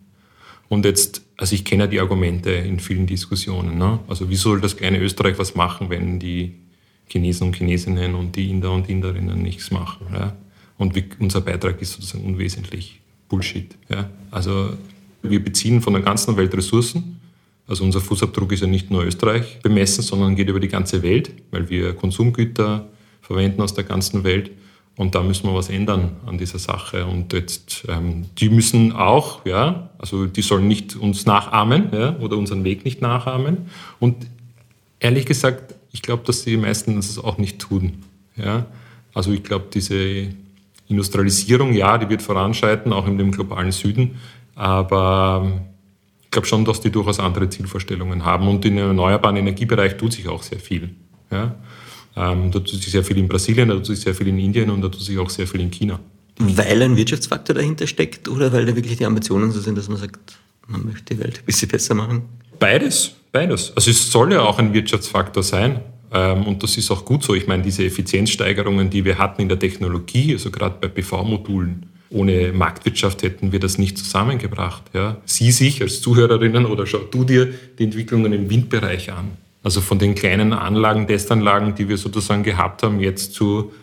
Und 0.68 0.86
jetzt, 0.86 1.24
also 1.38 1.56
ich 1.56 1.66
kenne 1.66 1.84
ja 1.84 1.88
die 1.88 2.00
Argumente 2.00 2.52
in 2.52 2.80
vielen 2.80 3.08
Diskussionen. 3.08 3.78
Ne? 3.78 4.00
Also 4.08 4.30
wie 4.30 4.36
soll 4.36 4.62
das 4.62 4.78
kleine 4.78 5.00
Österreich 5.00 5.38
was 5.40 5.56
machen, 5.56 5.90
wenn 5.90 6.20
die 6.20 6.56
Chinesen 7.08 7.48
und 7.48 7.56
Chinesinnen 7.56 8.14
und 8.14 8.36
die 8.36 8.50
Inder 8.50 8.72
und 8.72 8.90
Inderinnen 8.90 9.42
nichts 9.42 9.72
machen? 9.72 10.08
Ja? 10.14 10.36
Und 10.78 10.96
wie, 10.96 11.06
unser 11.20 11.42
Beitrag 11.42 11.82
ist 11.82 11.94
sozusagen 11.94 12.24
unwesentlich. 12.24 13.02
Bullshit. 13.28 13.76
Ja? 13.90 14.10
Also 14.32 14.74
wir 15.22 15.44
beziehen 15.44 15.82
von 15.82 15.94
der 15.94 16.02
ganzen 16.02 16.38
Welt 16.38 16.56
Ressourcen. 16.56 17.20
Also 17.68 17.84
unser 17.84 18.02
Fußabdruck 18.02 18.52
ist 18.52 18.62
ja 18.62 18.68
nicht 18.68 18.90
nur 18.90 19.04
Österreich 19.04 19.60
bemessen, 19.62 20.02
sondern 20.02 20.36
geht 20.36 20.50
über 20.50 20.60
die 20.60 20.68
ganze 20.68 21.04
Welt, 21.04 21.32
weil 21.52 21.70
wir 21.70 21.94
Konsumgüter 21.94 22.88
verwenden 23.22 23.62
aus 23.62 23.76
der 23.76 23.84
ganzen 23.84 24.24
Welt. 24.24 24.50
Und 25.00 25.16
da 25.16 25.24
müssen 25.24 25.48
wir 25.48 25.56
was 25.56 25.70
ändern 25.70 26.18
an 26.26 26.38
dieser 26.38 26.60
Sache. 26.60 27.06
Und 27.06 27.32
jetzt, 27.32 27.86
ähm, 27.88 28.26
die 28.38 28.50
müssen 28.50 28.92
auch, 28.92 29.46
ja, 29.46 29.92
also 29.98 30.26
die 30.26 30.42
sollen 30.42 30.68
nicht 30.68 30.98
uns 30.98 31.26
nachahmen 31.26 31.88
ja, 31.94 32.18
oder 32.18 32.36
unseren 32.36 32.66
Weg 32.66 32.84
nicht 32.84 33.02
nachahmen. 33.02 33.70
Und 34.02 34.28
ehrlich 35.00 35.26
gesagt, 35.26 35.74
ich 35.94 36.02
glaube, 36.02 36.24
dass 36.26 36.44
die 36.44 36.58
meisten 36.58 36.98
das 36.98 37.18
auch 37.18 37.38
nicht 37.38 37.60
tun. 37.60 38.04
Ja. 38.36 38.66
Also 39.14 39.32
ich 39.32 39.42
glaube, 39.42 39.68
diese 39.74 40.28
Industrialisierung, 40.90 41.72
ja, 41.72 41.98
die 41.98 42.10
wird 42.10 42.22
voranschreiten, 42.22 42.92
auch 42.92 43.08
in 43.08 43.18
dem 43.18 43.32
globalen 43.32 43.72
Süden. 43.72 44.20
Aber 44.54 45.62
ich 46.24 46.30
glaube 46.30 46.46
schon, 46.46 46.66
dass 46.66 46.82
die 46.82 46.92
durchaus 46.92 47.22
andere 47.22 47.50
Zielvorstellungen 47.50 48.26
haben. 48.26 48.50
Und 48.50 48.66
im 48.66 48.78
erneuerbaren 48.78 49.38
Energiebereich 49.38 49.96
tut 49.96 50.12
sich 50.12 50.28
auch 50.28 50.44
sehr 50.44 50.60
viel. 50.60 50.90
Ja. 51.32 51.56
Ähm, 52.20 52.52
da 52.52 52.60
tut 52.60 52.82
sich 52.82 52.92
sehr 52.92 53.04
viel 53.04 53.18
in 53.18 53.28
Brasilien, 53.28 53.70
da 53.70 53.76
tut 53.76 53.86
sich 53.86 54.02
sehr 54.02 54.14
viel 54.14 54.28
in 54.28 54.38
Indien 54.38 54.70
und 54.70 54.82
da 54.82 54.90
tut 54.90 55.02
sich 55.02 55.18
auch 55.18 55.30
sehr 55.30 55.48
viel 55.48 55.62
in 55.62 55.72
China. 55.72 56.00
Weil 56.38 56.82
ein 56.82 56.98
Wirtschaftsfaktor 56.98 57.56
dahinter 57.56 57.88
steckt 57.88 58.28
oder 58.28 58.52
weil 58.52 58.66
da 58.66 58.76
wirklich 58.76 58.98
die 58.98 59.06
Ambitionen 59.06 59.52
so 59.52 59.60
sind, 59.60 59.78
dass 59.78 59.88
man 59.88 59.98
sagt, 59.98 60.38
man 60.68 60.86
möchte 60.86 61.16
die 61.16 61.20
Welt 61.22 61.40
ein 61.40 61.46
bisschen 61.46 61.70
besser 61.70 61.96
machen? 61.96 62.24
Beides, 62.60 63.14
beides. 63.32 63.72
Also 63.76 63.92
es 63.92 64.12
soll 64.12 64.34
ja 64.34 64.42
auch 64.42 64.60
ein 64.60 64.74
Wirtschaftsfaktor 64.74 65.44
sein. 65.44 65.80
Ähm, 66.12 66.46
und 66.46 66.64
das 66.64 66.78
ist 66.78 66.92
auch 66.92 67.06
gut 67.06 67.24
so. 67.24 67.36
Ich 67.36 67.48
meine, 67.48 67.64
diese 67.64 67.86
Effizienzsteigerungen, 67.86 68.90
die 68.90 69.06
wir 69.06 69.18
hatten 69.18 69.42
in 69.42 69.50
der 69.50 69.60
Technologie, 69.60 70.34
also 70.34 70.52
gerade 70.52 70.76
bei 70.80 70.88
PV-Modulen, 70.88 71.86
ohne 72.10 72.52
Marktwirtschaft 72.52 73.22
hätten 73.22 73.52
wir 73.52 73.60
das 73.60 73.78
nicht 73.78 73.98
zusammengebracht. 73.98 74.84
Ja. 74.94 75.18
Sieh 75.26 75.52
sich 75.52 75.82
als 75.82 76.02
Zuhörerinnen 76.02 76.66
oder 76.66 76.86
schau 76.86 77.00
du 77.00 77.24
dir 77.24 77.54
die 77.78 77.84
Entwicklungen 77.84 78.34
im 78.34 78.50
Windbereich 78.50 79.12
an. 79.12 79.38
Also 79.64 79.82
von 79.82 80.00
den 80.00 80.16
kleinen 80.16 80.54
Anlagen, 80.54 81.08
Testanlagen, 81.08 81.76
die 81.76 81.90
wir 81.90 81.98
sozusagen 81.98 82.44
gehabt 82.44 82.84
haben, 82.84 83.00
jetzt 83.00 83.34
zu 83.34 83.74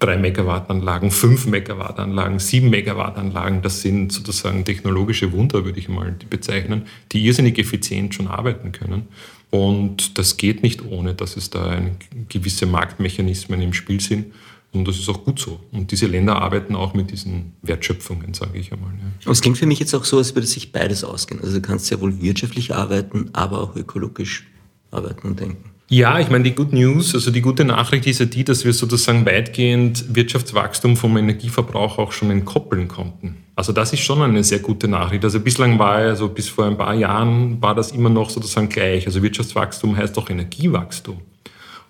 3 0.00 0.16
Megawatt 0.18 0.70
Anlagen, 0.70 1.10
5 1.10 1.46
Megawatt 1.46 1.98
Anlagen, 1.98 2.38
7 2.38 2.68
Megawatt 2.70 3.16
Anlagen, 3.16 3.62
das 3.62 3.80
sind 3.80 4.12
sozusagen 4.12 4.64
technologische 4.64 5.32
Wunder, 5.32 5.64
würde 5.64 5.78
ich 5.78 5.88
mal 5.88 6.14
bezeichnen, 6.30 6.82
die 7.10 7.24
irrsinnig 7.26 7.58
effizient 7.58 8.14
schon 8.14 8.28
arbeiten 8.28 8.70
können. 8.72 9.08
Und 9.50 10.18
das 10.18 10.36
geht 10.36 10.62
nicht 10.62 10.84
ohne, 10.84 11.14
dass 11.14 11.36
es 11.36 11.50
da 11.50 11.80
gewisse 12.28 12.66
Marktmechanismen 12.66 13.62
im 13.62 13.72
Spiel 13.72 14.00
sind. 14.00 14.26
Und 14.72 14.86
das 14.86 14.98
ist 14.98 15.08
auch 15.08 15.24
gut 15.24 15.38
so. 15.38 15.58
Und 15.72 15.90
diese 15.90 16.06
Länder 16.06 16.36
arbeiten 16.42 16.76
auch 16.76 16.92
mit 16.92 17.10
diesen 17.10 17.54
Wertschöpfungen, 17.62 18.34
sage 18.34 18.58
ich 18.58 18.70
einmal. 18.70 18.90
Ja. 18.90 19.06
Und 19.24 19.32
es 19.32 19.40
klingt 19.40 19.56
für 19.56 19.64
mich 19.64 19.78
jetzt 19.78 19.94
auch 19.94 20.04
so, 20.04 20.18
als 20.18 20.34
würde 20.34 20.46
sich 20.46 20.70
beides 20.70 21.02
ausgehen. 21.02 21.40
Also 21.40 21.54
du 21.54 21.62
kannst 21.62 21.90
ja 21.90 21.98
wohl 22.02 22.20
wirtschaftlich 22.20 22.74
arbeiten, 22.74 23.30
aber 23.32 23.62
auch 23.62 23.74
ökologisch 23.74 24.46
arbeiten 24.90 25.28
und 25.28 25.40
denken. 25.40 25.70
Ja, 25.90 26.18
ich 26.20 26.28
meine, 26.28 26.44
die 26.44 26.54
Good 26.54 26.74
News, 26.74 27.14
also 27.14 27.30
die 27.30 27.40
gute 27.40 27.64
Nachricht 27.64 28.06
ist 28.06 28.20
ja 28.20 28.26
die, 28.26 28.44
dass 28.44 28.66
wir 28.66 28.74
sozusagen 28.74 29.24
weitgehend 29.24 30.14
Wirtschaftswachstum 30.14 30.98
vom 30.98 31.16
Energieverbrauch 31.16 31.96
auch 31.96 32.12
schon 32.12 32.30
entkoppeln 32.30 32.88
konnten. 32.88 33.38
Also 33.56 33.72
das 33.72 33.94
ist 33.94 34.00
schon 34.00 34.20
eine 34.20 34.44
sehr 34.44 34.58
gute 34.58 34.86
Nachricht. 34.86 35.24
Also 35.24 35.40
bislang 35.40 35.78
war 35.78 35.94
also 35.94 36.28
bis 36.28 36.48
vor 36.48 36.66
ein 36.66 36.76
paar 36.76 36.94
Jahren 36.94 37.60
war 37.62 37.74
das 37.74 37.92
immer 37.92 38.10
noch 38.10 38.28
sozusagen 38.28 38.68
gleich. 38.68 39.06
Also 39.06 39.22
Wirtschaftswachstum 39.22 39.96
heißt 39.96 40.18
auch 40.18 40.28
Energiewachstum. 40.28 41.22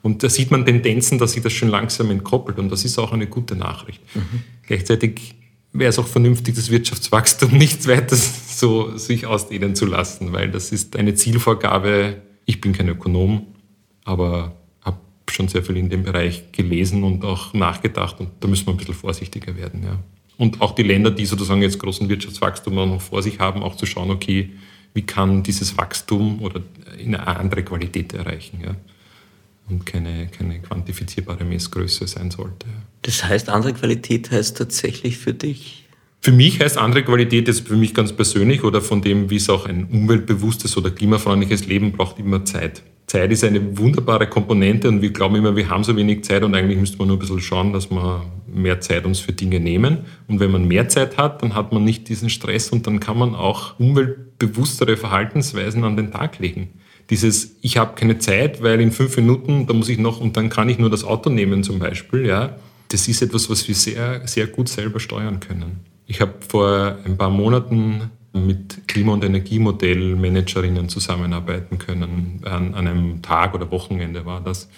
Und 0.02 0.22
da 0.22 0.28
sieht 0.28 0.52
man 0.52 0.64
Tendenzen, 0.64 1.18
dass 1.18 1.32
sich 1.32 1.42
das 1.42 1.52
schon 1.52 1.68
langsam 1.68 2.12
entkoppelt 2.12 2.58
und 2.60 2.70
das 2.70 2.84
ist 2.84 2.98
auch 3.00 3.12
eine 3.12 3.26
gute 3.26 3.56
Nachricht. 3.56 4.00
Mhm. 4.14 4.44
Gleichzeitig 4.64 5.34
wäre 5.72 5.90
es 5.90 5.98
auch 5.98 6.06
vernünftig, 6.06 6.54
das 6.54 6.70
Wirtschaftswachstum 6.70 7.50
nicht 7.58 7.88
weiter 7.88 8.14
so 8.14 8.96
sich 8.96 9.26
ausdehnen 9.26 9.74
zu 9.74 9.86
lassen, 9.86 10.32
weil 10.32 10.52
das 10.52 10.70
ist 10.70 10.94
eine 10.94 11.14
Zielvorgabe 11.14 12.22
Ich 12.48 12.60
bin 12.60 12.72
kein 12.72 12.88
Ökonom, 12.88 13.46
aber 14.04 14.56
habe 14.80 14.98
schon 15.30 15.48
sehr 15.48 15.62
viel 15.62 15.76
in 15.76 15.90
dem 15.90 16.02
Bereich 16.02 16.50
gelesen 16.52 17.04
und 17.04 17.24
auch 17.24 17.52
nachgedacht 17.52 18.18
und 18.20 18.30
da 18.40 18.48
müssen 18.48 18.66
wir 18.66 18.72
ein 18.72 18.78
bisschen 18.78 18.94
vorsichtiger 18.94 19.56
werden. 19.56 19.82
Ja. 19.84 19.98
Und 20.38 20.60
auch 20.62 20.74
die 20.74 20.82
Länder, 20.82 21.10
die 21.10 21.26
sozusagen 21.26 21.60
jetzt 21.60 21.78
großen 21.78 22.08
Wirtschaftswachstum 22.08 22.74
noch 22.74 23.00
vor 23.00 23.22
sich 23.22 23.38
haben, 23.38 23.62
auch 23.62 23.76
zu 23.76 23.84
schauen, 23.84 24.10
okay, 24.10 24.50
wie 24.94 25.02
kann 25.02 25.42
dieses 25.42 25.76
Wachstum 25.76 26.40
oder 26.40 26.62
eine 26.98 27.26
andere 27.26 27.62
Qualität 27.62 28.14
erreichen. 28.14 28.60
Ja 28.64 28.74
und 29.68 29.84
keine, 29.84 30.28
keine 30.28 30.60
quantifizierbare 30.60 31.44
Messgröße 31.44 32.06
sein 32.06 32.30
sollte. 32.30 32.66
Das 33.02 33.24
heißt, 33.24 33.48
andere 33.48 33.74
Qualität 33.74 34.30
heißt 34.30 34.56
tatsächlich 34.56 35.18
für 35.18 35.34
dich? 35.34 35.87
Für 36.20 36.32
mich 36.32 36.60
heißt 36.60 36.78
andere 36.78 37.04
Qualität 37.04 37.46
jetzt 37.46 37.68
für 37.68 37.76
mich 37.76 37.94
ganz 37.94 38.12
persönlich 38.12 38.64
oder 38.64 38.80
von 38.80 39.02
dem, 39.02 39.30
wie 39.30 39.36
es 39.36 39.48
auch 39.48 39.66
ein 39.66 39.84
umweltbewusstes 39.84 40.76
oder 40.76 40.90
klimafreundliches 40.90 41.66
Leben 41.66 41.92
braucht, 41.92 42.18
immer 42.18 42.44
Zeit. 42.44 42.82
Zeit 43.06 43.32
ist 43.32 43.44
eine 43.44 43.78
wunderbare 43.78 44.26
Komponente 44.26 44.88
und 44.88 45.00
wir 45.00 45.10
glauben 45.10 45.36
immer, 45.36 45.56
wir 45.56 45.70
haben 45.70 45.84
so 45.84 45.96
wenig 45.96 46.24
Zeit 46.24 46.42
und 46.42 46.54
eigentlich 46.54 46.78
müsste 46.78 46.98
man 46.98 47.08
nur 47.08 47.16
ein 47.16 47.20
bisschen 47.20 47.40
schauen, 47.40 47.72
dass 47.72 47.90
wir 47.90 48.22
mehr 48.46 48.80
Zeit 48.80 49.06
uns 49.06 49.20
für 49.20 49.32
Dinge 49.32 49.60
nehmen. 49.60 49.98
Und 50.26 50.40
wenn 50.40 50.50
man 50.50 50.68
mehr 50.68 50.88
Zeit 50.88 51.16
hat, 51.16 51.42
dann 51.42 51.54
hat 51.54 51.72
man 51.72 51.84
nicht 51.84 52.08
diesen 52.08 52.28
Stress 52.28 52.68
und 52.70 52.86
dann 52.86 53.00
kann 53.00 53.16
man 53.16 53.34
auch 53.34 53.78
umweltbewusstere 53.78 54.96
Verhaltensweisen 54.98 55.84
an 55.84 55.96
den 55.96 56.10
Tag 56.10 56.38
legen 56.38 56.68
dieses, 57.10 57.56
ich 57.62 57.76
habe 57.78 57.94
keine 57.94 58.18
Zeit, 58.18 58.62
weil 58.62 58.80
in 58.80 58.92
fünf 58.92 59.16
Minuten, 59.16 59.66
da 59.66 59.72
muss 59.72 59.88
ich 59.88 59.98
noch 59.98 60.20
und 60.20 60.36
dann 60.36 60.50
kann 60.50 60.68
ich 60.68 60.78
nur 60.78 60.90
das 60.90 61.04
Auto 61.04 61.30
nehmen 61.30 61.62
zum 61.62 61.78
Beispiel, 61.78 62.26
ja, 62.26 62.56
das 62.90 63.08
ist 63.08 63.22
etwas, 63.22 63.48
was 63.50 63.66
wir 63.68 63.74
sehr, 63.74 64.26
sehr 64.26 64.46
gut 64.46 64.68
selber 64.68 65.00
steuern 65.00 65.40
können. 65.40 65.80
Ich 66.08 66.20
habe 66.22 66.34
vor 66.40 66.96
ein 67.04 67.16
paar 67.18 67.30
Monaten 67.30 68.10
mit 68.32 68.88
Klima- 68.88 69.12
und 69.12 69.22
Energiemodellmanagerinnen 69.22 70.88
zusammenarbeiten 70.88 71.76
können. 71.76 72.40
An, 72.44 72.72
an 72.74 72.86
einem 72.86 73.20
Tag 73.20 73.52
oder 73.54 73.70
Wochenende 73.70 74.24
war 74.24 74.40
das. 74.40 74.70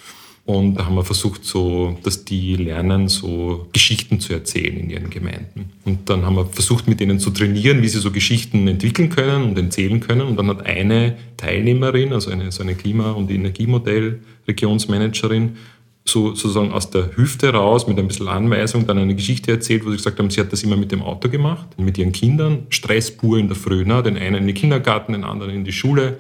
Und 0.45 0.75
da 0.75 0.87
haben 0.87 0.97
wir 0.97 1.05
versucht, 1.05 1.45
so, 1.45 1.97
dass 2.03 2.25
die 2.25 2.57
lernen, 2.57 3.07
so 3.07 3.69
Geschichten 3.73 4.19
zu 4.19 4.33
erzählen 4.33 4.77
in 4.77 4.91
ihren 4.91 5.09
Gemeinden. 5.09 5.71
Und 5.85 6.11
dann 6.11 6.27
haben 6.27 6.35
wir 6.35 6.47
versucht, 6.47 6.89
mit 6.89 7.01
ihnen 7.01 7.21
zu 7.21 7.31
trainieren, 7.31 7.81
wie 7.83 7.89
sie 7.89 8.01
so 8.01 8.11
Geschichten 8.11 8.67
entwickeln 8.67 9.11
können 9.11 9.45
und 9.45 9.57
erzählen 9.57 10.01
können. 10.01 10.23
Und 10.23 10.37
dann 10.37 10.49
hat 10.49 10.67
eine 10.67 11.17
Teilnehmerin, 11.37 12.13
also 12.13 12.33
eine, 12.33 12.51
so 12.51 12.65
eine 12.65 12.75
Klima- 12.75 13.13
und 13.13 13.31
Energiemodell-Regionsmanagerin, 13.31 15.59
so, 16.05 16.35
sozusagen 16.35 16.73
aus 16.73 16.91
der 16.91 17.17
Hüfte 17.17 17.53
raus 17.53 17.87
mit 17.87 17.99
ein 17.99 18.09
bisschen 18.09 18.29
Anweisung 18.29 18.87
dann 18.87 18.99
eine 18.99 19.15
Geschichte 19.15 19.53
erzählt, 19.53 19.85
wo 19.85 19.91
sie 19.91 19.97
gesagt 19.97 20.19
haben, 20.19 20.31
sie 20.31 20.41
hat 20.41 20.53
das 20.53 20.63
immer 20.63 20.77
mit 20.77 20.93
dem 20.93 21.03
Auto 21.03 21.29
gemacht, 21.29 21.69
mit 21.79 21.99
ihren 21.99 22.13
Kindern, 22.13 22.67
Stress 22.71 23.17
pur 23.17 23.39
in 23.39 23.49
der 23.49 23.57
Früh, 23.57 23.85
ne? 23.85 24.03
den 24.03 24.17
einen 24.17 24.37
in 24.37 24.47
den 24.47 24.57
Kindergarten, 24.57 25.13
den 25.13 25.25
anderen 25.25 25.55
in 25.55 25.65
die 25.65 25.73
Schule 25.73 26.19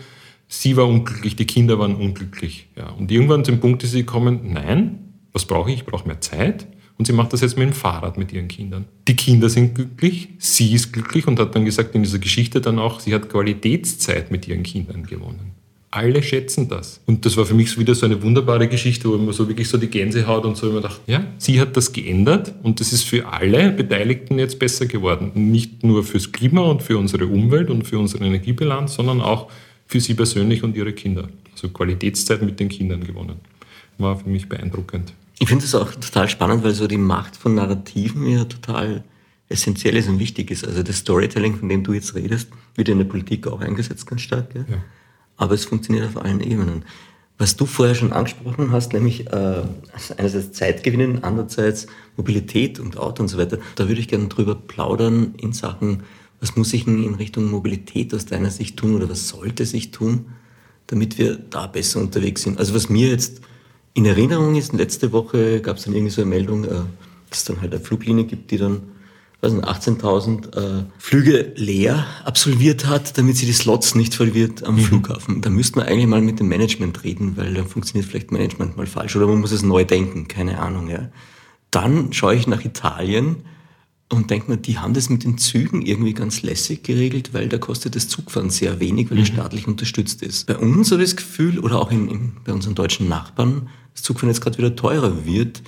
sie 0.50 0.76
war 0.76 0.86
unglücklich, 0.86 1.36
die 1.36 1.46
Kinder 1.46 1.78
waren 1.78 1.94
unglücklich. 1.94 2.68
Ja. 2.76 2.90
Und 2.90 3.10
irgendwann 3.10 3.44
zum 3.44 3.60
Punkt 3.60 3.82
ist 3.84 3.92
sie 3.92 4.00
gekommen, 4.00 4.52
nein, 4.52 5.14
was 5.32 5.46
brauche 5.46 5.70
ich? 5.70 5.76
Ich 5.76 5.86
brauche 5.86 6.06
mehr 6.06 6.20
Zeit. 6.20 6.66
Und 6.98 7.06
sie 7.06 7.14
macht 7.14 7.32
das 7.32 7.40
jetzt 7.40 7.56
mit 7.56 7.66
dem 7.66 7.72
Fahrrad 7.72 8.18
mit 8.18 8.30
ihren 8.30 8.48
Kindern. 8.48 8.84
Die 9.08 9.16
Kinder 9.16 9.48
sind 9.48 9.74
glücklich, 9.74 10.28
sie 10.38 10.74
ist 10.74 10.92
glücklich 10.92 11.26
und 11.26 11.38
hat 11.38 11.54
dann 11.54 11.64
gesagt 11.64 11.94
in 11.94 12.02
dieser 12.02 12.18
Geschichte 12.18 12.60
dann 12.60 12.78
auch, 12.78 13.00
sie 13.00 13.14
hat 13.14 13.30
Qualitätszeit 13.30 14.30
mit 14.30 14.46
ihren 14.46 14.64
Kindern 14.64 15.06
gewonnen. 15.06 15.52
Alle 15.92 16.22
schätzen 16.22 16.68
das. 16.68 17.00
Und 17.06 17.26
das 17.26 17.36
war 17.36 17.44
für 17.44 17.54
mich 17.54 17.76
wieder 17.76 17.96
so 17.96 18.06
eine 18.06 18.22
wunderbare 18.22 18.68
Geschichte, 18.68 19.08
wo 19.08 19.18
man 19.18 19.32
so 19.32 19.48
wirklich 19.48 19.68
so 19.68 19.76
die 19.76 19.88
Gänsehaut 19.88 20.44
und 20.44 20.56
so 20.56 20.70
immer 20.70 20.80
dachte, 20.80 21.00
ja, 21.10 21.24
sie 21.38 21.60
hat 21.60 21.76
das 21.76 21.92
geändert 21.92 22.54
und 22.62 22.78
das 22.78 22.92
ist 22.92 23.04
für 23.04 23.26
alle 23.26 23.72
Beteiligten 23.72 24.38
jetzt 24.38 24.60
besser 24.60 24.86
geworden. 24.86 25.32
Nicht 25.34 25.82
nur 25.82 26.04
fürs 26.04 26.30
Klima 26.30 26.60
und 26.62 26.82
für 26.82 26.96
unsere 26.96 27.26
Umwelt 27.26 27.70
und 27.70 27.88
für 27.88 27.98
unsere 27.98 28.24
Energiebilanz, 28.24 28.94
sondern 28.94 29.20
auch 29.20 29.50
für 29.86 30.00
sie 30.00 30.14
persönlich 30.14 30.62
und 30.62 30.76
ihre 30.76 30.92
Kinder. 30.92 31.28
Also 31.52 31.68
Qualitätszeit 31.70 32.42
mit 32.42 32.60
den 32.60 32.68
Kindern 32.68 33.02
gewonnen. 33.02 33.40
War 33.98 34.16
für 34.16 34.28
mich 34.28 34.48
beeindruckend. 34.48 35.12
Ich 35.40 35.48
finde 35.48 35.64
es 35.64 35.74
auch 35.74 35.90
total 35.92 36.28
spannend, 36.28 36.62
weil 36.62 36.74
so 36.74 36.86
die 36.86 36.98
Macht 36.98 37.36
von 37.36 37.56
Narrativen 37.56 38.28
ja 38.28 38.44
total 38.44 39.02
essentiell 39.48 39.96
ist 39.96 40.08
und 40.08 40.20
wichtig 40.20 40.52
ist. 40.52 40.64
Also 40.64 40.84
das 40.84 40.98
Storytelling, 40.98 41.56
von 41.56 41.68
dem 41.68 41.82
du 41.82 41.92
jetzt 41.92 42.14
redest, 42.14 42.48
wird 42.76 42.88
in 42.88 42.98
der 42.98 43.06
Politik 43.06 43.48
auch 43.48 43.60
eingesetzt 43.60 44.06
ganz 44.06 44.20
stark. 44.20 44.54
Ja? 44.54 44.64
Ja. 44.68 44.76
Aber 45.40 45.54
es 45.54 45.64
funktioniert 45.64 46.06
auf 46.06 46.22
allen 46.22 46.40
Ebenen. 46.40 46.84
Was 47.38 47.56
du 47.56 47.66
vorher 47.66 47.94
schon 47.94 48.12
angesprochen 48.12 48.70
hast, 48.70 48.92
nämlich 48.92 49.26
äh, 49.32 49.62
einerseits 50.16 50.52
Zeit 50.52 50.82
gewinnen, 50.82 51.24
andererseits 51.24 51.86
Mobilität 52.16 52.78
und 52.78 52.98
Auto 52.98 53.22
und 53.22 53.28
so 53.28 53.38
weiter, 53.38 53.58
da 53.76 53.88
würde 53.88 54.00
ich 54.00 54.08
gerne 54.08 54.28
drüber 54.28 54.54
plaudern 54.54 55.34
in 55.38 55.52
Sachen 55.52 56.02
was 56.40 56.56
muss 56.56 56.72
ich 56.72 56.86
in 56.86 57.14
Richtung 57.14 57.50
Mobilität 57.50 58.14
aus 58.14 58.24
deiner 58.24 58.50
Sicht 58.50 58.78
tun 58.78 58.94
oder 58.94 59.08
was 59.08 59.28
sollte 59.28 59.66
sich 59.66 59.90
tun, 59.90 60.26
damit 60.86 61.18
wir 61.18 61.36
da 61.36 61.66
besser 61.66 62.00
unterwegs 62.00 62.42
sind? 62.42 62.58
Also 62.58 62.74
was 62.74 62.88
mir 62.88 63.08
jetzt 63.08 63.42
in 63.92 64.06
Erinnerung 64.06 64.56
ist, 64.56 64.72
letzte 64.72 65.12
Woche 65.12 65.60
gab 65.60 65.76
es 65.76 65.84
dann 65.84 65.94
irgendwie 65.94 66.12
so 66.12 66.22
eine 66.22 66.30
Meldung, 66.30 66.64
äh, 66.64 66.68
dass 67.28 67.40
es 67.40 67.44
dann 67.44 67.60
halt 67.60 67.74
eine 67.74 67.84
Fluglinie 67.84 68.24
gibt, 68.24 68.50
die 68.50 68.56
dann 68.56 68.80
18.000 69.42 70.56
äh, 70.56 70.84
Flüge 70.98 71.52
leer 71.56 72.06
absolviert 72.24 72.86
hat, 72.86 73.16
damit 73.16 73.36
sie 73.36 73.46
die 73.46 73.52
Slots 73.52 73.94
nicht 73.94 74.14
verliert 74.14 74.64
am 74.64 74.76
mhm. 74.76 74.80
Flughafen. 74.80 75.40
Da 75.40 75.48
müsste 75.48 75.78
man 75.78 75.88
eigentlich 75.88 76.06
mal 76.06 76.20
mit 76.20 76.40
dem 76.40 76.48
Management 76.48 77.02
reden, 77.04 77.36
weil 77.36 77.54
dann 77.54 77.66
funktioniert 77.66 78.08
vielleicht 78.08 78.32
Management 78.32 78.76
mal 78.76 78.86
falsch 78.86 79.16
oder 79.16 79.26
man 79.26 79.40
muss 79.40 79.52
es 79.52 79.62
neu 79.62 79.84
denken, 79.84 80.28
keine 80.28 80.58
Ahnung. 80.58 80.88
Ja. 80.90 81.10
Dann 81.70 82.12
schaue 82.12 82.34
ich 82.34 82.46
nach 82.46 82.64
Italien 82.64 83.36
und 84.12 84.30
denkt 84.30 84.48
man, 84.48 84.60
die 84.60 84.78
haben 84.78 84.92
das 84.92 85.08
mit 85.08 85.24
den 85.24 85.38
Zügen 85.38 85.82
irgendwie 85.82 86.14
ganz 86.14 86.42
lässig 86.42 86.82
geregelt, 86.82 87.32
weil 87.32 87.48
da 87.48 87.58
kostet 87.58 87.96
das 87.96 88.08
Zugfahren 88.08 88.50
sehr 88.50 88.80
wenig, 88.80 89.10
weil 89.10 89.18
mhm. 89.18 89.22
es 89.22 89.28
staatlich 89.28 89.66
unterstützt 89.68 90.22
ist. 90.22 90.48
Bei 90.48 90.58
uns 90.58 90.90
habe 90.90 91.02
ich 91.02 91.10
das 91.10 91.16
Gefühl, 91.16 91.60
oder 91.60 91.80
auch 91.80 91.90
in, 91.90 92.08
in, 92.08 92.32
bei 92.44 92.52
unseren 92.52 92.74
deutschen 92.74 93.08
Nachbarn, 93.08 93.68
das 93.94 94.02
Zugfahren 94.02 94.28
jetzt 94.28 94.40
gerade 94.40 94.58
wieder 94.58 94.76
teurer 94.76 95.24
wird. 95.24 95.62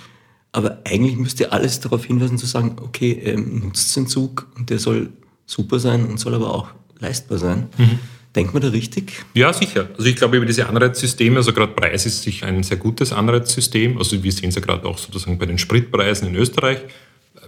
Aber 0.52 0.78
eigentlich 0.84 1.16
müsste 1.16 1.50
alles 1.52 1.80
darauf 1.80 2.04
hinweisen 2.04 2.38
zu 2.38 2.46
sagen, 2.46 2.76
okay, 2.82 3.12
ähm, 3.24 3.60
nutzt 3.64 3.96
den 3.96 4.06
Zug 4.06 4.46
und 4.56 4.70
der 4.70 4.78
soll 4.78 5.10
super 5.46 5.78
sein 5.78 6.04
und 6.04 6.20
soll 6.20 6.34
aber 6.34 6.54
auch 6.54 6.68
leistbar 6.98 7.38
sein. 7.38 7.68
Mhm. 7.78 7.98
Denkt 8.36 8.54
man 8.54 8.62
da 8.62 8.68
richtig? 8.68 9.24
Ja, 9.34 9.52
sicher. 9.52 9.88
Also 9.96 10.08
ich 10.08 10.16
glaube, 10.16 10.36
über 10.36 10.46
diese 10.46 10.66
Anreizsysteme, 10.68 11.36
also 11.36 11.52
gerade 11.52 11.72
Preis 11.72 12.06
ist 12.06 12.22
sicher 12.22 12.46
ein 12.46 12.62
sehr 12.62 12.78
gutes 12.78 13.12
Anreizsystem. 13.12 13.98
Also 13.98 14.22
wir 14.22 14.32
sehen 14.32 14.48
es 14.50 14.54
ja 14.54 14.62
gerade 14.62 14.86
auch 14.86 14.98
sozusagen 14.98 15.38
bei 15.38 15.46
den 15.46 15.58
Spritpreisen 15.58 16.28
in 16.28 16.36
Österreich 16.36 16.82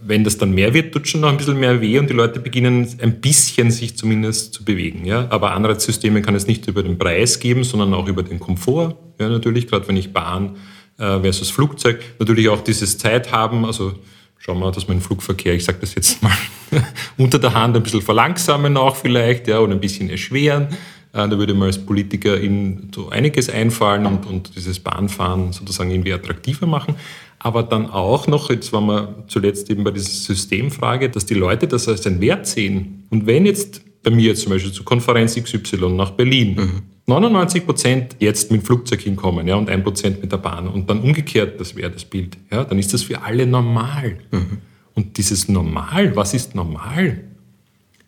wenn 0.06 0.24
das 0.24 0.38
dann 0.38 0.52
mehr 0.52 0.74
wird, 0.74 0.92
tut 0.92 1.08
schon 1.08 1.22
noch 1.22 1.30
ein 1.30 1.36
bisschen 1.36 1.58
mehr 1.58 1.80
weh 1.80 1.98
und 1.98 2.10
die 2.10 2.14
Leute 2.14 2.40
beginnen 2.40 2.86
ein 3.00 3.20
bisschen 3.20 3.70
sich 3.70 3.96
zumindest 3.96 4.54
zu 4.54 4.64
bewegen. 4.64 5.04
Ja? 5.04 5.26
Aber 5.30 5.52
Anreizsysteme 5.52 6.20
kann 6.22 6.34
es 6.34 6.46
nicht 6.46 6.66
über 6.68 6.82
den 6.82 6.98
Preis 6.98 7.40
geben, 7.40 7.64
sondern 7.64 7.94
auch 7.94 8.06
über 8.06 8.22
den 8.22 8.38
Komfort. 8.38 8.96
Ja, 9.18 9.28
natürlich, 9.28 9.66
gerade 9.66 9.88
wenn 9.88 9.96
ich 9.96 10.12
Bahn 10.12 10.56
äh, 10.98 11.20
versus 11.20 11.50
Flugzeug, 11.50 12.00
natürlich 12.18 12.48
auch 12.48 12.62
dieses 12.62 12.98
Zeit 12.98 13.32
haben, 13.32 13.64
also 13.64 13.94
schauen 14.38 14.58
wir, 14.58 14.70
dass 14.70 14.88
man 14.88 14.98
den 14.98 15.02
Flugverkehr, 15.02 15.54
ich 15.54 15.64
sage 15.64 15.78
das 15.80 15.94
jetzt 15.94 16.22
mal 16.22 16.36
unter 17.16 17.38
der 17.38 17.54
Hand, 17.54 17.76
ein 17.76 17.82
bisschen 17.82 18.02
verlangsamen 18.02 18.76
auch 18.76 18.96
vielleicht, 18.96 19.48
ja, 19.48 19.60
oder 19.60 19.72
ein 19.72 19.80
bisschen 19.80 20.10
erschweren. 20.10 20.68
Äh, 21.12 21.28
da 21.28 21.30
würde 21.30 21.54
man 21.54 21.68
als 21.68 21.78
Politiker 21.78 22.38
in 22.38 22.90
so 22.94 23.08
einiges 23.08 23.48
einfallen 23.48 24.06
und, 24.06 24.26
und 24.26 24.56
dieses 24.56 24.80
Bahnfahren 24.80 25.52
sozusagen 25.52 25.90
irgendwie 25.90 26.12
attraktiver 26.12 26.66
machen 26.66 26.96
aber 27.44 27.62
dann 27.62 27.90
auch 27.90 28.26
noch, 28.26 28.48
jetzt 28.48 28.72
waren 28.72 28.86
wir 28.86 29.24
zuletzt 29.28 29.68
eben 29.70 29.84
bei 29.84 29.90
dieser 29.90 30.08
Systemfrage, 30.08 31.10
dass 31.10 31.26
die 31.26 31.34
Leute 31.34 31.68
das 31.68 31.86
als 31.86 32.06
einen 32.06 32.22
Wert 32.22 32.46
sehen. 32.46 33.04
Und 33.10 33.26
wenn 33.26 33.44
jetzt 33.44 33.82
bei 34.02 34.10
mir 34.10 34.34
zum 34.34 34.52
Beispiel 34.52 34.72
zur 34.72 34.86
Konferenz 34.86 35.34
XY 35.34 35.90
nach 35.90 36.12
Berlin 36.12 36.54
mhm. 36.54 36.82
99 37.06 37.66
Prozent 37.66 38.16
jetzt 38.18 38.50
mit 38.50 38.62
dem 38.62 38.64
Flugzeug 38.64 39.00
hinkommen 39.00 39.46
ja, 39.46 39.56
und 39.56 39.68
1 39.68 39.84
Prozent 39.84 40.22
mit 40.22 40.32
der 40.32 40.38
Bahn 40.38 40.68
und 40.68 40.88
dann 40.88 41.00
umgekehrt, 41.00 41.60
das 41.60 41.76
wäre 41.76 41.90
das 41.90 42.04
Bild, 42.04 42.38
ja, 42.50 42.64
dann 42.64 42.78
ist 42.78 42.94
das 42.94 43.02
für 43.02 43.22
alle 43.22 43.46
normal. 43.46 44.18
Mhm. 44.30 44.58
Und 44.94 45.18
dieses 45.18 45.48
Normal, 45.48 46.14
was 46.16 46.34
ist 46.34 46.54
normal? 46.54 47.24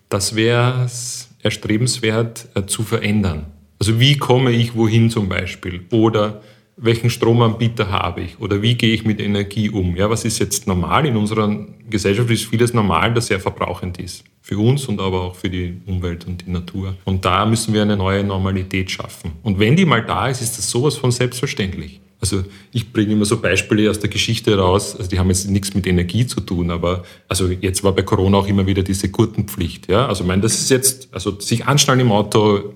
Das 0.08 0.36
wäre 0.36 0.88
erstrebenswert 1.42 2.48
äh, 2.54 2.64
zu 2.66 2.84
verändern. 2.84 3.46
Also 3.78 4.00
wie 4.00 4.16
komme 4.16 4.52
ich 4.52 4.74
wohin 4.74 5.10
zum 5.10 5.28
Beispiel? 5.28 5.84
Oder 5.90 6.42
welchen 6.76 7.08
Stromanbieter 7.08 7.90
habe 7.90 8.20
ich 8.20 8.38
oder 8.38 8.60
wie 8.60 8.74
gehe 8.74 8.94
ich 8.94 9.04
mit 9.04 9.20
Energie 9.20 9.70
um? 9.70 9.96
Ja, 9.96 10.10
was 10.10 10.24
ist 10.24 10.38
jetzt 10.38 10.66
normal? 10.66 11.06
In 11.06 11.16
unserer 11.16 11.66
Gesellschaft 11.88 12.30
ist 12.30 12.46
vieles 12.46 12.74
normal, 12.74 13.14
das 13.14 13.28
sehr 13.28 13.40
verbrauchend 13.40 13.98
ist. 13.98 14.24
Für 14.42 14.58
uns 14.58 14.86
und 14.86 15.00
aber 15.00 15.22
auch 15.22 15.34
für 15.34 15.48
die 15.48 15.80
Umwelt 15.86 16.26
und 16.26 16.44
die 16.46 16.50
Natur. 16.50 16.94
Und 17.04 17.24
da 17.24 17.46
müssen 17.46 17.72
wir 17.72 17.82
eine 17.82 17.96
neue 17.96 18.22
Normalität 18.22 18.90
schaffen. 18.90 19.32
Und 19.42 19.58
wenn 19.58 19.74
die 19.74 19.86
mal 19.86 20.04
da 20.04 20.28
ist, 20.28 20.42
ist 20.42 20.58
das 20.58 20.70
sowas 20.70 20.96
von 20.96 21.10
selbstverständlich. 21.10 22.00
Also 22.20 22.44
ich 22.72 22.92
bringe 22.92 23.12
immer 23.12 23.24
so 23.24 23.40
Beispiele 23.40 23.90
aus 23.90 23.98
der 23.98 24.08
Geschichte 24.08 24.56
raus, 24.56 24.96
also 24.96 25.08
die 25.10 25.18
haben 25.18 25.28
jetzt 25.28 25.50
nichts 25.50 25.74
mit 25.74 25.86
Energie 25.86 26.26
zu 26.26 26.40
tun, 26.40 26.70
aber 26.70 27.04
also 27.28 27.48
jetzt 27.48 27.84
war 27.84 27.92
bei 27.92 28.02
Corona 28.02 28.38
auch 28.38 28.48
immer 28.48 28.66
wieder 28.66 28.82
diese 28.82 29.10
Gurtenpflicht. 29.10 29.88
Ja? 29.88 30.06
Also 30.06 30.24
ich 30.24 30.28
meine, 30.28 30.42
das 30.42 30.54
ist 30.54 30.70
jetzt, 30.70 31.08
also 31.12 31.38
sich 31.40 31.66
anschnallen 31.66 32.00
im 32.00 32.12
Auto 32.12 32.74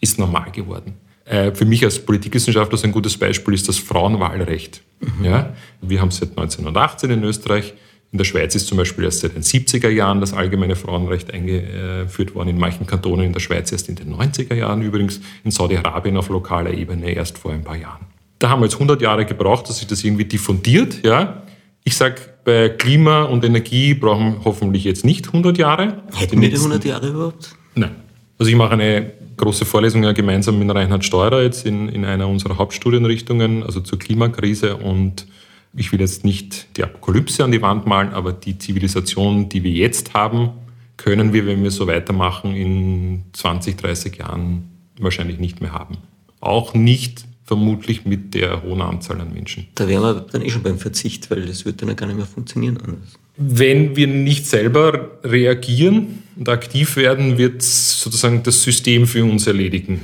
ist 0.00 0.18
normal 0.18 0.50
geworden. 0.52 0.94
Äh, 1.28 1.54
für 1.54 1.64
mich 1.64 1.84
als 1.84 1.98
Politikwissenschaftler 1.98 2.78
ein 2.82 2.92
gutes 2.92 3.18
Beispiel 3.18 3.54
ist 3.54 3.68
das 3.68 3.78
Frauenwahlrecht. 3.78 4.82
Mhm. 5.00 5.24
Ja, 5.24 5.54
wir 5.82 6.00
haben 6.00 6.10
seit 6.10 6.30
1918 6.30 7.10
in 7.10 7.22
Österreich 7.22 7.74
In 8.10 8.16
der 8.16 8.24
Schweiz 8.24 8.54
ist 8.54 8.66
zum 8.66 8.78
Beispiel 8.78 9.04
erst 9.04 9.20
seit 9.20 9.34
den 9.34 9.42
70er 9.42 9.90
Jahren 9.90 10.22
das 10.22 10.32
allgemeine 10.32 10.76
Frauenrecht 10.76 11.30
eingeführt 11.30 12.34
worden, 12.34 12.48
in 12.48 12.58
manchen 12.58 12.86
Kantonen 12.86 13.26
in 13.26 13.32
der 13.34 13.40
Schweiz 13.40 13.70
erst 13.70 13.90
in 13.90 13.96
den 13.96 14.14
90er 14.14 14.54
Jahren 14.54 14.80
übrigens, 14.80 15.20
in 15.44 15.50
Saudi-Arabien 15.50 16.16
auf 16.16 16.30
lokaler 16.30 16.72
Ebene 16.72 17.10
erst 17.10 17.36
vor 17.36 17.52
ein 17.52 17.62
paar 17.62 17.76
Jahren. 17.76 18.06
Da 18.38 18.48
haben 18.48 18.60
wir 18.60 18.66
jetzt 18.66 18.76
100 18.76 19.02
Jahre 19.02 19.26
gebraucht, 19.26 19.68
dass 19.68 19.78
sich 19.78 19.86
das 19.86 20.04
irgendwie 20.04 20.24
diffundiert. 20.24 21.04
Ja. 21.04 21.42
Ich 21.84 21.96
sage, 21.96 22.16
bei 22.44 22.70
Klima 22.70 23.24
und 23.24 23.44
Energie 23.44 23.92
brauchen 23.92 24.36
wir 24.36 24.44
hoffentlich 24.46 24.84
jetzt 24.84 25.04
nicht 25.04 25.26
100 25.26 25.58
Jahre. 25.58 26.02
Hätten 26.14 26.40
wir 26.40 26.48
die 26.48 26.56
100 26.56 26.82
Jahre 26.86 27.08
überhaupt? 27.08 27.54
Nein. 27.74 27.96
Also 28.38 28.48
ich 28.48 28.56
mache 28.56 28.72
eine 28.72 29.12
große 29.38 29.64
Vorlesung 29.64 30.04
ja 30.04 30.12
gemeinsam 30.12 30.58
mit 30.58 30.74
Reinhard 30.74 31.04
Steurer 31.04 31.42
jetzt 31.42 31.64
in, 31.64 31.88
in 31.88 32.04
einer 32.04 32.28
unserer 32.28 32.58
Hauptstudienrichtungen, 32.58 33.62
also 33.62 33.80
zur 33.80 33.98
Klimakrise 33.98 34.76
und 34.76 35.26
ich 35.74 35.92
will 35.92 36.00
jetzt 36.00 36.24
nicht 36.24 36.76
die 36.76 36.84
Apokalypse 36.84 37.44
an 37.44 37.52
die 37.52 37.62
Wand 37.62 37.86
malen, 37.86 38.12
aber 38.12 38.32
die 38.32 38.58
Zivilisation, 38.58 39.48
die 39.48 39.62
wir 39.62 39.70
jetzt 39.70 40.14
haben, 40.14 40.50
können 40.96 41.32
wir, 41.32 41.46
wenn 41.46 41.62
wir 41.62 41.70
so 41.70 41.86
weitermachen, 41.86 42.54
in 42.54 43.24
20, 43.32 43.76
30 43.76 44.16
Jahren 44.16 44.70
wahrscheinlich 44.98 45.38
nicht 45.38 45.60
mehr 45.60 45.72
haben. 45.72 45.98
Auch 46.40 46.74
nicht 46.74 47.24
vermutlich 47.44 48.04
mit 48.04 48.34
der 48.34 48.62
hohen 48.62 48.82
Anzahl 48.82 49.20
an 49.20 49.32
Menschen. 49.32 49.68
Da 49.74 49.88
wären 49.88 50.02
wir 50.02 50.14
dann 50.20 50.42
eh 50.42 50.50
schon 50.50 50.62
beim 50.62 50.78
Verzicht, 50.78 51.30
weil 51.30 51.46
das 51.46 51.64
wird 51.64 51.80
dann 51.80 51.88
ja 51.88 51.94
gar 51.94 52.06
nicht 52.06 52.16
mehr 52.16 52.26
funktionieren 52.26 52.78
anders. 52.78 53.18
Wenn 53.40 53.94
wir 53.94 54.08
nicht 54.08 54.46
selber 54.46 55.12
reagieren 55.22 56.24
und 56.36 56.48
aktiv 56.48 56.96
werden, 56.96 57.38
wird 57.38 57.62
sozusagen 57.62 58.42
das 58.42 58.62
System 58.64 59.06
für 59.06 59.24
uns 59.24 59.46
erledigen. 59.46 60.00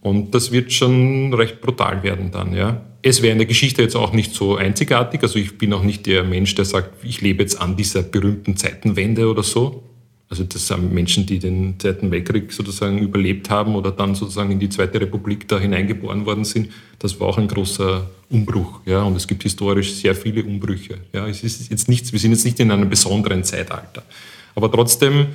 Und 0.00 0.34
das 0.34 0.50
wird 0.50 0.72
schon 0.72 1.34
recht 1.34 1.60
brutal 1.60 2.02
werden 2.02 2.30
dann, 2.30 2.54
ja. 2.54 2.80
Es 3.02 3.22
wäre 3.22 3.32
in 3.32 3.38
der 3.38 3.46
Geschichte 3.46 3.82
jetzt 3.82 3.96
auch 3.96 4.12
nicht 4.12 4.34
so 4.34 4.56
einzigartig. 4.56 5.22
Also 5.22 5.38
ich 5.38 5.56
bin 5.58 5.72
auch 5.72 5.82
nicht 5.82 6.06
der 6.06 6.24
Mensch, 6.24 6.54
der 6.54 6.64
sagt, 6.64 7.04
ich 7.04 7.20
lebe 7.20 7.42
jetzt 7.42 7.60
an 7.60 7.76
dieser 7.76 8.02
berühmten 8.02 8.56
Zeitenwende 8.56 9.28
oder 9.28 9.42
so. 9.42 9.82
Also 10.30 10.44
das 10.44 10.66
sind 10.66 10.92
Menschen, 10.92 11.26
die 11.26 11.38
den 11.38 11.78
Zweiten 11.78 12.10
Weltkrieg 12.10 12.52
sozusagen 12.52 12.98
überlebt 12.98 13.50
haben 13.50 13.74
oder 13.74 13.90
dann 13.90 14.14
sozusagen 14.14 14.52
in 14.52 14.60
die 14.60 14.68
Zweite 14.68 15.00
Republik 15.00 15.48
da 15.48 15.58
hineingeboren 15.58 16.24
worden 16.24 16.44
sind. 16.44 16.70
Das 16.98 17.18
war 17.20 17.28
auch 17.28 17.38
ein 17.38 17.48
großer 17.48 18.08
Umbruch. 18.30 18.80
Ja, 18.86 19.02
und 19.02 19.16
es 19.16 19.26
gibt 19.26 19.42
historisch 19.42 19.92
sehr 19.94 20.14
viele 20.14 20.44
Umbrüche. 20.44 20.98
Ja, 21.12 21.26
es 21.26 21.42
ist 21.42 21.70
jetzt 21.70 21.88
nichts, 21.88 22.12
wir 22.12 22.18
sind 22.20 22.30
jetzt 22.30 22.44
nicht 22.44 22.60
in 22.60 22.70
einem 22.70 22.88
besonderen 22.88 23.44
Zeitalter. 23.44 24.02
Aber 24.54 24.70
trotzdem 24.70 25.26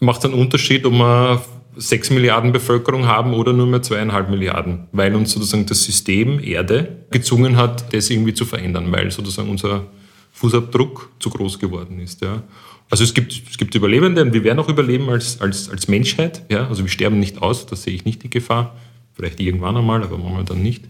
macht 0.00 0.20
es 0.20 0.26
einen 0.26 0.34
Unterschied, 0.34 0.84
ob 0.84 0.92
wir 0.92 1.42
sechs 1.76 2.10
Milliarden 2.10 2.52
Bevölkerung 2.52 3.06
haben 3.06 3.32
oder 3.32 3.52
nur 3.52 3.66
mehr 3.66 3.80
zweieinhalb 3.80 4.28
Milliarden, 4.28 4.86
weil 4.92 5.14
uns 5.14 5.32
sozusagen 5.32 5.64
das 5.64 5.82
System 5.82 6.38
Erde 6.42 7.04
gezwungen 7.10 7.56
hat, 7.56 7.92
das 7.94 8.10
irgendwie 8.10 8.34
zu 8.34 8.44
verändern, 8.44 8.92
weil 8.92 9.10
sozusagen 9.10 9.48
unser 9.48 9.86
Fußabdruck 10.32 11.10
zu 11.18 11.30
groß 11.30 11.58
geworden 11.58 11.98
ist. 12.00 12.20
Ja. 12.20 12.42
Also 12.90 13.04
es 13.04 13.14
gibt, 13.14 13.32
es 13.50 13.56
gibt 13.56 13.74
Überlebende 13.74 14.20
und 14.20 14.34
wir 14.34 14.44
werden 14.44 14.58
auch 14.58 14.68
überleben 14.68 15.08
als, 15.08 15.40
als, 15.40 15.70
als 15.70 15.88
Menschheit. 15.88 16.42
Ja? 16.50 16.68
Also 16.68 16.82
wir 16.82 16.90
sterben 16.90 17.18
nicht 17.18 17.40
aus, 17.40 17.64
da 17.64 17.76
sehe 17.76 17.94
ich 17.94 18.04
nicht 18.04 18.22
die 18.22 18.30
Gefahr. 18.30 18.76
Vielleicht 19.14 19.40
irgendwann 19.40 19.76
einmal, 19.76 20.02
aber 20.02 20.18
momentan 20.18 20.62
nicht. 20.62 20.84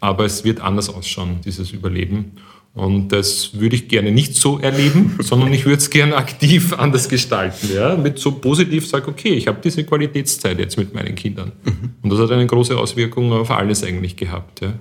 Aber 0.00 0.24
es 0.24 0.44
wird 0.44 0.60
anders 0.60 0.88
ausschauen, 0.88 1.40
dieses 1.44 1.72
Überleben. 1.72 2.32
Und 2.72 3.08
das 3.08 3.58
würde 3.58 3.74
ich 3.74 3.88
gerne 3.88 4.12
nicht 4.12 4.34
so 4.36 4.58
erleben, 4.58 5.18
sondern 5.20 5.52
ich 5.52 5.64
würde 5.66 5.78
es 5.78 5.90
gerne 5.90 6.16
aktiv 6.16 6.72
anders 6.78 7.08
gestalten. 7.08 7.68
Ja? 7.74 7.96
Mit 7.96 8.18
so 8.18 8.32
positiv 8.32 8.86
sage, 8.86 9.08
okay, 9.08 9.34
ich 9.34 9.48
habe 9.48 9.58
diese 9.62 9.84
Qualitätszeit 9.84 10.58
jetzt 10.58 10.78
mit 10.78 10.94
meinen 10.94 11.14
Kindern. 11.14 11.52
Mhm. 11.64 11.90
Und 12.02 12.10
das 12.10 12.20
hat 12.20 12.30
eine 12.30 12.46
große 12.46 12.76
Auswirkung 12.76 13.32
auf 13.32 13.50
alles 13.50 13.82
eigentlich 13.82 14.16
gehabt. 14.16 14.60
Ja? 14.60 14.74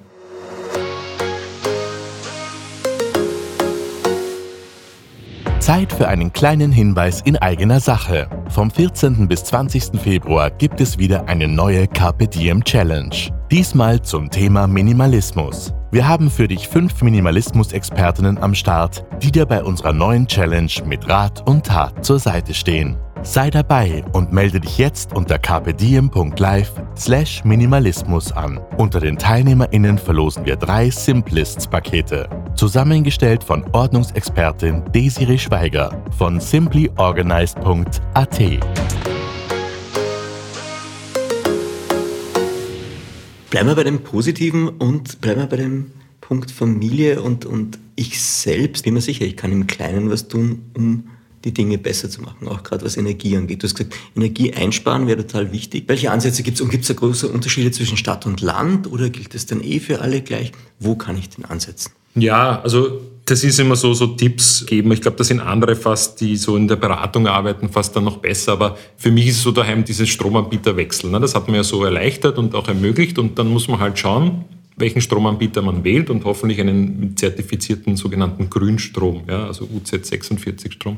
Zeit 5.70 5.94
für 5.94 6.08
einen 6.08 6.34
kleinen 6.34 6.72
Hinweis 6.72 7.22
in 7.22 7.38
eigener 7.38 7.80
Sache. 7.80 8.28
Vom 8.50 8.72
14. 8.72 9.28
bis 9.28 9.44
20. 9.44 10.02
Februar 10.02 10.50
gibt 10.50 10.82
es 10.82 10.98
wieder 10.98 11.28
eine 11.28 11.48
neue 11.48 11.88
Carpe 11.88 12.28
Diem 12.28 12.64
Challenge. 12.64 13.16
Diesmal 13.52 14.02
zum 14.02 14.32
Thema 14.32 14.66
Minimalismus. 14.66 15.72
Wir 15.92 16.08
haben 16.08 16.32
für 16.32 16.48
dich 16.48 16.68
fünf 16.68 17.04
Minimalismus-Expertinnen 17.04 18.40
am 18.40 18.56
Start, 18.56 19.06
die 19.22 19.32
dir 19.32 19.46
bei 19.46 19.64
unserer 19.64 19.94
neuen 19.94 20.26
Challenge 20.26 20.72
mit 20.88 21.08
Rat 21.08 21.48
und 21.48 21.68
Tat 21.68 22.04
zur 22.04 22.18
Seite 22.18 22.56
stehen. 22.56 22.98
Sei 23.22 23.50
dabei 23.50 24.06
und 24.14 24.32
melde 24.32 24.62
dich 24.62 24.78
jetzt 24.78 25.12
unter 25.14 25.38
carpediem.live 25.38 26.72
slash 26.96 27.44
Minimalismus 27.44 28.32
an. 28.32 28.62
Unter 28.78 29.02
den 29.02 29.18
TeilnehmerInnen 29.18 29.98
verlosen 29.98 30.46
wir 30.46 30.56
drei 30.56 30.90
Simplists-Pakete. 30.90 32.30
Zusammengestellt 32.56 33.44
von 33.44 33.66
Ordnungsexpertin 33.74 34.86
Desiree 34.94 35.38
Schweiger 35.38 36.02
von 36.18 36.40
simplyorganized.at. 36.40 38.40
Bleiben 43.50 43.68
wir 43.68 43.76
bei 43.76 43.84
dem 43.84 44.02
Positiven 44.02 44.70
und 44.70 45.20
bleiben 45.20 45.42
wir 45.42 45.48
bei 45.48 45.58
dem 45.58 45.92
Punkt 46.22 46.52
Familie 46.52 47.22
und, 47.22 47.46
und 47.46 47.80
ich 47.96 48.22
selbst. 48.22 48.86
Bin 48.86 48.94
mir 48.94 49.02
sicher, 49.02 49.26
ich 49.26 49.36
kann 49.36 49.52
im 49.52 49.68
Kleinen 49.68 50.10
was 50.10 50.30
tun, 50.30 50.72
um 50.78 51.04
die 51.44 51.54
Dinge 51.54 51.78
besser 51.78 52.10
zu 52.10 52.22
machen, 52.22 52.48
auch 52.48 52.64
gerade 52.64 52.86
was 52.86 52.98
Energie 52.98 53.36
angeht. 53.38 53.64
Du 53.64 53.68
hast 53.68 53.76
gesagt, 53.76 53.96
Energie 54.16 54.54
einsparen 54.54 55.08
wäre 55.08 55.26
total 55.26 55.52
wichtig. 55.52 55.86
Welche 55.88 56.12
Ansätze 56.12 56.44
gibt 56.44 56.56
es 56.56 56.62
und 56.62 56.70
gibt 56.70 56.84
es 56.84 56.88
da 56.90 56.94
große 56.94 57.28
Unterschiede 57.28 57.72
zwischen 57.72 57.98
Stadt 57.98 58.26
und 58.26 58.42
Land 58.42 58.92
oder 58.92 59.10
gilt 59.10 59.34
das 59.34 59.46
dann 59.46 59.62
eh 59.62 59.80
für 59.80 60.02
alle 60.02 60.22
gleich? 60.22 60.52
Wo 60.80 60.96
kann 60.96 61.18
ich 61.18 61.30
denn 61.30 61.46
ansetzen? 61.46 61.92
Ja, 62.16 62.62
also 62.62 63.02
das 63.26 63.44
ist 63.44 63.60
immer 63.60 63.76
so, 63.76 63.94
so 63.94 64.08
Tipps 64.08 64.66
geben. 64.66 64.92
Ich 64.92 65.02
glaube, 65.02 65.18
da 65.18 65.24
sind 65.24 65.40
andere 65.40 65.76
fast, 65.76 66.20
die 66.20 66.36
so 66.36 66.56
in 66.56 66.68
der 66.68 66.76
Beratung 66.76 67.28
arbeiten, 67.28 67.70
fast 67.70 67.96
dann 67.96 68.04
noch 68.04 68.18
besser. 68.18 68.54
Aber 68.54 68.78
für 68.98 69.12
mich 69.12 69.28
ist 69.28 69.44
so 69.44 69.52
daheim 69.52 69.84
dieses 69.84 70.10
Stromanbieterwechsel. 70.10 71.10
Ne? 71.12 71.20
Das 71.20 71.36
hat 71.36 71.48
man 71.48 71.56
ja 71.56 71.64
so 71.64 71.84
erleichtert 71.84 72.38
und 72.38 72.56
auch 72.56 72.68
ermöglicht. 72.68 73.20
Und 73.20 73.38
dann 73.38 73.48
muss 73.48 73.68
man 73.68 73.80
halt 73.80 74.00
schauen, 74.00 74.46
welchen 74.80 75.02
Stromanbieter 75.02 75.62
man 75.62 75.84
wählt 75.84 76.10
und 76.10 76.26
hoffentlich 76.26 76.60
einen 76.60 77.16
zertifizierten 77.16 77.96
sogenannten 77.96 78.50
Grünstrom, 78.50 79.24
ja, 79.28 79.46
also 79.46 79.66
UZ46-Strom. 79.66 80.98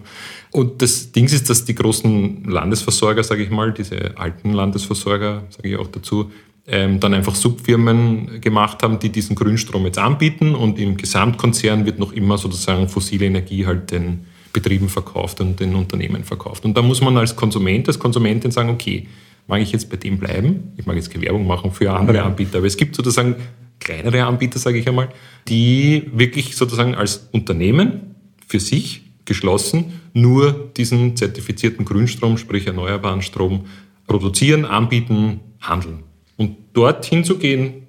Und 0.51 0.81
das 0.81 1.11
Ding 1.11 1.25
ist, 1.25 1.49
dass 1.49 1.65
die 1.65 1.75
großen 1.75 2.45
Landesversorger, 2.45 3.23
sage 3.23 3.43
ich 3.43 3.49
mal, 3.49 3.73
diese 3.73 4.17
alten 4.17 4.53
Landesversorger, 4.53 5.43
sage 5.49 5.69
ich 5.69 5.77
auch 5.77 5.87
dazu, 5.87 6.31
ähm, 6.67 6.99
dann 6.99 7.13
einfach 7.13 7.35
Subfirmen 7.35 8.39
gemacht 8.39 8.83
haben, 8.83 8.99
die 8.99 9.09
diesen 9.09 9.35
Grünstrom 9.35 9.85
jetzt 9.85 9.97
anbieten 9.97 10.53
und 10.53 10.77
im 10.79 10.95
Gesamtkonzern 10.95 11.85
wird 11.85 11.97
noch 11.97 12.13
immer 12.13 12.37
sozusagen 12.37 12.87
fossile 12.87 13.25
Energie 13.25 13.65
halt 13.65 13.91
den 13.91 14.25
Betrieben 14.53 14.89
verkauft 14.89 15.41
und 15.41 15.59
den 15.59 15.75
Unternehmen 15.75 16.23
verkauft. 16.23 16.65
Und 16.65 16.77
da 16.77 16.81
muss 16.81 17.01
man 17.01 17.17
als 17.17 17.35
Konsument, 17.35 17.87
als 17.87 17.97
Konsumentin 17.97 18.51
sagen, 18.51 18.69
okay, 18.69 19.07
mag 19.47 19.61
ich 19.61 19.71
jetzt 19.71 19.89
bei 19.89 19.97
dem 19.97 20.17
bleiben? 20.17 20.73
Ich 20.77 20.85
mag 20.85 20.95
jetzt 20.95 21.09
Gewerbung 21.09 21.47
machen 21.47 21.71
für 21.71 21.91
andere 21.93 22.23
Anbieter, 22.23 22.59
aber 22.59 22.67
es 22.67 22.77
gibt 22.77 22.95
sozusagen 22.95 23.35
kleinere 23.81 24.23
Anbieter, 24.23 24.57
sage 24.59 24.77
ich 24.77 24.87
einmal, 24.87 25.09
die 25.49 26.09
wirklich 26.13 26.55
sozusagen 26.55 26.95
als 26.95 27.27
Unternehmen 27.33 28.15
für 28.47 28.61
sich 28.61 29.01
geschlossen 29.25 29.99
nur 30.13 30.71
diesen 30.77 31.15
zertifizierten 31.15 31.83
Grünstrom, 31.85 32.37
sprich 32.37 32.67
erneuerbaren 32.67 33.21
Strom, 33.21 33.65
produzieren, 34.07 34.65
anbieten, 34.65 35.41
handeln. 35.59 36.03
Und 36.37 36.55
dorthin 36.73 37.23
zu 37.23 37.37
gehen, 37.37 37.87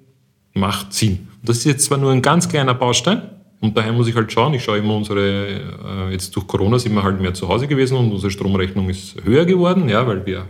macht 0.53 0.93
Sinn. 0.93 1.27
Und 1.39 1.49
das 1.49 1.57
ist 1.59 1.65
jetzt 1.65 1.85
zwar 1.85 1.97
nur 1.97 2.11
ein 2.11 2.21
ganz 2.21 2.49
kleiner 2.49 2.73
Baustein, 2.73 3.21
und 3.63 3.77
daher 3.77 3.93
muss 3.93 4.09
ich 4.09 4.15
halt 4.15 4.29
schauen, 4.29 4.53
ich 4.53 4.61
schaue 4.61 4.79
immer 4.79 4.93
unsere, 4.93 5.21
äh, 5.21 6.11
jetzt 6.11 6.35
durch 6.35 6.45
Corona 6.47 6.77
sind 6.77 6.93
wir 6.95 7.03
halt 7.03 7.21
mehr 7.21 7.33
zu 7.33 7.47
Hause 7.47 7.65
gewesen 7.65 7.95
und 7.95 8.11
unsere 8.11 8.29
Stromrechnung 8.29 8.89
ist 8.89 9.15
höher 9.23 9.45
geworden, 9.45 9.87
ja, 9.87 10.05
weil 10.05 10.25
wir 10.25 10.49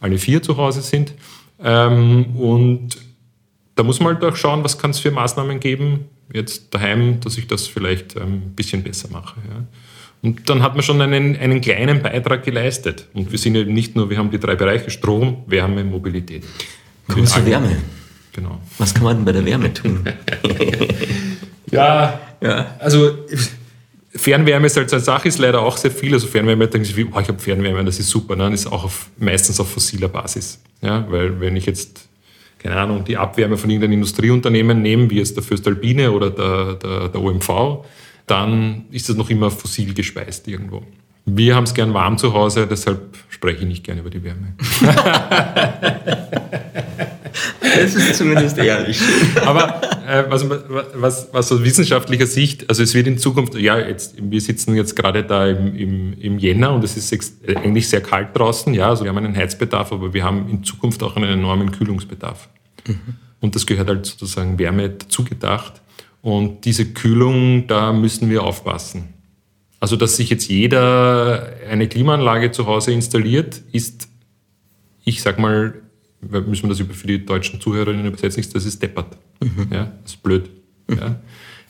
alle 0.00 0.16
vier 0.16 0.40
zu 0.40 0.56
Hause 0.56 0.80
sind. 0.80 1.12
Ähm, 1.62 2.24
und 2.36 2.96
da 3.78 3.84
muss 3.84 4.00
man 4.00 4.14
halt 4.14 4.24
auch 4.24 4.34
schauen, 4.34 4.64
was 4.64 4.76
kann 4.76 4.90
es 4.90 4.98
für 4.98 5.12
Maßnahmen 5.12 5.60
geben, 5.60 6.06
jetzt 6.32 6.74
daheim, 6.74 7.20
dass 7.20 7.38
ich 7.38 7.46
das 7.46 7.68
vielleicht 7.68 8.16
ein 8.16 8.22
ähm, 8.22 8.42
bisschen 8.56 8.82
besser 8.82 9.08
mache. 9.12 9.36
Ja. 9.48 9.64
Und 10.20 10.50
dann 10.50 10.62
hat 10.62 10.74
man 10.74 10.82
schon 10.82 11.00
einen, 11.00 11.36
einen 11.36 11.60
kleinen 11.60 12.02
Beitrag 12.02 12.42
geleistet. 12.42 13.06
Und 13.14 13.30
wir 13.30 13.38
sind 13.38 13.54
ja 13.54 13.62
nicht 13.62 13.94
nur, 13.94 14.10
wir 14.10 14.18
haben 14.18 14.32
die 14.32 14.40
drei 14.40 14.56
Bereiche 14.56 14.90
Strom, 14.90 15.44
Wärme, 15.46 15.84
Mobilität. 15.84 16.42
Kommen 17.06 17.22
wir 17.22 17.26
zur 17.26 17.46
Wärme. 17.46 17.76
Genau. 18.32 18.60
Was 18.78 18.92
kann 18.92 19.04
man 19.04 19.16
denn 19.18 19.24
bei 19.24 19.30
der 19.30 19.44
Wärme 19.44 19.72
tun? 19.72 20.04
ja, 21.70 22.18
ja, 22.40 22.74
also 22.80 23.16
Fernwärme 24.12 24.66
ist 24.66 24.76
halt 24.76 24.90
so 24.90 24.96
eine 24.96 25.04
Sache, 25.04 25.28
ist 25.28 25.38
leider 25.38 25.62
auch 25.62 25.76
sehr 25.76 25.92
viel. 25.92 26.14
Also 26.14 26.26
Fernwärme, 26.26 26.66
denken 26.66 26.84
Sie, 26.84 27.04
oh, 27.04 27.20
ich 27.20 27.28
habe 27.28 27.38
Fernwärme, 27.38 27.84
das 27.84 28.00
ist 28.00 28.10
super. 28.10 28.34
Ne? 28.34 28.50
Das 28.50 28.60
ist 28.60 28.66
auch 28.66 28.82
auf, 28.82 29.06
meistens 29.18 29.60
auf 29.60 29.70
fossiler 29.70 30.08
Basis. 30.08 30.60
Ja? 30.82 31.06
Weil 31.08 31.38
wenn 31.40 31.54
ich 31.54 31.66
jetzt 31.66 32.07
keine 32.58 32.76
Ahnung, 32.76 33.04
die 33.04 33.16
Abwärme 33.16 33.56
von 33.56 33.70
irgendeinem 33.70 33.94
Industrieunternehmen 33.94 34.82
nehmen, 34.82 35.10
wie 35.10 35.18
jetzt 35.18 35.36
der 35.36 35.42
Föstalpine 35.42 36.10
oder 36.12 36.30
der, 36.30 36.74
der, 36.74 37.08
der 37.08 37.20
OMV, 37.20 37.84
dann 38.26 38.84
ist 38.90 39.08
das 39.08 39.16
noch 39.16 39.30
immer 39.30 39.50
fossil 39.50 39.94
gespeist 39.94 40.48
irgendwo. 40.48 40.82
Wir 41.24 41.54
haben 41.54 41.64
es 41.64 41.74
gern 41.74 41.92
warm 41.94 42.16
zu 42.18 42.32
Hause, 42.32 42.66
deshalb 42.66 43.16
spreche 43.28 43.60
ich 43.60 43.66
nicht 43.66 43.84
gerne 43.84 44.00
über 44.00 44.10
die 44.10 44.24
Wärme. 44.24 44.54
das 47.60 47.94
ist 47.94 48.16
zumindest 48.16 48.56
ehrlich. 48.58 49.00
Aber 49.44 49.80
was, 50.28 50.48
was, 50.48 51.28
was 51.32 51.52
aus 51.52 51.62
wissenschaftlicher 51.62 52.26
Sicht, 52.26 52.68
also 52.68 52.82
es 52.82 52.94
wird 52.94 53.06
in 53.06 53.18
Zukunft, 53.18 53.54
ja, 53.54 53.78
jetzt, 53.78 54.14
wir 54.18 54.40
sitzen 54.40 54.74
jetzt 54.74 54.96
gerade 54.96 55.24
da 55.24 55.46
im, 55.48 55.74
im, 55.76 56.12
im 56.14 56.38
Jänner 56.38 56.72
und 56.72 56.82
es 56.82 56.96
ist 56.96 57.12
äh, 57.46 57.56
eigentlich 57.56 57.88
sehr 57.88 58.00
kalt 58.00 58.36
draußen, 58.36 58.72
ja, 58.74 58.88
also 58.88 59.04
wir 59.04 59.10
haben 59.10 59.18
einen 59.18 59.36
Heizbedarf, 59.36 59.92
aber 59.92 60.14
wir 60.14 60.24
haben 60.24 60.48
in 60.48 60.64
Zukunft 60.64 61.02
auch 61.02 61.16
einen 61.16 61.30
enormen 61.30 61.72
Kühlungsbedarf. 61.72 62.48
Mhm. 62.86 62.98
Und 63.40 63.54
das 63.54 63.66
gehört 63.66 63.88
halt 63.88 64.06
sozusagen 64.06 64.58
Wärme 64.58 64.90
dazu 64.90 65.24
gedacht. 65.24 65.80
Und 66.22 66.64
diese 66.64 66.86
Kühlung, 66.86 67.66
da 67.68 67.92
müssen 67.92 68.30
wir 68.30 68.42
aufpassen. 68.42 69.14
Also, 69.80 69.94
dass 69.94 70.16
sich 70.16 70.28
jetzt 70.30 70.48
jeder 70.48 71.54
eine 71.70 71.88
Klimaanlage 71.88 72.50
zu 72.50 72.66
Hause 72.66 72.92
installiert, 72.92 73.62
ist, 73.70 74.08
ich 75.04 75.22
sag 75.22 75.38
mal, 75.38 75.74
müssen 76.20 76.68
wir 76.68 76.70
das 76.70 76.80
für 76.80 77.06
die 77.06 77.24
deutschen 77.24 77.60
Zuhörerinnen 77.60 78.06
übersetzen, 78.06 78.44
das 78.52 78.64
ist 78.64 78.82
deppert. 78.82 79.16
Mhm. 79.40 79.68
Ja, 79.70 79.92
das 80.02 80.12
ist 80.12 80.22
blöd. 80.22 80.50
Mhm. 80.88 80.98
Ja. 80.98 81.16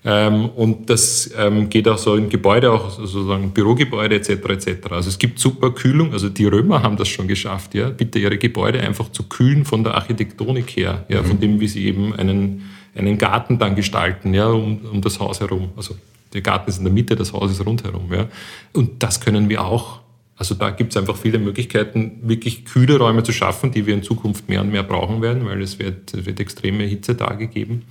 Ähm, 0.05 0.49
und 0.51 0.89
das 0.89 1.31
ähm, 1.37 1.69
geht 1.69 1.89
auch 1.89 1.99
so 1.99 2.15
in 2.15 2.29
Gebäude, 2.29 2.73
auch 2.73 2.91
sozusagen 2.91 3.51
Bürogebäude 3.51 4.15
etc. 4.15 4.31
etc. 4.31 4.69
Also 4.91 5.09
es 5.09 5.19
gibt 5.19 5.39
super 5.39 5.73
Kühlung, 5.73 6.13
also 6.13 6.29
die 6.29 6.47
Römer 6.47 6.83
haben 6.83 6.97
das 6.97 7.09
schon 7.09 7.27
geschafft, 7.27 7.75
ja, 7.75 7.91
bitte 7.91 8.19
ihre 8.19 8.39
Gebäude 8.39 8.81
einfach 8.81 9.11
zu 9.11 9.25
kühlen 9.25 9.65
von 9.65 9.83
der 9.83 9.95
Architektonik 9.95 10.77
her, 10.77 11.05
ja, 11.09 11.23
mhm. 11.23 11.27
von 11.27 11.41
dem, 11.41 11.61
wie 11.61 11.69
sie 11.69 11.85
eben 11.85 12.15
einen, 12.15 12.71
einen 12.95 13.19
Garten 13.19 13.59
dann 13.59 13.75
gestalten, 13.75 14.35
ja, 14.35 14.47
um, 14.47 14.79
um 14.93 15.01
das 15.01 15.19
Haus 15.19 15.41
herum. 15.41 15.71
Also 15.77 15.97
der 16.33 16.43
Garten 16.43 16.71
ist 16.71 16.79
in 16.79 16.85
der 16.85 16.93
Mitte, 16.93 17.17
das 17.17 17.33
Haus 17.33 17.51
ist 17.51 17.65
rundherum. 17.65 18.13
Ja. 18.13 18.27
Und 18.73 19.03
das 19.03 19.21
können 19.21 19.49
wir 19.49 19.65
auch. 19.65 20.01
Also 20.39 20.55
da 20.55 20.71
gibt 20.71 20.93
es 20.93 20.97
einfach 20.97 21.17
viele 21.17 21.41
Möglichkeiten, 21.41 22.21
wirklich 22.23 22.65
kühle 22.65 22.97
Räume 22.97 23.25
zu 23.25 23.33
schaffen, 23.33 23.73
die 23.73 23.87
wir 23.87 23.95
in 23.95 24.05
Zukunft 24.05 24.49
mehr 24.49 24.61
und 24.61 24.71
mehr 24.71 24.85
brauchen 24.85 25.21
werden, 25.21 25.45
weil 25.45 25.61
es 25.61 25.81
wird, 25.81 26.15
es 26.15 26.27
wird 26.27 26.39
extreme 26.39 26.85
Hitzetage 26.85 27.49
geben 27.49 27.83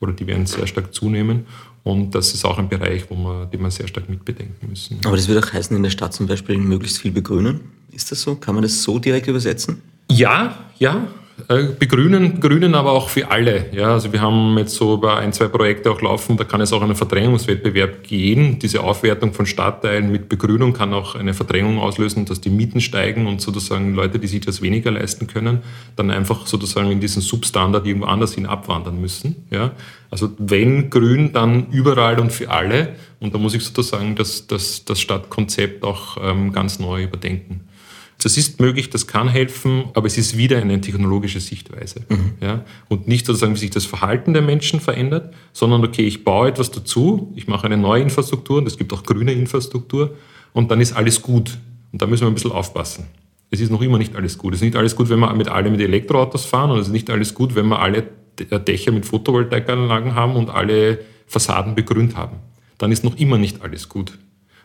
oder 0.00 0.12
die 0.12 0.26
werden 0.26 0.46
sehr 0.46 0.66
stark 0.66 0.92
zunehmen. 0.92 1.46
Und 1.84 2.14
das 2.14 2.34
ist 2.34 2.44
auch 2.44 2.58
ein 2.58 2.68
Bereich, 2.68 3.08
wo 3.08 3.14
man, 3.14 3.48
den 3.50 3.62
wir 3.62 3.70
sehr 3.70 3.86
stark 3.86 4.08
mitbedenken 4.08 4.68
müssen. 4.68 4.98
Aber 5.04 5.16
das 5.16 5.28
würde 5.28 5.46
auch 5.46 5.52
heißen, 5.52 5.76
in 5.76 5.82
der 5.82 5.90
Stadt 5.90 6.12
zum 6.12 6.26
Beispiel 6.26 6.58
möglichst 6.58 6.98
viel 6.98 7.12
begrünen. 7.12 7.60
Ist 7.92 8.10
das 8.10 8.22
so? 8.22 8.34
Kann 8.34 8.54
man 8.56 8.62
das 8.62 8.82
so 8.82 8.98
direkt 8.98 9.28
übersetzen? 9.28 9.80
Ja, 10.10 10.58
ja. 10.78 11.06
Äh, 11.48 11.64
begrünen, 11.78 12.40
grünen 12.40 12.74
aber 12.74 12.92
auch 12.92 13.08
für 13.08 13.30
alle. 13.30 13.66
Ja, 13.72 13.92
also 13.92 14.12
wir 14.12 14.20
haben 14.20 14.56
jetzt 14.58 14.74
so 14.74 14.94
über 14.94 15.16
ein, 15.16 15.32
zwei 15.32 15.48
Projekte 15.48 15.90
auch 15.90 16.00
laufen, 16.00 16.36
da 16.36 16.44
kann 16.44 16.60
es 16.60 16.72
auch 16.72 16.82
einen 16.82 16.94
Verdrängungswettbewerb 16.94 18.02
gehen. 18.04 18.58
Diese 18.58 18.82
Aufwertung 18.82 19.32
von 19.32 19.46
Stadtteilen 19.46 20.12
mit 20.12 20.28
Begrünung 20.28 20.72
kann 20.72 20.92
auch 20.92 21.14
eine 21.14 21.34
Verdrängung 21.34 21.78
auslösen, 21.78 22.24
dass 22.24 22.40
die 22.40 22.50
Mieten 22.50 22.80
steigen 22.80 23.26
und 23.26 23.40
sozusagen 23.40 23.94
Leute, 23.94 24.18
die 24.18 24.26
sich 24.26 24.40
das 24.40 24.62
weniger 24.62 24.90
leisten 24.90 25.26
können, 25.26 25.58
dann 25.96 26.10
einfach 26.10 26.46
sozusagen 26.46 26.90
in 26.90 27.00
diesen 27.00 27.22
Substandard 27.22 27.86
irgendwo 27.86 28.06
anders 28.06 28.34
hin 28.34 28.46
abwandern 28.46 29.00
müssen. 29.00 29.46
Ja, 29.50 29.72
also 30.10 30.30
wenn 30.38 30.90
grün, 30.90 31.32
dann 31.32 31.68
überall 31.70 32.20
und 32.20 32.32
für 32.32 32.50
alle. 32.50 32.96
Und 33.20 33.34
da 33.34 33.38
muss 33.38 33.54
ich 33.54 33.64
sozusagen 33.64 34.16
das, 34.16 34.46
das, 34.46 34.84
das 34.84 35.00
Stadtkonzept 35.00 35.84
auch 35.84 36.16
ähm, 36.22 36.52
ganz 36.52 36.78
neu 36.78 37.04
überdenken. 37.04 37.60
Das 38.24 38.36
ist 38.36 38.60
möglich, 38.60 38.90
das 38.90 39.06
kann 39.06 39.28
helfen, 39.28 39.84
aber 39.94 40.06
es 40.06 40.16
ist 40.16 40.36
wieder 40.36 40.58
eine 40.58 40.80
technologische 40.80 41.40
Sichtweise. 41.40 42.02
Mhm. 42.08 42.32
Ja? 42.40 42.64
Und 42.88 43.08
nicht 43.08 43.26
sozusagen, 43.26 43.54
wie 43.54 43.58
sich 43.58 43.70
das 43.70 43.84
Verhalten 43.84 44.32
der 44.32 44.42
Menschen 44.42 44.80
verändert, 44.80 45.34
sondern 45.52 45.84
okay, 45.84 46.02
ich 46.02 46.24
baue 46.24 46.48
etwas 46.48 46.70
dazu, 46.70 47.32
ich 47.34 47.48
mache 47.48 47.66
eine 47.66 47.76
neue 47.76 48.02
Infrastruktur 48.02 48.58
und 48.58 48.66
es 48.66 48.78
gibt 48.78 48.92
auch 48.92 49.02
grüne 49.02 49.32
Infrastruktur 49.32 50.14
und 50.52 50.70
dann 50.70 50.80
ist 50.80 50.92
alles 50.92 51.22
gut. 51.22 51.58
Und 51.92 52.00
da 52.00 52.06
müssen 52.06 52.22
wir 52.22 52.28
ein 52.28 52.34
bisschen 52.34 52.52
aufpassen. 52.52 53.06
Es 53.50 53.60
ist 53.60 53.70
noch 53.70 53.82
immer 53.82 53.98
nicht 53.98 54.16
alles 54.16 54.38
gut. 54.38 54.54
Es 54.54 54.60
ist 54.60 54.64
nicht 54.64 54.76
alles 54.76 54.96
gut, 54.96 55.10
wenn 55.10 55.18
wir 55.18 55.32
mit 55.34 55.48
alle 55.48 55.70
mit 55.70 55.80
Elektroautos 55.80 56.44
fahren 56.44 56.70
und 56.70 56.78
es 56.78 56.86
ist 56.86 56.92
nicht 56.92 57.10
alles 57.10 57.34
gut, 57.34 57.54
wenn 57.54 57.66
wir 57.68 57.80
alle 57.80 58.04
Dächer 58.38 58.92
mit 58.92 59.04
Photovoltaikanlagen 59.04 60.14
haben 60.14 60.36
und 60.36 60.48
alle 60.48 61.00
Fassaden 61.26 61.74
begrünt 61.74 62.16
haben. 62.16 62.36
Dann 62.78 62.92
ist 62.92 63.04
noch 63.04 63.16
immer 63.18 63.36
nicht 63.36 63.62
alles 63.62 63.88
gut. 63.88 64.18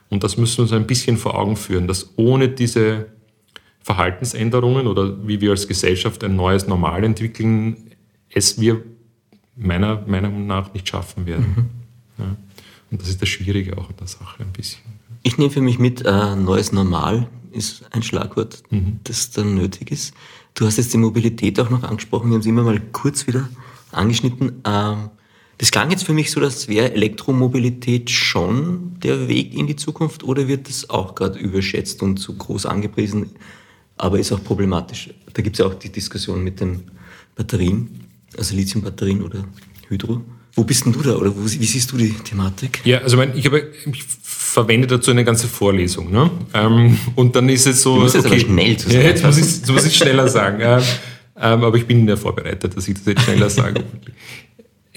Und 0.09 0.23
das 0.23 0.37
müssen 0.37 0.57
wir 0.57 0.63
uns 0.63 0.71
ein 0.71 0.87
bisschen 0.87 1.17
vor 1.17 1.37
Augen 1.37 1.57
führen, 1.57 1.87
dass 1.87 2.13
ohne 2.15 2.47
diese 2.47 3.07
Verhaltensänderungen 3.87 4.85
oder 4.85 5.25
wie 5.25 5.39
wir 5.39 5.51
als 5.51 5.65
Gesellschaft 5.65 6.21
ein 6.25 6.35
neues 6.35 6.67
Normal 6.67 7.05
entwickeln, 7.05 7.77
es 8.29 8.59
wir 8.59 8.83
meiner 9.55 10.01
Meinung 10.05 10.45
nach 10.45 10.73
nicht 10.73 10.89
schaffen 10.89 11.25
werden. 11.25 11.69
Mhm. 12.17 12.23
Ja. 12.23 12.35
Und 12.91 13.01
das 13.01 13.07
ist 13.07 13.21
das 13.21 13.29
Schwierige 13.29 13.77
auch 13.77 13.89
an 13.89 13.95
der 13.97 14.07
Sache 14.07 14.43
ein 14.43 14.51
bisschen. 14.51 14.81
Ich 15.23 15.37
nehme 15.37 15.51
für 15.51 15.61
mich 15.61 15.79
mit, 15.79 16.03
äh, 16.05 16.35
neues 16.35 16.73
Normal 16.73 17.29
ist 17.53 17.85
ein 17.91 18.03
Schlagwort, 18.03 18.61
mhm. 18.71 18.99
das 19.05 19.31
dann 19.31 19.55
nötig 19.55 19.89
ist. 19.89 20.13
Du 20.53 20.65
hast 20.65 20.75
jetzt 20.75 20.91
die 20.91 20.97
Mobilität 20.97 21.57
auch 21.61 21.69
noch 21.69 21.83
angesprochen, 21.83 22.29
wir 22.29 22.33
haben 22.33 22.41
es 22.41 22.45
immer 22.45 22.63
mal 22.63 22.81
kurz 22.91 23.25
wieder 23.25 23.47
angeschnitten. 23.93 24.63
Ähm, 24.65 25.11
das 25.59 25.71
klang 25.71 25.91
jetzt 25.91 26.03
für 26.03 26.13
mich 26.13 26.29
so, 26.29 26.41
dass 26.41 26.67
wäre 26.67 26.91
Elektromobilität 26.91 28.09
schon 28.09 28.99
der 28.99 29.29
Weg 29.29 29.53
in 29.53 29.65
die 29.65 29.77
Zukunft 29.77 30.25
oder 30.25 30.49
wird 30.49 30.67
das 30.67 30.89
auch 30.89 31.15
gerade 31.15 31.39
überschätzt 31.39 32.03
und 32.03 32.17
zu 32.17 32.35
groß 32.35 32.65
angepriesen? 32.65 33.31
Aber 33.97 34.19
ist 34.19 34.31
auch 34.31 34.43
problematisch. 34.43 35.09
Da 35.33 35.41
gibt 35.41 35.55
es 35.55 35.59
ja 35.59 35.65
auch 35.65 35.73
die 35.73 35.89
Diskussion 35.89 36.43
mit 36.43 36.59
den 36.59 36.83
Batterien, 37.35 38.05
also 38.37 38.55
Lithiumbatterien 38.55 39.21
oder 39.21 39.43
Hydro. 39.89 40.21
Wo 40.53 40.63
bist 40.63 40.85
denn 40.85 40.93
du 40.93 41.01
da 41.01 41.15
oder 41.15 41.35
wo, 41.35 41.43
wie 41.43 41.65
siehst 41.65 41.91
du 41.91 41.97
die 41.97 42.09
Thematik? 42.09 42.81
Ja, 42.83 42.99
also 42.99 43.21
ich, 43.21 43.45
habe, 43.45 43.67
ich 43.91 44.03
verwende 44.03 44.87
dazu 44.87 45.11
eine 45.11 45.23
ganze 45.23 45.47
Vorlesung. 45.47 46.11
Ne? 46.11 46.31
Ähm, 46.53 46.97
und 47.15 47.35
dann 47.35 47.47
ist 47.47 47.67
es 47.67 47.83
so. 47.83 47.95
Du 47.95 48.01
musst 48.01 48.15
jetzt 48.15 48.25
okay, 48.25 48.35
aber 48.35 48.53
schnell 48.53 48.77
zu 48.77 48.89
sagen. 48.89 49.01
Ja, 49.01 49.09
jetzt 49.09 49.23
muss 49.23 49.37
ich, 49.37 49.71
muss 49.71 49.85
ich 49.85 49.95
schneller 49.95 50.27
sagen. 50.27 50.59
Ähm, 50.61 50.81
ähm, 51.39 51.63
aber 51.63 51.77
ich 51.77 51.85
bin 51.85 52.07
ja 52.07 52.15
vorbereitet, 52.15 52.75
dass 52.75 52.87
ich 52.87 52.95
das 52.95 53.05
jetzt 53.05 53.21
schneller 53.21 53.49
sage. 53.51 53.83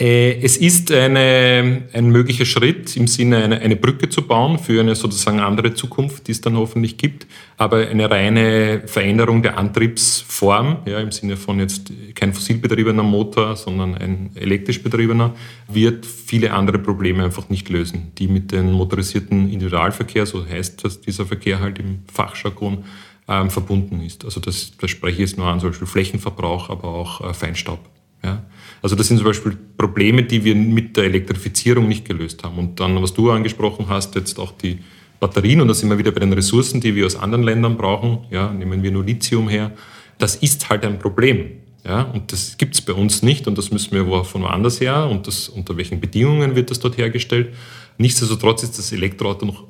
Äh, 0.01 0.41
es 0.41 0.57
ist 0.57 0.91
eine, 0.91 1.83
ein 1.93 2.09
möglicher 2.09 2.47
Schritt 2.47 2.97
im 2.97 3.07
Sinne, 3.07 3.45
eine, 3.45 3.61
eine 3.61 3.77
Brücke 3.77 4.09
zu 4.09 4.23
bauen 4.23 4.59
für 4.59 4.81
eine 4.81 4.95
sozusagen 4.95 5.41
andere 5.41 5.75
Zukunft, 5.75 6.27
die 6.27 6.33
es 6.33 6.41
dann 6.41 6.57
hoffentlich 6.57 6.97
gibt, 6.97 7.27
aber 7.59 7.87
eine 7.87 8.11
reine 8.11 8.83
Veränderung 8.87 9.43
der 9.43 9.59
Antriebsform, 9.59 10.79
ja, 10.87 11.01
im 11.01 11.13
Sinne 11.13 11.37
von 11.37 11.61
jetzt 11.61 11.93
kein 12.15 12.33
fossilbetriebener 12.33 13.03
Motor, 13.03 13.57
sondern 13.57 13.95
ein 13.95 14.31
elektrisch 14.37 14.83
betriebener, 14.83 15.35
wird 15.69 16.07
viele 16.07 16.55
andere 16.55 16.79
Probleme 16.79 17.23
einfach 17.23 17.51
nicht 17.51 17.69
lösen, 17.69 18.13
die 18.17 18.27
mit 18.27 18.53
dem 18.53 18.73
motorisierten 18.73 19.53
Individualverkehr, 19.53 20.25
so 20.25 20.47
heißt 20.47 20.83
das, 20.83 21.03
dieser 21.03 21.27
Verkehr 21.27 21.61
halt 21.61 21.79
im 21.79 22.05
Fachjargon, 22.11 22.85
ähm, 23.29 23.51
verbunden 23.51 24.01
ist. 24.01 24.25
Also 24.25 24.41
das, 24.41 24.73
das 24.79 24.91
spreche 24.91 25.23
ich 25.23 25.31
jetzt 25.31 25.37
nur 25.37 25.47
an, 25.47 25.61
zum 25.61 25.69
Beispiel 25.69 25.87
Flächenverbrauch, 25.87 26.71
aber 26.71 26.89
auch 26.89 27.21
äh, 27.21 27.35
Feinstaub. 27.35 27.81
Ja. 28.25 28.43
Also 28.83 28.97
das 28.97 29.09
sind 29.09 29.19
zum 29.19 29.27
Beispiel 29.27 29.57
Probleme, 29.77 30.23
die 30.23 30.43
wir 30.45 30.55
mit 30.55 30.97
der 30.97 31.05
Elektrifizierung 31.05 31.89
nicht 31.89 32.07
gelöst 32.07 32.43
haben. 32.43 32.59
Und 32.59 32.81
dann, 32.81 33.01
was 33.03 33.13
du 33.13 33.31
angesprochen 33.31 33.87
hast, 33.89 34.15
jetzt 34.15 34.39
auch 34.39 34.53
die 34.53 34.79
Batterien, 35.19 35.61
und 35.61 35.69
da 35.69 35.75
sind 35.75 35.91
wir 35.91 35.99
wieder 35.99 36.13
bei 36.13 36.21
den 36.21 36.33
Ressourcen, 36.33 36.81
die 36.81 36.95
wir 36.95 37.05
aus 37.05 37.17
anderen 37.17 37.45
Ländern 37.45 37.77
brauchen. 37.77 38.27
Ja, 38.31 38.53
nehmen 38.53 38.83
wir 38.83 38.91
nur 38.91 39.05
Lithium 39.05 39.49
her. 39.49 39.73
Das 40.19 40.37
ist 40.37 40.69
halt 40.71 40.85
ein 40.85 40.99
Problem. 40.99 41.51
Ja, 41.85 42.03
und 42.03 42.33
das 42.33 42.59
gibt 42.59 42.75
es 42.75 42.83
bei 42.83 42.93
uns 42.93 43.23
nicht 43.23 43.47
und 43.47 43.57
das 43.57 43.71
müssen 43.71 43.93
wir 43.93 44.25
von 44.25 44.43
woanders 44.43 44.81
her 44.81 45.09
und 45.11 45.27
das, 45.27 45.49
unter 45.49 45.77
welchen 45.79 45.99
Bedingungen 45.99 46.55
wird 46.55 46.71
das 46.71 46.79
dort 46.79 46.99
hergestellt. 46.99 47.55
Nichtsdestotrotz 47.97 48.63
ist 48.63 48.79
das 48.79 48.93
Elektroauto 48.93 49.47
noch 49.47 49.65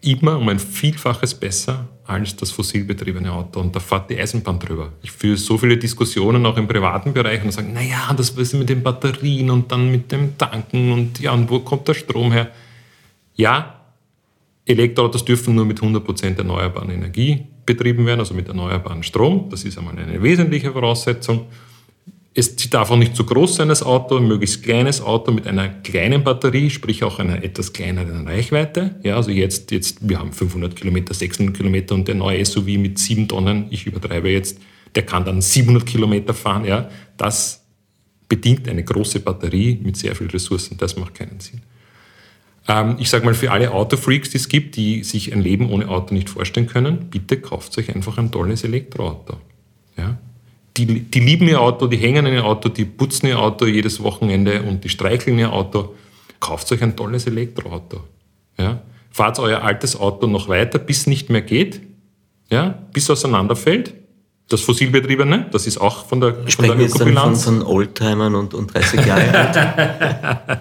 immer 0.00 0.38
um 0.38 0.48
ein 0.48 0.58
Vielfaches 0.58 1.34
besser 1.34 1.88
als 2.06 2.36
das 2.36 2.50
fossilbetriebene 2.50 3.32
Auto. 3.32 3.60
Und 3.60 3.74
da 3.74 3.80
fährt 3.80 4.10
die 4.10 4.18
Eisenbahn 4.18 4.58
drüber. 4.58 4.92
Ich 5.02 5.10
führe 5.10 5.36
so 5.36 5.58
viele 5.58 5.76
Diskussionen 5.76 6.44
auch 6.46 6.56
im 6.56 6.68
privaten 6.68 7.12
Bereich 7.12 7.42
und 7.44 7.52
sage, 7.52 7.68
naja, 7.68 8.12
das 8.16 8.30
ist 8.30 8.54
mit 8.54 8.68
den 8.68 8.82
Batterien 8.82 9.50
und 9.50 9.70
dann 9.70 9.90
mit 9.90 10.12
dem 10.12 10.38
Tanken 10.38 10.92
und 10.92 11.20
ja, 11.20 11.32
und 11.32 11.50
wo 11.50 11.60
kommt 11.60 11.88
der 11.88 11.94
Strom 11.94 12.32
her? 12.32 12.50
Ja, 13.34 13.80
Elektroautos 14.64 15.24
dürfen 15.24 15.54
nur 15.54 15.64
mit 15.64 15.80
100% 15.80 16.38
erneuerbaren 16.38 16.90
Energie 16.90 17.46
betrieben 17.64 18.06
werden, 18.06 18.20
also 18.20 18.34
mit 18.34 18.48
erneuerbaren 18.48 19.02
Strom. 19.02 19.48
Das 19.50 19.64
ist 19.64 19.78
einmal 19.78 19.98
eine 19.98 20.22
wesentliche 20.22 20.72
Voraussetzung. 20.72 21.46
Es 22.38 22.54
darf 22.68 22.90
auch 22.90 22.98
nicht 22.98 23.16
zu 23.16 23.24
groß 23.24 23.56
sein, 23.56 23.68
das 23.68 23.82
Auto, 23.82 24.18
ein 24.18 24.28
möglichst 24.28 24.62
kleines 24.62 25.00
Auto 25.00 25.32
mit 25.32 25.46
einer 25.46 25.70
kleinen 25.70 26.22
Batterie, 26.22 26.68
sprich 26.68 27.02
auch 27.02 27.18
einer 27.18 27.42
etwas 27.42 27.72
kleineren 27.72 28.28
Reichweite. 28.28 28.96
Ja, 29.02 29.16
also 29.16 29.30
jetzt, 29.30 29.70
jetzt, 29.70 30.06
wir 30.06 30.18
haben 30.18 30.34
500 30.34 30.76
Kilometer, 30.76 31.14
600 31.14 31.56
Kilometer 31.56 31.94
und 31.94 32.06
der 32.08 32.14
neue 32.14 32.44
SUV 32.44 32.66
mit 32.76 32.98
7 32.98 33.26
Tonnen, 33.26 33.68
ich 33.70 33.86
übertreibe 33.86 34.28
jetzt, 34.28 34.60
der 34.94 35.04
kann 35.04 35.24
dann 35.24 35.40
700 35.40 35.86
Kilometer 35.86 36.34
fahren. 36.34 36.66
Ja, 36.66 36.90
das 37.16 37.64
bedingt 38.28 38.68
eine 38.68 38.84
große 38.84 39.20
Batterie 39.20 39.80
mit 39.82 39.96
sehr 39.96 40.14
viel 40.14 40.26
Ressourcen. 40.26 40.76
Das 40.76 40.94
macht 40.96 41.14
keinen 41.14 41.40
Sinn. 41.40 41.62
Ähm, 42.68 42.96
ich 42.98 43.08
sage 43.08 43.24
mal, 43.24 43.32
für 43.32 43.50
alle 43.50 43.72
Autofreaks, 43.72 44.28
die 44.28 44.36
es 44.36 44.48
gibt, 44.48 44.76
die 44.76 45.04
sich 45.04 45.32
ein 45.32 45.40
Leben 45.40 45.70
ohne 45.70 45.88
Auto 45.88 46.12
nicht 46.12 46.28
vorstellen 46.28 46.66
können, 46.66 47.08
bitte 47.08 47.40
kauft 47.40 47.78
euch 47.78 47.94
einfach 47.94 48.18
ein 48.18 48.30
tolles 48.30 48.62
Elektroauto. 48.62 49.38
Ja? 49.96 50.18
Die, 50.76 51.00
die 51.00 51.20
lieben 51.20 51.48
ihr 51.48 51.60
Auto, 51.60 51.86
die 51.86 51.96
hängen 51.96 52.26
an 52.26 52.32
ihr 52.32 52.44
Auto, 52.44 52.68
die 52.68 52.84
putzen 52.84 53.26
ihr 53.26 53.38
Auto 53.38 53.66
jedes 53.66 54.02
Wochenende 54.02 54.62
und 54.62 54.84
die 54.84 54.88
streicheln 54.88 55.38
ihr 55.38 55.52
Auto. 55.52 55.94
Kauft 56.40 56.70
euch 56.72 56.82
ein 56.82 56.96
tolles 56.96 57.26
Elektroauto. 57.26 58.00
Ja? 58.58 58.82
Fahrt 59.10 59.38
euer 59.38 59.62
altes 59.62 59.98
Auto 59.98 60.26
noch 60.26 60.48
weiter, 60.48 60.78
bis 60.78 61.06
nicht 61.06 61.30
mehr 61.30 61.42
geht, 61.42 61.80
ja? 62.50 62.78
bis 62.92 63.08
auseinanderfällt. 63.10 63.94
Das 64.48 64.60
fossilbetriebene, 64.60 65.46
das 65.50 65.66
ist 65.66 65.78
auch 65.78 66.06
von 66.06 66.20
der, 66.20 66.36
Sprechen 66.46 66.88
von 66.88 67.12
der 67.12 67.20
von, 67.20 67.36
von 67.36 67.62
Oldtimern 67.62 68.36
und, 68.36 68.54
und 68.54 68.72
30 68.72 69.04
Jahre 69.04 69.36
alt. 69.36 70.60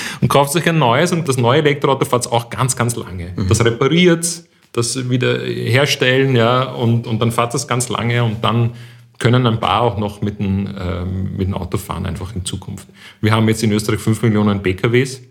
und 0.20 0.28
kauft 0.28 0.52
sich 0.52 0.68
ein 0.68 0.78
neues 0.78 1.10
und 1.10 1.28
das 1.28 1.36
neue 1.36 1.58
Elektroauto 1.58 2.04
fährt 2.04 2.30
auch 2.30 2.48
ganz, 2.48 2.76
ganz 2.76 2.94
lange. 2.94 3.32
Mhm. 3.34 3.48
Das 3.48 3.64
repariert, 3.64 4.44
das 4.70 5.10
wieder 5.10 5.40
herstellen, 5.40 6.36
ja, 6.36 6.62
und, 6.62 7.08
und 7.08 7.18
dann 7.18 7.32
fährt 7.32 7.54
das 7.54 7.66
ganz 7.66 7.88
lange 7.88 8.22
und 8.22 8.44
dann 8.44 8.74
können 9.18 9.46
ein 9.46 9.60
paar 9.60 9.82
auch 9.82 9.98
noch 9.98 10.22
mit 10.22 10.38
dem, 10.38 10.68
ähm, 10.78 11.36
mit 11.36 11.48
dem 11.48 11.54
Auto 11.54 11.78
fahren, 11.78 12.06
einfach 12.06 12.34
in 12.34 12.44
Zukunft. 12.44 12.88
Wir 13.20 13.32
haben 13.32 13.48
jetzt 13.48 13.62
in 13.62 13.72
Österreich 13.72 14.00
5 14.00 14.22
Millionen 14.22 14.62
PKWs 14.62 15.22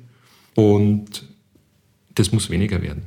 und 0.56 1.24
das 2.16 2.32
muss 2.32 2.50
weniger 2.50 2.82
werden. 2.82 3.04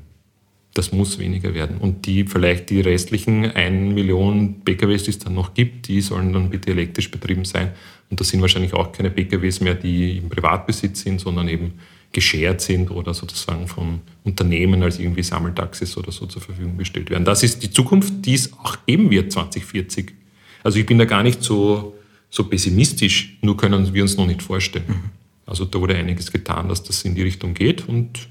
Das 0.75 0.93
muss 0.93 1.19
weniger 1.19 1.55
werden. 1.55 1.79
Und 1.79 2.05
die 2.05 2.25
vielleicht 2.25 2.69
die 2.69 2.81
restlichen 2.81 3.47
1 3.47 3.95
Million 3.95 4.61
PKWs, 4.63 5.05
die 5.05 5.11
es 5.11 5.19
dann 5.19 5.35
noch 5.35 5.55
gibt, 5.55 5.89
die 5.89 6.03
sollen 6.03 6.35
dann 6.35 6.51
bitte 6.51 6.71
elektrisch 6.71 7.11
betrieben 7.11 7.47
sein. 7.47 7.71
Und 8.11 8.21
das 8.21 8.29
sind 8.29 8.43
wahrscheinlich 8.43 8.75
auch 8.75 8.93
keine 8.93 9.11
PKWs 9.11 9.61
mehr, 9.61 9.75
die 9.75 10.19
im 10.19 10.29
Privatbesitz 10.29 11.01
sind, 11.01 11.21
sondern 11.21 11.49
eben 11.49 11.75
geschert 12.13 12.61
sind 12.61 12.91
oder 12.91 13.15
sozusagen 13.15 13.67
von 13.69 14.01
Unternehmen 14.25 14.83
als 14.83 14.99
irgendwie 14.99 15.23
Sammeltaxis 15.23 15.97
oder 15.97 16.13
so 16.13 16.27
zur 16.27 16.43
Verfügung 16.43 16.77
gestellt 16.77 17.11
werden. 17.11 17.25
Das 17.25 17.43
ist 17.43 17.63
die 17.63 17.71
Zukunft, 17.71 18.13
die 18.25 18.35
es 18.35 18.53
auch 18.53 18.77
geben 18.87 19.11
wird 19.11 19.33
2040. 19.33 20.26
Also 20.67 20.81
ich 20.81 20.87
bin 20.87 20.99
da 20.99 21.05
gar 21.05 21.23
nicht 21.23 21.45
so, 21.45 21.95
so 22.29 22.43
pessimistisch, 22.43 23.39
nur 23.41 23.57
können 23.57 23.95
wir 23.95 24.03
uns 24.03 24.17
noch 24.17 24.27
nicht 24.27 24.43
vorstellen. 24.43 24.85
Mhm. 24.89 25.11
Also 25.47 25.65
da 25.65 25.79
wurde 25.79 25.95
einiges 25.95 26.33
getan, 26.33 26.69
dass 26.69 26.83
das 26.83 27.05
in 27.05 27.15
die 27.15 27.23
Richtung 27.23 27.55
geht 27.55 27.89
und 27.89 28.27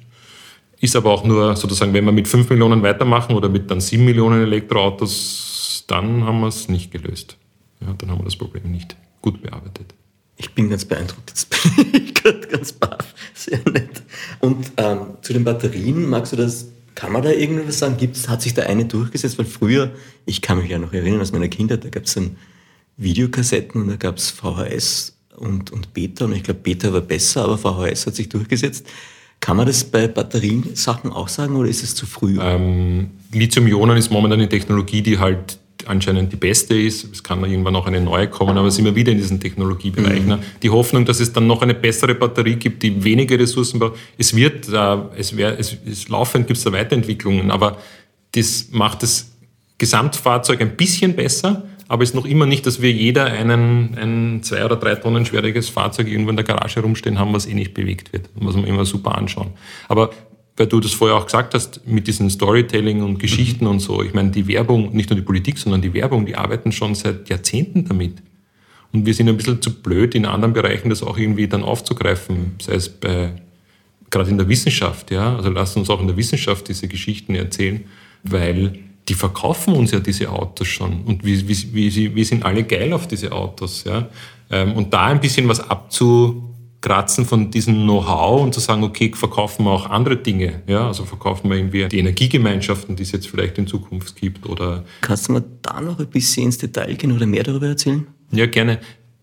ist 0.82 0.98
aber 0.98 1.12
auch 1.12 1.24
nur 1.24 1.56
sozusagen, 1.56 1.94
wenn 1.94 2.04
wir 2.04 2.12
mit 2.12 2.28
5 2.28 2.50
Millionen 2.50 2.84
weitermachen 2.84 3.38
oder 3.38 3.48
mit 3.48 3.72
dann 3.72 3.80
7 3.80 4.04
Millionen 4.04 4.42
Elektroautos, 4.42 5.86
dann 5.88 6.26
haben 6.26 6.42
wir 6.42 6.48
es 6.48 6.68
nicht 6.68 6.92
gelöst. 6.92 7.38
Ja, 7.80 7.94
dann 7.98 8.12
haben 8.12 8.20
wir 8.20 8.26
das 8.26 8.36
Problem 8.36 8.70
nicht 8.70 8.98
gut 9.22 9.42
bearbeitet. 9.42 9.94
Ich 10.36 10.54
bin 10.54 10.70
ganz 10.70 10.84
beeindruckt, 10.84 11.30
jetzt 11.30 11.50
bin 11.50 12.04
ich 12.04 12.14
gerade 12.16 12.46
ganz 12.50 12.74
baff. 12.74 13.16
Sehr 13.34 13.62
nett. 13.72 14.04
Und 14.42 14.74
ähm, 14.76 15.00
zu 15.22 15.32
den 15.32 15.46
Batterien, 15.46 16.10
magst 16.10 16.34
du 16.34 16.36
das, 16.36 16.68
kann 16.96 17.12
man 17.12 17.22
da 17.22 17.32
irgendwas 17.32 17.80
sagen? 17.80 17.98
Gibt's, 17.98 18.28
hat 18.28 18.42
sich 18.42 18.54
da 18.54 18.64
eine 18.64 18.86
durchgesetzt? 18.86 19.38
Weil 19.38 19.46
früher, 19.46 19.92
ich 20.26 20.42
kann 20.42 20.58
mich 20.58 20.70
ja 20.70 20.80
noch 20.80 20.94
erinnern 20.94 21.22
aus 21.22 21.32
meiner 21.32 21.50
Kindheit, 21.50 21.84
da 21.84 21.90
gab 21.90 22.06
es 22.06 22.14
dann 22.14 22.38
Videokassetten 22.98 23.82
und 23.82 23.90
da 23.90 23.98
gab 23.98 24.18
es 24.18 24.32
VHS 24.32 25.18
und, 25.36 25.72
und 25.72 25.94
Beta 25.94 26.26
und 26.26 26.34
ich 26.34 26.44
glaube, 26.44 26.62
Beta 26.62 26.94
war 26.94 27.02
besser, 27.02 27.44
aber 27.44 27.58
VHS 27.58 28.08
hat 28.08 28.16
sich 28.16 28.30
durchgesetzt. 28.30 28.88
Kann 29.42 29.58
man 29.58 29.68
das 29.68 29.84
bei 29.84 30.08
Batterien-Sachen 30.08 31.12
auch 31.12 31.28
sagen 31.28 31.58
oder 31.58 31.70
ist 31.70 31.84
es 31.84 31.94
zu 31.94 32.06
früh? 32.06 32.40
Ähm, 32.40 33.12
Lithium-Ionen 33.34 33.98
ist 33.98 34.10
momentan 34.10 34.40
eine 34.40 34.50
Technologie, 34.50 35.02
die 35.02 35.20
halt 35.20 35.60
anscheinend 35.88 36.32
die 36.32 36.38
beste 36.38 36.78
ist. 36.78 37.12
Es 37.12 37.24
kann 37.24 37.44
irgendwann 37.44 37.76
auch 37.76 37.88
eine 37.88 38.02
neue 38.02 38.28
kommen, 38.28 38.58
aber 38.58 38.68
es 38.68 38.76
ist 38.76 38.80
immer 38.80 38.96
wieder 38.96 39.12
in 39.12 39.18
diesem 39.18 39.40
Technologiebereich. 39.40 40.22
Mhm. 40.22 40.28
Ne? 40.28 40.40
Die 40.64 40.70
Hoffnung, 40.70 41.06
dass 41.06 41.20
es 41.20 41.34
dann 41.34 41.48
noch 41.48 41.62
eine 41.62 41.74
bessere 41.74 42.16
Batterie 42.16 42.56
gibt, 42.56 42.84
die 42.84 43.04
weniger 43.04 43.38
Ressourcen 43.40 43.80
braucht. 43.80 44.00
Es 44.18 44.36
wird, 44.36 44.70
äh, 44.70 44.98
es, 45.18 45.36
wär, 45.36 45.60
es, 45.60 45.78
es 45.86 46.10
laufend 46.10 46.48
gibt 46.48 46.58
es 46.58 46.64
da 46.64 46.72
Weiterentwicklungen, 46.72 47.52
aber 47.52 47.78
das 48.34 48.70
macht 48.72 49.04
das 49.04 49.32
Gesamtfahrzeug 49.78 50.62
ein 50.62 50.76
bisschen 50.76 51.16
besser 51.16 51.64
aber 51.88 52.04
es 52.04 52.10
ist 52.10 52.16
noch 52.16 52.26
immer 52.26 52.46
nicht, 52.46 52.66
dass 52.66 52.82
wir 52.82 52.92
jeder 52.92 53.26
einen, 53.26 53.96
ein 53.98 54.44
zwei 54.44 54.66
oder 54.66 54.76
drei 54.76 54.96
Tonnen 54.96 55.26
schwieriges 55.26 55.70
Fahrzeug 55.70 56.08
irgendwo 56.08 56.32
in 56.32 56.36
der 56.36 56.46
Garage 56.46 56.80
rumstehen 56.80 57.20
haben, 57.20 57.34
was 57.34 57.46
eh 57.46 57.54
nicht 57.54 57.74
bewegt 57.74 58.12
wird, 58.12 58.30
was 58.36 58.56
wir 58.56 58.66
immer 58.66 58.86
super 58.86 59.16
anschauen. 59.16 59.52
Aber 59.88 60.10
weil 60.58 60.68
du 60.68 60.80
das 60.80 60.94
vorher 60.94 61.18
auch 61.18 61.26
gesagt 61.26 61.54
hast, 61.54 61.86
mit 61.86 62.08
diesem 62.08 62.30
Storytelling 62.30 63.04
und 63.04 63.20
Geschichten 63.20 63.66
mhm. 63.66 63.72
und 63.72 63.80
so, 63.80 64.02
ich 64.02 64.14
meine, 64.14 64.32
die 64.32 64.48
Werbung, 64.48 64.96
nicht 64.96 65.10
nur 65.10 65.18
die 65.18 65.26
Politik, 65.26 65.58
sondern 65.58 65.82
die 65.82 65.94
Werbung, 65.94 66.26
die 66.26 66.36
arbeiten 66.36 66.72
schon 66.72 66.96
seit 66.96 67.30
Jahrzehnten 67.30 67.86
damit. 67.86 68.14
Und 68.94 69.06
wir 69.06 69.14
sind 69.14 69.28
ein 69.28 69.36
bisschen 69.36 69.62
zu 69.62 69.74
blöd, 69.82 70.16
in 70.16 70.26
anderen 70.26 70.54
Bereichen 70.54 70.90
das 70.90 71.04
auch 71.04 71.18
irgendwie 71.18 71.48
dann 71.48 71.64
aufzugreifen, 71.64 72.56
sei 72.62 72.76
es 72.76 72.88
bei, 72.88 73.34
gerade 74.10 74.30
in 74.30 74.38
der 74.38 74.48
Wissenschaft, 74.48 75.12
ja. 75.12 75.36
Also 75.36 75.50
lass 75.50 75.76
uns 75.76 75.90
auch 75.90 76.00
in 76.00 76.08
der 76.08 76.16
Wissenschaft 76.16 76.70
diese 76.70 76.88
Geschichten 76.88 77.36
erzählen, 77.36 77.84
weil 78.24 78.80
die 79.10 79.14
verkaufen 79.14 79.76
uns 79.76 79.92
ja 79.92 80.00
diese 80.00 80.32
Autos 80.32 80.68
schon 80.68 81.04
und 81.04 81.24
wir, 81.24 81.48
wir, 81.48 82.16
wir 82.16 82.26
sind 82.26 82.44
alle 82.44 82.64
geil 82.64 82.92
auf 82.94 83.08
diese 83.08 83.32
Autos. 83.32 83.84
Ja? 83.84 84.10
Ähm, 84.50 84.74
und 84.74 84.94
da 84.94 85.08
ein 85.08 85.20
bisschen 85.20 85.48
was 85.48 85.70
abzukratzen 86.86 87.26
von 87.26 87.52
diesem 87.52 87.84
Know-how 87.84 88.42
und 88.42 88.54
zu 88.54 88.60
sagen, 88.60 88.84
okay, 88.84 89.12
verkaufen 89.14 89.66
wir 89.66 89.72
auch 89.72 89.90
andere 89.90 90.18
Dinge. 90.18 90.62
Ja? 90.68 90.88
Also 90.88 91.06
verkaufen 91.06 91.50
wir 91.50 91.58
irgendwie 91.58 91.88
die 91.88 92.00
Energiegemeinschaften, 92.00 92.96
die 92.96 93.04
es 93.04 93.12
jetzt 93.12 93.28
vielleicht 93.28 93.58
in 93.58 93.68
Zukunft 93.68 94.16
gibt. 94.16 94.48
Oder 94.48 94.86
Kannst 95.02 95.28
du 95.28 95.34
mir 95.34 95.44
da 95.62 95.82
noch 95.82 96.00
ein 96.00 96.08
bisschen 96.08 96.46
ins 96.46 96.58
Detail 96.58 96.96
gehen 96.96 97.12
oder 97.12 97.26
mehr 97.26 97.44
darüber 97.44 97.68
erzählen? 97.68 98.06
Ja, 98.32 98.46
gerne. 98.46 98.80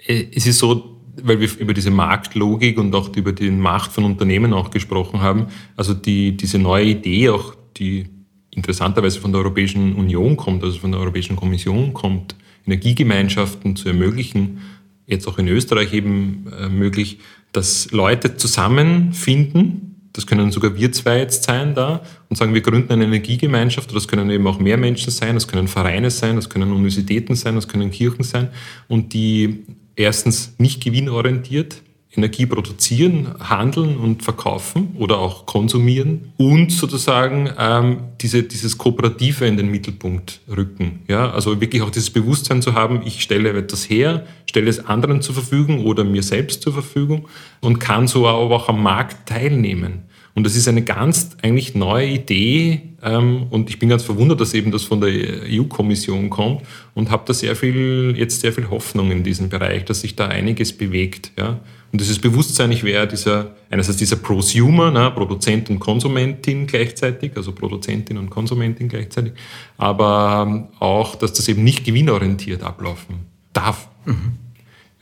Äh, 0.06 0.26
es 0.34 0.46
ist 0.46 0.58
so, 0.58 1.00
weil 1.22 1.40
wir 1.40 1.48
über 1.58 1.74
diese 1.74 1.90
Marktlogik 1.90 2.78
und 2.78 2.94
auch 2.94 3.14
über 3.16 3.32
die 3.32 3.50
Macht 3.50 3.92
von 3.92 4.04
Unternehmen 4.04 4.52
auch 4.52 4.70
gesprochen 4.70 5.20
haben. 5.20 5.46
Also 5.76 5.94
die, 5.94 6.36
diese 6.36 6.58
neue 6.58 6.86
Idee, 6.86 7.30
auch 7.30 7.54
die 7.76 8.06
interessanterweise 8.50 9.20
von 9.20 9.32
der 9.32 9.40
Europäischen 9.40 9.94
Union 9.94 10.36
kommt, 10.36 10.62
also 10.62 10.78
von 10.78 10.92
der 10.92 11.00
Europäischen 11.00 11.36
Kommission 11.36 11.94
kommt, 11.94 12.34
Energiegemeinschaften 12.66 13.76
zu 13.76 13.88
ermöglichen, 13.88 14.60
jetzt 15.06 15.26
auch 15.26 15.38
in 15.38 15.48
Österreich 15.48 15.92
eben 15.92 16.46
äh, 16.58 16.68
möglich, 16.68 17.18
dass 17.52 17.90
Leute 17.90 18.36
zusammenfinden, 18.36 20.10
das 20.12 20.26
können 20.26 20.50
sogar 20.50 20.74
wir 20.74 20.92
zwei 20.92 21.18
jetzt 21.18 21.44
sein 21.44 21.74
da 21.74 22.02
und 22.28 22.36
sagen, 22.36 22.52
wir 22.54 22.60
gründen 22.60 22.92
eine 22.92 23.04
Energiegemeinschaft, 23.04 23.88
oder 23.88 23.94
das 23.98 24.08
können 24.08 24.28
eben 24.30 24.46
auch 24.46 24.58
mehr 24.58 24.76
Menschen 24.76 25.10
sein, 25.10 25.34
das 25.34 25.48
können 25.48 25.68
Vereine 25.68 26.10
sein, 26.10 26.36
das 26.36 26.50
können 26.50 26.72
Universitäten 26.72 27.34
sein, 27.34 27.54
das 27.54 27.68
können 27.68 27.90
Kirchen 27.90 28.22
sein 28.22 28.48
und 28.88 29.12
die 29.14 29.64
erstens 29.96 30.54
nicht 30.58 30.82
gewinnorientiert 30.82 31.82
Energie 32.14 32.44
produzieren, 32.44 33.34
handeln 33.40 33.96
und 33.96 34.22
verkaufen 34.22 34.94
oder 34.98 35.18
auch 35.18 35.46
konsumieren 35.46 36.32
und 36.36 36.70
sozusagen 36.70 37.50
ähm, 37.58 38.00
diese, 38.20 38.42
dieses 38.42 38.76
Kooperative 38.76 39.46
in 39.46 39.56
den 39.56 39.70
Mittelpunkt 39.70 40.40
rücken. 40.54 41.00
Ja? 41.08 41.30
Also 41.30 41.60
wirklich 41.60 41.80
auch 41.80 41.90
dieses 41.90 42.10
Bewusstsein 42.10 42.60
zu 42.60 42.74
haben, 42.74 43.00
ich 43.06 43.22
stelle 43.22 43.50
etwas 43.52 43.88
her, 43.88 44.26
stelle 44.44 44.68
es 44.68 44.84
anderen 44.86 45.22
zur 45.22 45.34
Verfügung 45.34 45.86
oder 45.86 46.04
mir 46.04 46.22
selbst 46.22 46.62
zur 46.62 46.74
Verfügung 46.74 47.28
und 47.60 47.78
kann 47.78 48.06
so 48.06 48.26
aber 48.26 48.56
auch 48.56 48.68
am 48.68 48.82
Markt 48.82 49.28
teilnehmen. 49.28 50.02
Und 50.34 50.44
das 50.44 50.56
ist 50.56 50.66
eine 50.66 50.82
ganz 50.82 51.36
eigentlich 51.42 51.74
neue 51.74 52.08
Idee 52.08 52.82
ähm, 53.02 53.46
und 53.50 53.68
ich 53.68 53.78
bin 53.78 53.88
ganz 53.88 54.02
verwundert, 54.02 54.40
dass 54.40 54.54
eben 54.54 54.70
das 54.70 54.84
von 54.84 55.00
der 55.00 55.10
EU-Kommission 55.10 56.30
kommt 56.30 56.62
und 56.94 57.10
habe 57.10 57.24
da 57.26 57.34
sehr 57.34 57.54
viel, 57.56 58.14
jetzt 58.16 58.40
sehr 58.40 58.52
viel 58.52 58.70
Hoffnung 58.70 59.10
in 59.10 59.24
diesem 59.24 59.48
Bereich, 59.48 59.84
dass 59.84 60.00
sich 60.00 60.16
da 60.16 60.28
einiges 60.28 60.72
bewegt. 60.72 61.32
Ja? 61.38 61.60
Und 61.90 62.00
dieses 62.00 62.18
Bewusstsein, 62.18 62.72
ich 62.72 62.84
wäre 62.84 63.06
dieser, 63.06 63.54
einerseits 63.68 63.98
dieser 63.98 64.16
Prosumer, 64.16 64.90
ne, 64.90 65.10
Produzent 65.10 65.68
und 65.68 65.80
Konsumentin 65.80 66.66
gleichzeitig, 66.66 67.32
also 67.36 67.52
Produzentin 67.52 68.16
und 68.16 68.30
Konsumentin 68.30 68.88
gleichzeitig, 68.88 69.32
aber 69.76 70.46
ähm, 70.48 70.68
auch, 70.78 71.16
dass 71.16 71.34
das 71.34 71.48
eben 71.48 71.64
nicht 71.64 71.84
gewinnorientiert 71.84 72.62
ablaufen 72.62 73.26
darf. 73.52 73.88
Mhm. 74.06 74.41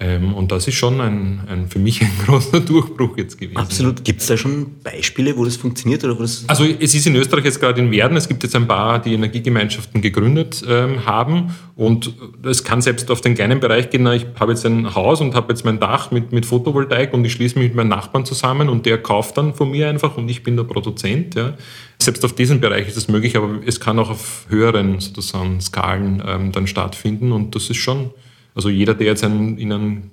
Ähm, 0.03 0.33
und 0.33 0.51
das 0.51 0.67
ist 0.67 0.77
schon 0.77 0.99
ein, 1.03 1.43
ein, 1.47 1.69
für 1.69 1.79
mich 1.79 2.01
ein 2.03 2.11
großer 2.25 2.61
Durchbruch 2.61 3.19
jetzt 3.19 3.39
gewesen. 3.39 3.59
Absolut. 3.59 4.03
Gibt 4.03 4.23
es 4.23 4.29
da 4.29 4.37
schon 4.39 4.79
Beispiele, 4.83 5.37
wo 5.37 5.45
das 5.45 5.57
funktioniert? 5.57 6.03
Oder 6.05 6.19
wo 6.19 6.23
das 6.23 6.45
also 6.47 6.65
es 6.65 6.95
ist 6.95 7.07
in 7.07 7.15
Österreich 7.17 7.45
jetzt 7.45 7.61
gerade 7.61 7.81
in 7.81 7.91
Werden, 7.91 8.17
es 8.17 8.27
gibt 8.27 8.43
jetzt 8.43 8.57
ein 8.57 8.67
paar, 8.67 8.99
die 8.99 9.13
Energiegemeinschaften 9.13 10.01
gegründet 10.01 10.65
ähm, 10.67 11.05
haben 11.05 11.55
und 11.77 12.15
es 12.43 12.65
kann 12.65 12.81
selbst 12.81 13.11
auf 13.11 13.21
den 13.21 13.35
kleinen 13.35 13.61
Bereich 13.61 13.91
gehen, 13.91 14.07
ich 14.07 14.27
habe 14.39 14.53
jetzt 14.53 14.65
ein 14.65 14.95
Haus 14.95 15.21
und 15.21 15.35
habe 15.35 15.53
jetzt 15.53 15.67
mein 15.67 15.79
Dach 15.79 16.11
mit, 16.11 16.33
mit 16.33 16.47
Photovoltaik 16.47 17.13
und 17.13 17.23
ich 17.27 17.33
schließe 17.35 17.59
mich 17.59 17.69
mit 17.69 17.77
meinem 17.77 17.89
Nachbarn 17.89 18.25
zusammen 18.25 18.71
und 18.71 18.87
der 18.87 18.97
kauft 19.03 19.37
dann 19.37 19.55
von 19.55 19.71
mir 19.71 19.91
einfach 19.91 20.17
und 20.17 20.31
ich 20.31 20.43
bin 20.43 20.57
der 20.57 20.65
Produzent. 20.65 21.35
Ja. 21.35 21.55
Selbst 21.99 22.25
auf 22.25 22.35
diesem 22.35 22.61
Bereich 22.61 22.89
ist 22.89 22.97
das 22.97 23.09
möglich, 23.09 23.37
aber 23.37 23.61
es 23.67 23.81
kann 23.81 23.99
auch 23.99 24.09
auf 24.09 24.47
höheren 24.49 24.99
sozusagen 25.01 25.61
Skalen 25.61 26.23
ähm, 26.27 26.53
dann 26.53 26.67
stattfinden 26.67 27.33
und 27.33 27.55
das 27.55 27.69
ist 27.69 27.77
schon 27.77 28.11
also 28.55 28.69
jeder, 28.69 28.95
der 28.95 29.09
jetzt 29.09 29.23
in 29.23 29.73
einem 29.73 30.11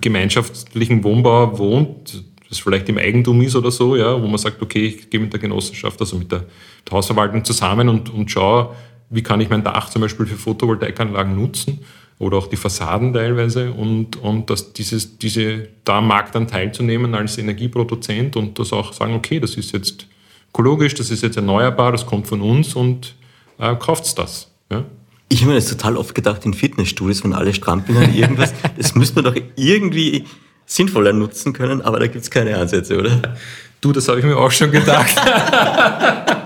gemeinschaftlichen 0.00 1.04
Wohnbau 1.04 1.58
wohnt, 1.58 2.24
das 2.48 2.58
vielleicht 2.58 2.88
im 2.88 2.98
Eigentum 2.98 3.40
ist 3.42 3.54
oder 3.54 3.70
so, 3.70 3.94
ja, 3.96 4.20
wo 4.20 4.26
man 4.26 4.38
sagt, 4.38 4.60
okay, 4.60 4.86
ich 4.86 5.10
gehe 5.10 5.20
mit 5.20 5.32
der 5.32 5.40
Genossenschaft, 5.40 6.00
also 6.00 6.16
mit 6.16 6.32
der, 6.32 6.46
der 6.86 6.92
Hausverwaltung 6.92 7.44
zusammen 7.44 7.88
und, 7.88 8.12
und 8.12 8.30
schaue, 8.30 8.74
wie 9.08 9.22
kann 9.22 9.40
ich 9.40 9.50
mein 9.50 9.62
Dach 9.62 9.88
zum 9.88 10.02
Beispiel 10.02 10.26
für 10.26 10.36
Photovoltaikanlagen 10.36 11.34
nutzen 11.34 11.80
oder 12.18 12.38
auch 12.38 12.48
die 12.48 12.56
Fassaden 12.56 13.12
teilweise 13.12 13.72
und, 13.72 14.16
und 14.16 14.50
dass 14.50 14.72
dieses, 14.72 15.18
diese, 15.18 15.68
da 15.84 15.98
am 15.98 16.08
Markt 16.08 16.34
dann 16.34 16.48
teilzunehmen 16.48 17.14
als 17.14 17.38
Energieproduzent 17.38 18.36
und 18.36 18.58
das 18.58 18.72
auch 18.72 18.92
sagen, 18.92 19.14
okay, 19.14 19.38
das 19.38 19.54
ist 19.54 19.72
jetzt 19.72 20.06
ökologisch, 20.50 20.94
das 20.94 21.10
ist 21.10 21.22
jetzt 21.22 21.36
erneuerbar, 21.36 21.92
das 21.92 22.04
kommt 22.04 22.26
von 22.26 22.40
uns 22.40 22.74
und 22.74 23.14
äh, 23.58 23.76
kauft 23.76 24.18
das. 24.18 24.50
Ja? 24.70 24.84
Ich 25.32 25.42
habe 25.42 25.52
mir 25.52 25.54
das 25.54 25.68
total 25.68 25.96
oft 25.96 26.14
gedacht 26.14 26.44
in 26.44 26.54
Fitnessstudios, 26.54 27.22
wenn 27.22 27.34
alle 27.34 27.54
strampeln 27.54 27.96
und 27.98 28.14
irgendwas, 28.14 28.52
das 28.76 28.96
müsste 28.96 29.22
man 29.22 29.32
doch 29.32 29.40
irgendwie 29.54 30.24
sinnvoller 30.66 31.12
nutzen 31.12 31.52
können, 31.52 31.80
aber 31.82 32.00
da 32.00 32.08
gibt 32.08 32.24
es 32.24 32.30
keine 32.30 32.56
Ansätze, 32.56 32.98
oder? 32.98 33.36
Du, 33.80 33.92
das 33.92 34.08
habe 34.08 34.18
ich 34.18 34.24
mir 34.24 34.36
auch 34.36 34.50
schon 34.50 34.70
gedacht. 34.70 35.16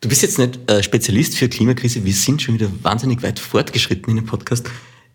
Du 0.00 0.10
bist 0.10 0.20
jetzt 0.20 0.38
nicht 0.38 0.70
äh, 0.70 0.82
Spezialist 0.82 1.34
für 1.34 1.48
Klimakrise. 1.48 2.04
Wir 2.04 2.12
sind 2.12 2.42
schon 2.42 2.56
wieder 2.56 2.68
wahnsinnig 2.82 3.22
weit 3.22 3.38
fortgeschritten 3.38 4.10
in 4.10 4.16
dem 4.16 4.26
Podcast. 4.26 4.68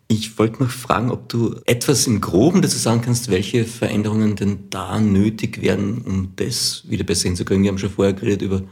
Ich 0.08 0.40
wollte 0.40 0.64
noch 0.64 0.72
fragen, 0.72 1.12
ob 1.12 1.30
du 1.30 1.58
etwas 1.68 2.08
im 2.08 2.22
Groben 2.22 2.64
dazu 2.64 2.80
sagen 2.80 3.02
kannst, 3.02 3.30
welche 3.30 3.66
Veränderungen 3.66 4.36
denn 4.36 4.68
da 4.72 5.00
nötig 5.00 5.62
werden, 5.62 6.00
um 6.00 6.34
das 6.38 6.86
wieder 6.88 7.04
besser 7.04 7.28
hinzukriegen. 7.28 7.62
Wir 7.62 7.70
haben 7.70 7.78
schon 7.78 7.92
vorher 7.92 8.16
geredet 8.16 8.42
über 8.42 8.64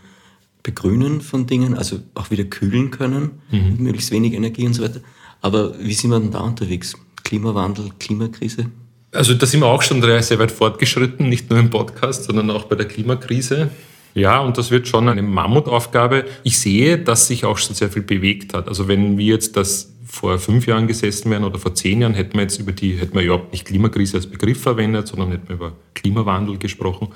Begrünen 0.68 1.22
von 1.22 1.48
Dingen, 1.48 1.76
also 1.76 2.00
auch 2.14 2.30
wieder 2.30 2.44
kühlen 2.44 2.92
können, 2.92 3.40
mhm. 3.52 3.70
mit 3.70 3.80
möglichst 3.80 4.12
wenig 4.12 4.34
Energie 4.34 4.66
und 4.66 4.74
so 4.74 4.84
weiter. 4.84 5.00
Aber 5.40 5.80
wie 5.80 5.94
sind 5.94 6.12
wir 6.12 6.20
denn 6.20 6.32
da 6.32 6.42
unterwegs? 6.42 6.98
Klimawandel, 7.24 7.92
Klimakrise? 8.00 8.70
Also 9.14 9.34
da 9.34 9.46
sind 9.46 9.62
wir 9.62 9.68
auch 9.68 9.82
schon 9.82 10.02
sehr 10.02 10.40
weit 10.40 10.52
fortgeschritten, 10.52 11.30
nicht 11.30 11.50
nur 11.50 11.58
im 11.58 11.70
Podcast, 11.70 12.26
sondern 12.26 12.52
auch 12.52 12.66
bei 12.66 12.76
der 12.76 12.86
Klimakrise. 12.86 13.70
Ja, 14.14 14.42
und 14.42 14.58
das 14.58 14.70
wird 14.70 14.90
schon 14.90 15.08
eine 15.08 15.22
Mammutaufgabe. 15.22 16.26
Ich 16.44 16.60
sehe, 16.60 16.98
dass 16.98 17.28
sich 17.28 17.46
auch 17.46 17.58
schon 17.58 17.74
sehr 17.74 17.90
viel 17.90 18.02
bewegt 18.02 18.54
hat. 18.54 18.68
Also 18.68 18.90
wenn 18.90 19.18
wir 19.18 19.26
jetzt 19.26 19.56
das 19.56 19.94
vor 20.06 20.38
fünf 20.38 20.68
Jahren 20.68 20.88
gesessen 20.88 21.32
wären 21.32 21.46
oder 21.46 21.60
vor 21.60 21.76
zehn 21.76 22.02
Jahren, 22.02 22.14
hätten 22.14 22.34
wir 22.34 22.42
jetzt 22.42 22.60
über 22.60 22.74
die, 22.74 22.98
hätten 22.98 23.16
wir 23.16 23.22
überhaupt 23.22 23.54
nicht 23.54 23.64
Klimakrise 23.64 24.18
als 24.18 24.28
Begriff 24.28 24.62
verwendet, 24.62 25.08
sondern 25.08 25.32
hätten 25.32 25.48
wir 25.48 25.56
über 25.56 25.72
Klimawandel 25.94 26.58
gesprochen. 26.58 27.08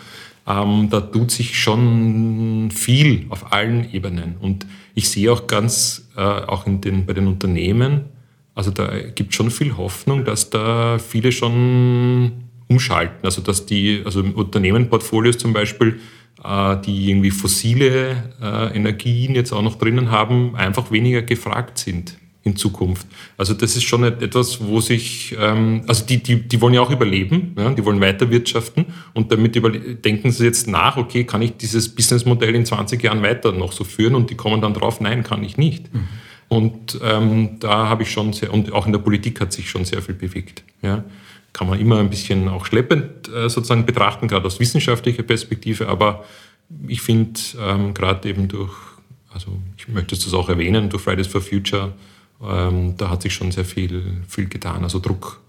Ähm, 0.47 0.89
da 0.89 1.01
tut 1.01 1.31
sich 1.31 1.59
schon 1.59 2.69
viel 2.71 3.25
auf 3.29 3.51
allen 3.53 3.91
Ebenen. 3.93 4.37
Und 4.39 4.65
ich 4.95 5.09
sehe 5.09 5.31
auch 5.31 5.47
ganz, 5.47 6.09
äh, 6.15 6.21
auch 6.21 6.65
in 6.65 6.81
den, 6.81 7.05
bei 7.05 7.13
den 7.13 7.27
Unternehmen, 7.27 8.05
also 8.53 8.71
da 8.71 8.99
gibt 9.15 9.33
schon 9.33 9.49
viel 9.49 9.77
Hoffnung, 9.77 10.25
dass 10.25 10.49
da 10.49 10.99
viele 10.99 11.31
schon 11.31 12.31
umschalten. 12.67 13.23
Also 13.23 13.41
dass 13.41 13.65
die, 13.65 14.01
also 14.03 14.21
Unternehmenportfolios 14.21 15.37
zum 15.37 15.53
Beispiel 15.53 15.99
äh, 16.43 16.77
die 16.81 17.09
irgendwie 17.09 17.31
fossile 17.31 18.31
äh, 18.41 18.75
Energien 18.75 19.35
jetzt 19.35 19.51
auch 19.53 19.61
noch 19.61 19.77
drinnen 19.77 20.11
haben, 20.11 20.55
einfach 20.55 20.91
weniger 20.91 21.21
gefragt 21.21 21.77
sind 21.77 22.17
in 22.43 22.55
Zukunft. 22.55 23.05
Also 23.37 23.53
das 23.53 23.75
ist 23.75 23.83
schon 23.83 24.03
etwas, 24.03 24.65
wo 24.65 24.81
sich, 24.81 25.35
ähm, 25.39 25.83
also 25.87 26.05
die, 26.05 26.23
die, 26.23 26.47
die 26.47 26.61
wollen 26.61 26.73
ja 26.73 26.81
auch 26.81 26.89
überleben, 26.89 27.55
ja, 27.57 27.71
die 27.71 27.85
wollen 27.85 28.01
weiter 28.01 28.29
wirtschaften 28.31 28.85
und 29.13 29.31
damit 29.31 29.55
denken 30.03 30.31
sie 30.31 30.45
jetzt 30.45 30.67
nach, 30.67 30.97
okay, 30.97 31.23
kann 31.23 31.41
ich 31.41 31.57
dieses 31.57 31.89
Businessmodell 31.89 32.55
in 32.55 32.65
20 32.65 33.01
Jahren 33.03 33.21
weiter 33.21 33.51
noch 33.51 33.71
so 33.71 33.83
führen 33.83 34.15
und 34.15 34.29
die 34.29 34.35
kommen 34.35 34.61
dann 34.61 34.73
drauf, 34.73 35.01
nein, 35.01 35.23
kann 35.23 35.43
ich 35.43 35.57
nicht. 35.57 35.93
Mhm. 35.93 36.07
Und 36.47 36.99
ähm, 37.03 37.59
da 37.59 37.87
habe 37.87 38.03
ich 38.03 38.11
schon 38.11 38.33
sehr, 38.33 38.53
und 38.53 38.73
auch 38.73 38.85
in 38.85 38.91
der 38.91 38.99
Politik 38.99 39.39
hat 39.39 39.53
sich 39.53 39.69
schon 39.69 39.85
sehr 39.85 40.01
viel 40.01 40.15
bewegt. 40.15 40.63
Ja 40.81 41.03
kann 41.53 41.67
man 41.67 41.79
immer 41.79 41.99
ein 41.99 42.09
bisschen 42.09 42.47
auch 42.47 42.65
schleppend 42.65 43.27
äh, 43.27 43.49
sozusagen 43.49 43.85
betrachten, 43.85 44.27
gerade 44.27 44.45
aus 44.45 44.59
wissenschaftlicher 44.59 45.23
Perspektive. 45.23 45.87
Aber 45.87 46.23
ich 46.87 47.01
finde, 47.01 47.39
ähm, 47.59 47.93
gerade 47.93 48.29
eben 48.29 48.47
durch, 48.47 48.73
also 49.33 49.59
ich 49.77 49.87
möchte 49.87 50.15
das 50.15 50.33
auch 50.33 50.49
erwähnen, 50.49 50.89
durch 50.89 51.03
Fridays 51.03 51.27
for 51.27 51.41
Future, 51.41 51.93
ähm, 52.43 52.95
da 52.97 53.09
hat 53.09 53.21
sich 53.21 53.33
schon 53.33 53.51
sehr 53.51 53.65
viel, 53.65 54.23
viel 54.27 54.47
getan. 54.47 54.83
Also 54.83 54.99
Druck 54.99 55.41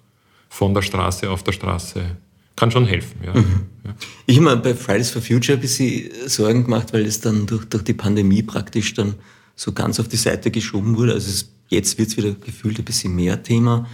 von 0.49 0.74
der 0.74 0.82
Straße 0.82 1.30
auf 1.30 1.43
der 1.43 1.53
Straße 1.53 2.16
kann 2.57 2.70
schon 2.70 2.86
helfen. 2.86 3.20
Ja. 3.24 3.34
Mhm. 3.34 3.61
ja. 3.84 3.95
Ich 4.26 4.36
habe 4.36 4.45
mir 4.45 4.57
bei 4.57 4.74
Fridays 4.74 5.11
for 5.11 5.22
Future 5.22 5.57
ein 5.57 5.61
bisschen 5.61 6.11
Sorgen 6.26 6.64
gemacht, 6.64 6.93
weil 6.93 7.07
es 7.07 7.20
dann 7.20 7.47
durch, 7.47 7.64
durch 7.64 7.84
die 7.84 7.95
Pandemie 7.95 8.43
praktisch 8.43 8.95
dann 8.95 9.14
so 9.57 9.72
ganz 9.72 9.99
auf 10.01 10.09
die 10.09 10.16
Seite 10.16 10.51
geschoben 10.51 10.97
wurde. 10.97 11.14
Also 11.14 11.30
es, 11.30 11.53
jetzt 11.68 11.99
wird 11.99 12.09
es 12.09 12.16
wieder 12.16 12.32
gefühlt 12.32 12.78
ein 12.78 12.84
bisschen 12.84 13.14
mehr 13.14 13.43
Thema. 13.43 13.86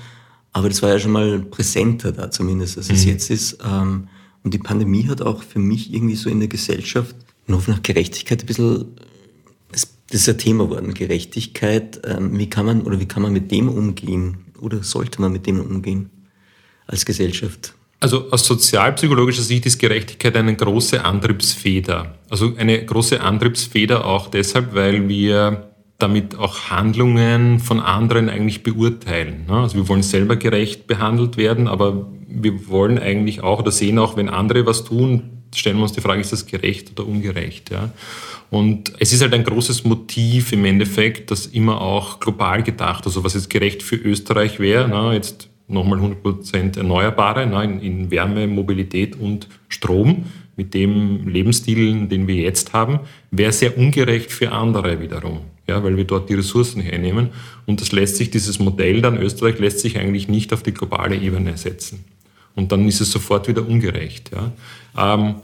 Aber 0.53 0.69
das 0.69 0.83
war 0.83 0.91
ja 0.91 0.99
schon 0.99 1.13
mal 1.13 1.39
präsenter 1.41 2.13
da 2.13 2.31
zumindest, 2.31 2.79
als 2.79 2.91
es 2.91 3.05
mhm. 3.05 3.13
jetzt 3.13 3.31
ist. 3.31 3.59
Ähm, 3.65 4.09
und 4.43 4.55
die 4.55 4.59
Pandemie 4.59 5.07
hat 5.09 5.23
auch 5.23 5.43
für 5.43 5.59
mich 5.59 5.93
irgendwie 5.93 6.17
so 6.17 6.31
in 6.31 6.41
der 6.41 6.49
Gesellschaft 6.49 7.15
noch 7.47 7.67
nach 7.67 7.83
Gerechtigkeit 7.83 8.43
ein 8.43 8.47
bisschen, 8.47 8.87
das 10.11 10.23
ist 10.23 10.29
ein 10.29 10.39
Thema 10.39 10.65
geworden, 10.65 10.95
Gerechtigkeit. 10.95 12.01
Ähm, 12.05 12.39
wie 12.39 12.49
kann 12.49 12.67
man, 12.67 12.83
oder 12.83 12.99
wie 12.99 13.07
kann 13.07 13.23
man 13.23 13.33
mit 13.33 13.51
dem 13.51 13.69
umgehen? 13.69 14.47
Oder 14.61 14.83
sollte 14.83 15.21
man 15.21 15.33
mit 15.33 15.47
dem 15.47 15.61
umgehen 15.61 16.11
als 16.87 17.05
Gesellschaft? 17.05 17.75
Also 18.01 18.31
aus 18.31 18.47
sozialpsychologischer 18.47 19.43
Sicht 19.43 19.67
ist 19.67 19.79
Gerechtigkeit 19.79 20.37
eine 20.37 20.55
große 20.55 21.05
Antriebsfeder. 21.05 22.15
Also 22.31 22.55
eine 22.57 22.85
große 22.85 23.21
Antriebsfeder 23.21 24.05
auch 24.05 24.29
deshalb, 24.29 24.75
weil 24.75 25.09
wir 25.09 25.69
damit 25.99 26.37
auch 26.37 26.71
Handlungen 26.71 27.59
von 27.59 27.81
anderen 27.81 28.29
eigentlich 28.29 28.63
beurteilen. 28.63 29.47
Ne? 29.49 29.57
Also 29.57 29.77
wir 29.77 29.89
wollen 29.89 30.05
selber 30.05 30.37
gerecht 30.37 30.87
behandelt 30.87 31.37
werden, 31.37 31.67
aber 31.67 32.07
wir 32.29 32.69
wollen 32.69 33.01
eigentlich 33.01 33.43
auch 33.43 33.59
oder 33.59 33.73
sehen 33.73 33.99
auch, 33.99 34.17
wenn 34.17 34.29
andere 34.29 34.65
was 34.65 34.85
tun, 34.85 35.43
stellen 35.53 35.77
wir 35.77 35.83
uns 35.83 35.93
die 35.93 36.01
Frage, 36.01 36.21
ist 36.21 36.33
das 36.33 36.47
gerecht 36.47 36.93
oder 36.93 37.09
ungerecht? 37.09 37.71
Ja? 37.71 37.91
Und 38.51 38.93
es 38.99 39.13
ist 39.13 39.21
halt 39.21 39.35
ein 39.35 39.45
großes 39.45 39.85
Motiv 39.85 40.53
im 40.53 40.65
Endeffekt, 40.65 41.31
das 41.31 41.47
immer 41.47 41.81
auch 41.81 42.19
global 42.19 42.63
gedacht, 42.63 43.05
also 43.05 43.23
was 43.23 43.35
jetzt 43.35 43.51
gerecht 43.51 43.83
für 43.83 43.97
Österreich 43.97 44.59
wäre, 44.59 44.89
ne? 44.89 45.15
jetzt 45.15 45.49
nochmal 45.67 45.99
100% 45.99 46.79
Erneuerbare 46.79 47.47
ne? 47.47 47.65
in, 47.65 47.81
in 47.81 48.11
Wärme, 48.11 48.47
Mobilität 48.47 49.17
und 49.17 49.49
Strom 49.69 50.25
mit 50.57 50.73
dem 50.73 51.29
Lebensstil, 51.29 52.07
den 52.07 52.27
wir 52.27 52.37
jetzt 52.37 52.73
haben, 52.73 53.01
wäre 53.31 53.53
sehr 53.53 53.77
ungerecht 53.77 54.33
für 54.33 54.51
andere 54.51 55.01
wiederum 55.01 55.41
ja, 55.69 55.85
weil 55.85 55.97
wir 55.97 56.05
dort 56.05 56.29
die 56.31 56.35
Ressourcen 56.35 56.81
hernehmen. 56.81 57.29
Und 57.67 57.81
das 57.81 57.93
lässt 57.93 58.17
sich, 58.17 58.31
dieses 58.31 58.59
Modell 58.59 59.03
dann 59.03 59.19
Österreich 59.19 59.59
lässt 59.59 59.81
sich 59.81 59.99
eigentlich 59.99 60.27
nicht 60.27 60.53
auf 60.53 60.63
die 60.63 60.73
globale 60.73 61.17
Ebene 61.17 61.57
setzen. 61.57 62.05
Und 62.57 62.73
dann 62.73 62.89
ist 62.89 63.01
es 63.01 63.13
sofort 63.13 63.47
wieder 63.47 63.69
ungerecht. 63.69 64.31
Ja. 64.33 65.15
Ähm, 65.15 65.37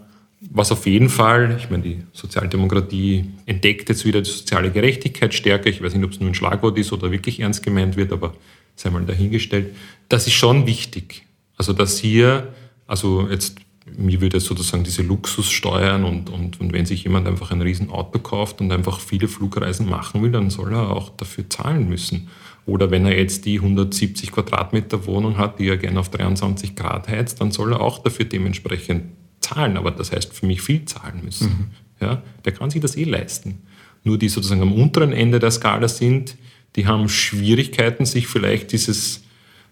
was 0.51 0.73
auf 0.73 0.87
jeden 0.87 1.09
Fall, 1.09 1.57
ich 1.59 1.71
meine, 1.71 1.83
die 1.83 2.03
Sozialdemokratie 2.13 3.25
entdeckt 3.47 3.89
jetzt 3.89 4.05
wieder 4.05 4.23
die 4.23 4.31
soziale 4.31 4.71
Gerechtigkeit 4.71 5.35
stärker. 5.35 5.69
Ich 5.69 5.83
weiß 5.83 5.95
nicht, 5.95 6.05
ob 6.05 6.13
es 6.13 6.21
nur 6.21 6.31
ein 6.31 6.35
Schlagwort 6.35 6.79
ist 6.79 6.93
oder 6.93 7.11
wirklich 7.11 7.41
ernst 7.41 7.63
gemeint 7.63 7.97
wird, 7.97 8.13
aber 8.13 8.35
sei 8.77 8.91
mal 8.91 9.05
dahingestellt. 9.05 9.75
Das 10.09 10.27
ist 10.27 10.35
schon 10.35 10.67
wichtig. 10.67 11.27
Also, 11.57 11.73
dass 11.73 11.99
hier, 11.99 12.53
also 12.87 13.29
jetzt 13.29 13.57
mir 13.97 14.21
würde 14.21 14.41
sozusagen 14.41 14.83
diese 14.83 15.03
Luxussteuern 15.03 16.05
und, 16.05 16.31
und, 16.31 16.61
und 16.61 16.73
wenn 16.73 16.87
sich 16.87 17.05
jemand 17.05 17.29
einfach 17.29 17.51
ein 17.51 17.61
Riesenauto 17.61 18.19
kauft 18.19 18.61
und 18.61 18.73
einfach 18.73 18.99
viele 18.99 19.29
Flugreisen 19.29 19.89
machen 19.89 20.23
will, 20.23 20.33
dann 20.33 20.51
soll 20.51 20.73
er 20.73 20.91
auch 20.91 21.11
dafür 21.11 21.49
zahlen 21.51 21.89
müssen. 21.89 22.29
Oder 22.67 22.91
wenn 22.91 23.05
er 23.05 23.17
jetzt 23.19 23.45
die 23.45 23.57
170 23.57 24.33
Quadratmeter 24.33 25.07
Wohnung 25.07 25.37
hat, 25.37 25.59
die 25.59 25.69
er 25.69 25.77
gerne 25.77 26.01
auf 26.01 26.09
23 26.09 26.75
Grad 26.75 27.09
heizt, 27.09 27.41
dann 27.43 27.51
soll 27.51 27.73
er 27.73 27.81
auch 27.81 27.99
dafür 27.99 28.25
dementsprechend 28.25 29.05
zahlen. 29.45 29.77
Aber 29.77 29.91
das 29.91 30.13
heißt 30.13 30.33
für 30.33 30.47
mich 30.47 30.63
viel 30.63 30.85
zahlen 30.85 31.21
müssen. 31.25 31.47
Mhm. 31.49 31.67
Ja, 32.01 32.23
der 32.45 32.53
kann 32.53 32.71
sich 32.71 32.81
das 32.81 32.97
eh 32.97 33.05
leisten. 33.05 33.63
Nur 34.03 34.19
die 34.19 34.29
sozusagen 34.29 34.63
am 34.63 34.73
unteren 34.73 35.13
Ende 35.13 35.39
der 35.39 35.51
Skala 35.51 35.89
sind, 35.89 36.37
die 36.77 36.87
haben 36.87 37.09
Schwierigkeiten, 37.09 38.05
sich 38.05 38.27
vielleicht 38.27 38.73
dieses 38.73 39.23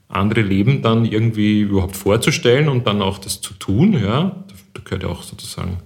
andere 0.09 0.43
Leben 0.43 0.83
dann 0.83 1.05
irgendwie 1.05 1.61
überhaupt 1.61 1.97
vorzustellen 1.97 2.68
und 2.68 2.87
dann 2.87 3.03
auch 3.03 3.18
das 3.18 3.41
zu 3.41 3.55
tun. 3.55 3.95
Ja, 3.95 4.45
da 4.75 4.81
gehört 4.85 5.03
ja 5.03 5.09
auch 5.09 5.23
sozusagen 5.23 5.79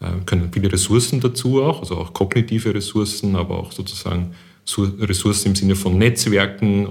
äh, 0.00 0.24
können 0.26 0.50
viele 0.52 0.72
Ressourcen 0.72 1.20
dazu 1.20 1.62
auch, 1.62 1.80
also 1.80 1.96
auch 1.96 2.12
kognitive 2.12 2.74
Ressourcen, 2.74 3.36
aber 3.36 3.58
auch 3.58 3.72
sozusagen 3.72 4.34
Ressourcen 4.76 5.48
im 5.48 5.54
Sinne 5.54 5.76
von 5.76 5.98
Netzwerken, 5.98 6.86
äh, 6.86 6.88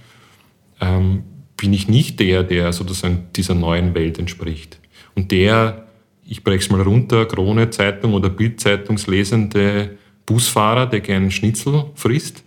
ähm, 0.80 1.24
bin 1.56 1.72
ich 1.72 1.88
nicht 1.88 2.20
der, 2.20 2.42
der 2.42 2.72
sozusagen 2.72 3.28
dieser 3.34 3.54
neuen 3.54 3.94
Welt 3.94 4.18
entspricht. 4.18 4.80
Und 5.14 5.30
der, 5.30 5.86
ich 6.26 6.44
breche 6.44 6.58
es 6.58 6.70
mal 6.70 6.82
runter, 6.82 7.24
Krone-Zeitung 7.24 8.12
oder 8.12 8.28
Bild-Zeitungslesende 8.28 9.96
Busfahrer, 10.26 10.86
der 10.86 11.00
gern 11.00 11.30
Schnitzel 11.30 11.86
frisst, 11.94 12.42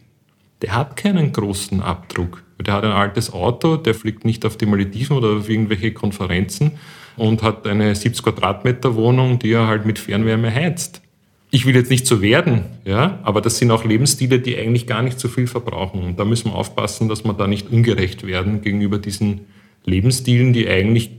der 0.61 0.75
hat 0.75 0.95
keinen 0.97 1.31
großen 1.31 1.81
Abdruck. 1.81 2.43
Der 2.59 2.73
hat 2.73 2.83
ein 2.83 2.91
altes 2.91 3.31
Auto, 3.31 3.77
der 3.77 3.93
fliegt 3.93 4.25
nicht 4.25 4.45
auf 4.45 4.57
die 4.57 4.65
Malediven 4.65 5.17
oder 5.17 5.37
auf 5.37 5.49
irgendwelche 5.49 5.91
Konferenzen 5.91 6.71
und 7.15 7.43
hat 7.43 7.67
eine 7.67 7.93
70 7.93 8.23
Quadratmeter 8.23 8.95
Wohnung, 8.95 9.37
die 9.37 9.51
er 9.51 9.67
halt 9.67 9.85
mit 9.85 9.99
Fernwärme 9.99 10.53
heizt. 10.53 11.01
Ich 11.49 11.65
will 11.65 11.75
jetzt 11.75 11.91
nicht 11.91 12.05
so 12.05 12.21
werden, 12.21 12.65
ja, 12.83 13.19
aber 13.23 13.41
das 13.41 13.57
sind 13.57 13.71
auch 13.71 13.85
Lebensstile, 13.85 14.39
die 14.39 14.57
eigentlich 14.57 14.85
gar 14.85 15.01
nicht 15.01 15.19
so 15.19 15.27
viel 15.27 15.47
verbrauchen. 15.47 16.03
Und 16.03 16.19
da 16.19 16.25
müssen 16.25 16.51
wir 16.51 16.55
aufpassen, 16.55 17.07
dass 17.07 17.23
wir 17.23 17.33
da 17.33 17.47
nicht 17.47 17.69
ungerecht 17.71 18.25
werden 18.25 18.61
gegenüber 18.61 18.97
diesen 18.97 19.41
Lebensstilen, 19.85 20.51
die 20.51 20.67
eigentlich 20.67 21.11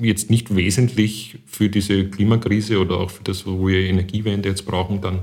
jetzt 0.00 0.30
nicht 0.30 0.56
wesentlich 0.56 1.38
für 1.46 1.68
diese 1.68 2.06
Klimakrise 2.08 2.80
oder 2.80 2.98
auch 2.98 3.10
für 3.10 3.22
das, 3.22 3.46
wo 3.46 3.68
wir 3.68 3.78
Energiewende 3.78 4.48
jetzt 4.48 4.66
brauchen, 4.66 5.00
dann 5.00 5.20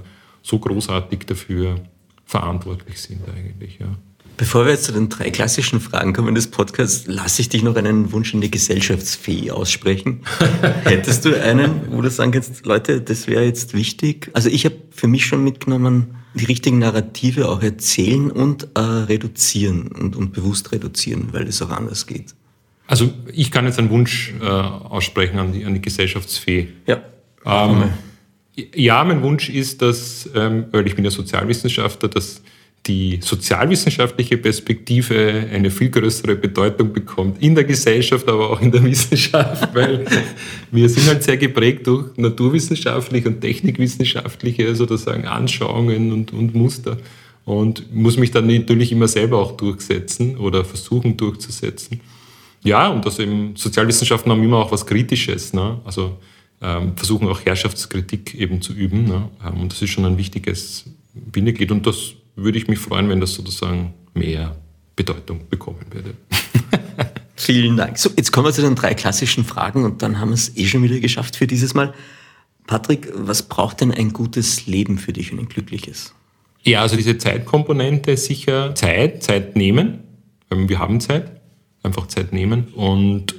so 0.48 0.60
großartig 0.60 1.26
dafür 1.26 1.76
verantwortlich 2.26 3.02
sind 3.02 3.22
eigentlich. 3.28 3.80
Ja. 3.80 3.88
Bevor 4.38 4.66
wir 4.66 4.74
jetzt 4.74 4.86
zu 4.86 4.92
den 4.92 5.10
drei 5.10 5.32
klassischen 5.32 5.82
Fragen 5.82 6.14
kommen 6.14 6.36
des 6.36 6.48
Podcasts, 6.48 7.08
lasse 7.08 7.42
ich 7.42 7.50
dich 7.50 7.64
noch 7.64 7.76
einen 7.76 8.12
Wunsch 8.12 8.34
in 8.34 8.42
die 8.42 8.52
Gesellschaftsfee 8.52 9.52
aussprechen. 9.52 10.22
Hättest 10.84 11.26
du 11.26 11.42
einen, 11.42 11.92
wo 11.92 12.02
du 12.02 12.10
sagen 12.10 12.32
kannst, 12.32 12.66
Leute, 12.66 13.02
das 13.02 13.28
wäre 13.28 13.44
jetzt 13.44 13.74
wichtig? 13.74 14.30
Also 14.34 14.50
ich 14.50 14.64
habe 14.66 14.76
für 14.92 15.08
mich 15.08 15.26
schon 15.26 15.44
mitgenommen, 15.44 16.16
die 16.36 16.46
richtigen 16.46 16.80
Narrative 16.80 17.50
auch 17.50 17.64
erzählen 17.64 18.32
und 18.32 18.68
äh, 18.76 18.80
reduzieren 18.80 19.88
und, 19.88 20.16
und 20.16 20.34
bewusst 20.34 20.72
reduzieren, 20.72 21.30
weil 21.32 21.48
es 21.48 21.62
auch 21.62 21.72
anders 21.72 22.06
geht. 22.06 22.36
Also 22.86 23.10
ich 23.34 23.52
kann 23.52 23.66
jetzt 23.66 23.80
einen 23.80 23.90
Wunsch 23.90 24.34
äh, 24.40 24.46
aussprechen 24.46 25.40
an 25.40 25.52
die, 25.52 25.66
an 25.66 25.74
die 25.74 25.82
Gesellschaftsfee. 25.82 26.70
Ja. 26.86 27.02
Ähm, 27.44 27.90
ja, 28.76 29.04
mein 29.04 29.22
Wunsch 29.22 29.50
ist, 29.50 29.82
dass, 29.82 30.30
ähm, 30.36 30.66
weil 30.72 30.88
ich 30.88 30.96
bin 30.96 31.06
ja 31.06 31.12
Sozialwissenschaftler, 31.12 32.10
dass 32.10 32.42
die 32.88 33.20
sozialwissenschaftliche 33.22 34.38
Perspektive 34.38 35.48
eine 35.52 35.70
viel 35.70 35.90
größere 35.90 36.36
Bedeutung 36.36 36.94
bekommt 36.94 37.42
in 37.42 37.54
der 37.54 37.66
Gesellschaft, 37.66 38.28
aber 38.30 38.50
auch 38.50 38.62
in 38.62 38.72
der 38.72 38.84
Wissenschaft, 38.84 39.70
weil 39.74 40.06
wir 40.72 40.90
sind 40.90 41.08
halt 41.08 41.24
sehr 41.24 41.38
geprägt 41.38 41.86
durch 41.86 42.16
naturwissenschaftliche 42.16 43.28
und 43.28 43.42
technikwissenschaftliche 43.42 44.74
sozusagen 44.74 45.26
Anschauungen 45.26 46.14
und, 46.14 46.32
und 46.34 46.56
Muster 46.56 46.98
und 47.46 47.94
muss 47.94 48.18
mich 48.18 48.32
dann 48.32 48.48
natürlich 48.48 48.92
immer 48.92 49.08
selber 49.08 49.40
auch 49.40 49.58
durchsetzen 49.58 50.38
oder 50.38 50.64
versuchen 50.64 51.18
durchzusetzen. 51.18 52.00
Ja, 52.64 52.88
und 52.88 53.06
das 53.06 53.20
eben 53.20 53.56
Sozialwissenschaften 53.56 54.32
haben 54.32 54.44
immer 54.44 54.58
auch 54.58 54.72
was 54.72 54.86
Kritisches, 54.86 55.54
ne? 55.54 55.80
also 55.86 56.18
versuchen 56.60 57.28
auch 57.28 57.42
Herrschaftskritik 57.46 58.34
eben 58.36 58.62
zu 58.62 58.74
üben 58.74 59.04
ne? 59.06 59.30
Ähm, 59.46 59.62
und 59.62 59.72
das 59.72 59.82
ist 59.82 59.92
schon 59.92 60.06
ein 60.06 60.18
wichtiges 60.18 60.86
Bindeglied 61.14 61.72
und 61.72 61.86
das 61.86 62.14
würde 62.36 62.58
ich 62.58 62.68
mich 62.68 62.80
freuen, 62.80 63.10
wenn 63.10 63.20
das 63.20 63.34
sozusagen 63.34 63.94
mehr 64.14 64.56
Bedeutung 64.96 65.48
bekommen 65.50 65.86
würde. 65.92 66.14
Vielen 67.36 67.78
Dank. 67.78 67.98
So, 67.98 68.10
jetzt 68.16 68.32
kommen 68.32 68.48
wir 68.48 68.54
zu 68.54 68.62
den 68.62 68.76
drei 68.76 68.94
klassischen 68.96 69.46
Fragen 69.46 69.84
und 69.86 70.02
dann 70.02 70.20
haben 70.20 70.30
wir 70.30 70.36
es 70.36 70.58
eh 70.58 70.66
schon 70.66 70.82
wieder 70.84 71.00
geschafft 71.00 71.36
für 71.36 71.48
dieses 71.48 71.74
Mal. 71.74 71.94
Patrick, 72.66 73.10
was 73.14 73.44
braucht 73.44 73.82
denn 73.82 73.92
ein 73.92 74.12
gutes 74.12 74.66
Leben 74.66 74.98
für 74.98 75.14
dich 75.14 75.32
und 75.32 75.40
ein 75.40 75.48
glückliches? 75.48 76.14
Ja, 76.64 76.82
also 76.82 76.98
diese 76.98 77.18
Zeitkomponente 77.18 78.18
sicher 78.18 78.76
Zeit, 78.76 79.24
Zeit 79.24 79.56
nehmen. 79.56 80.00
Wir 80.50 80.80
haben 80.80 81.00
Zeit, 81.00 81.40
einfach 81.84 82.08
Zeit 82.08 82.34
nehmen 82.34 82.68
und 82.74 83.36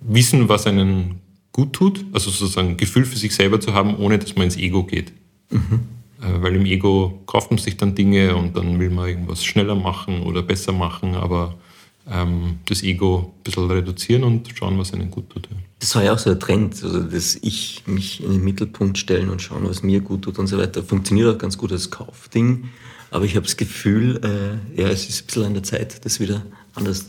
wissen, 0.00 0.48
was 0.48 0.66
einen 0.66 1.20
gut 1.56 1.72
tut, 1.72 2.04
also 2.12 2.30
sozusagen 2.30 2.68
ein 2.68 2.76
Gefühl 2.76 3.06
für 3.06 3.16
sich 3.16 3.34
selber 3.34 3.58
zu 3.58 3.72
haben, 3.72 3.96
ohne 3.96 4.18
dass 4.18 4.36
man 4.36 4.44
ins 4.44 4.58
Ego 4.58 4.84
geht. 4.84 5.10
Mhm. 5.48 5.80
Äh, 6.20 6.42
weil 6.42 6.54
im 6.54 6.66
Ego 6.66 7.22
kauft 7.26 7.50
man 7.50 7.56
sich 7.56 7.78
dann 7.78 7.94
Dinge 7.94 8.36
und 8.36 8.54
dann 8.54 8.78
will 8.78 8.90
man 8.90 9.08
irgendwas 9.08 9.42
schneller 9.42 9.74
machen 9.74 10.22
oder 10.22 10.42
besser 10.42 10.72
machen, 10.72 11.14
aber 11.14 11.54
ähm, 12.10 12.58
das 12.66 12.82
Ego 12.82 13.32
ein 13.38 13.42
bisschen 13.42 13.70
reduzieren 13.70 14.24
und 14.24 14.50
schauen, 14.54 14.78
was 14.78 14.92
einem 14.92 15.10
gut 15.10 15.30
tut. 15.30 15.48
Ja. 15.50 15.56
Das 15.78 15.94
war 15.94 16.04
ja 16.04 16.12
auch 16.12 16.18
so 16.18 16.28
ein 16.28 16.38
Trend, 16.38 16.74
also 16.84 17.00
dass 17.00 17.36
ich 17.36 17.84
mich 17.86 18.22
in 18.22 18.32
den 18.32 18.44
Mittelpunkt 18.44 18.98
stellen 18.98 19.30
und 19.30 19.40
schauen, 19.40 19.66
was 19.66 19.82
mir 19.82 20.00
gut 20.00 20.22
tut 20.22 20.38
und 20.38 20.48
so 20.48 20.58
weiter. 20.58 20.82
Funktioniert 20.82 21.34
auch 21.34 21.38
ganz 21.38 21.56
gut 21.56 21.72
als 21.72 21.90
Kaufding, 21.90 22.68
aber 23.10 23.24
ich 23.24 23.34
habe 23.34 23.46
das 23.46 23.56
Gefühl, 23.56 24.20
äh, 24.22 24.78
ja, 24.82 24.88
es 24.88 25.08
ist 25.08 25.22
ein 25.22 25.26
bisschen 25.26 25.44
an 25.44 25.54
der 25.54 25.62
Zeit, 25.62 26.04
das 26.04 26.20
wieder 26.20 26.44
anders 26.74 27.06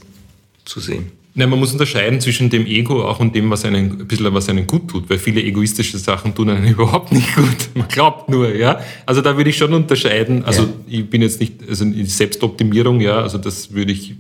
zu 0.64 0.80
sehen. 0.80 1.12
Ja, 1.38 1.46
man 1.46 1.60
muss 1.60 1.72
unterscheiden 1.72 2.20
zwischen 2.20 2.50
dem 2.50 2.66
Ego 2.66 3.04
auch 3.04 3.20
und 3.20 3.36
dem, 3.36 3.52
was 3.52 3.64
einen, 3.64 3.92
ein 3.92 4.08
bisschen 4.08 4.34
was 4.34 4.50
einen 4.50 4.66
gut 4.66 4.88
tut, 4.88 5.08
weil 5.08 5.20
viele 5.20 5.40
egoistische 5.44 6.00
Sachen 6.00 6.34
tun 6.34 6.50
einen 6.50 6.66
überhaupt 6.74 7.12
nicht 7.12 7.36
gut. 7.36 7.70
Man 7.76 7.88
glaubt 7.88 8.28
nur, 8.28 8.56
ja. 8.56 8.80
Also 9.06 9.22
da 9.22 9.38
würde 9.38 9.52
ich 9.52 9.58
schon 9.58 9.72
unterscheiden. 9.72 10.44
Also 10.46 10.64
ja. 10.64 10.70
ich 10.88 11.08
bin 11.08 11.22
jetzt 11.22 11.40
nicht, 11.40 11.54
also 11.70 11.86
die 11.86 12.06
Selbstoptimierung, 12.06 13.02
ja, 13.02 13.22
also 13.22 13.38
das 13.38 13.72
würde 13.72 13.92
ich, 13.92 14.16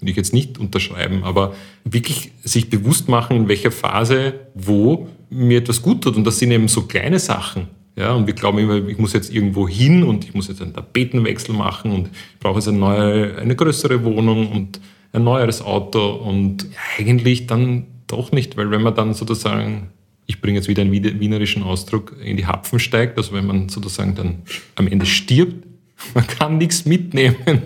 würde 0.00 0.10
ich 0.10 0.16
jetzt 0.16 0.32
nicht 0.32 0.58
unterschreiben, 0.58 1.22
aber 1.22 1.54
wirklich 1.84 2.32
sich 2.44 2.70
bewusst 2.70 3.10
machen, 3.10 3.36
in 3.36 3.48
welcher 3.48 3.70
Phase, 3.70 4.32
wo 4.54 5.08
mir 5.28 5.58
etwas 5.58 5.82
gut 5.82 6.00
tut. 6.00 6.16
Und 6.16 6.24
das 6.24 6.38
sind 6.38 6.50
eben 6.50 6.68
so 6.68 6.84
kleine 6.84 7.18
Sachen. 7.18 7.68
Ja, 7.94 8.14
und 8.14 8.26
wir 8.26 8.34
glauben 8.34 8.58
immer, 8.58 8.88
ich 8.88 8.96
muss 8.96 9.12
jetzt 9.12 9.30
irgendwo 9.30 9.68
hin 9.68 10.02
und 10.02 10.24
ich 10.24 10.32
muss 10.32 10.48
jetzt 10.48 10.62
einen 10.62 10.72
Tapetenwechsel 10.72 11.54
machen 11.54 11.92
und 11.92 12.06
ich 12.06 12.40
brauche 12.40 12.56
jetzt 12.56 12.68
eine 12.68 12.78
neue, 12.78 13.36
eine 13.36 13.54
größere 13.54 14.02
Wohnung 14.02 14.50
und 14.50 14.80
ein 15.14 15.24
neueres 15.24 15.62
Auto 15.62 16.10
und 16.10 16.66
eigentlich 16.98 17.46
dann 17.46 17.86
doch 18.06 18.32
nicht, 18.32 18.56
weil 18.56 18.70
wenn 18.70 18.82
man 18.82 18.94
dann 18.94 19.14
sozusagen, 19.14 19.90
ich 20.26 20.40
bringe 20.40 20.58
jetzt 20.58 20.68
wieder 20.68 20.82
einen 20.82 20.92
wienerischen 20.92 21.62
Ausdruck, 21.62 22.16
in 22.22 22.36
die 22.36 22.46
Hapfen 22.46 22.78
steigt, 22.78 23.16
also 23.16 23.32
wenn 23.32 23.46
man 23.46 23.68
sozusagen 23.68 24.14
dann 24.14 24.42
am 24.74 24.88
Ende 24.88 25.06
stirbt, 25.06 25.64
man 26.14 26.26
kann 26.26 26.58
nichts 26.58 26.84
mitnehmen. 26.84 27.62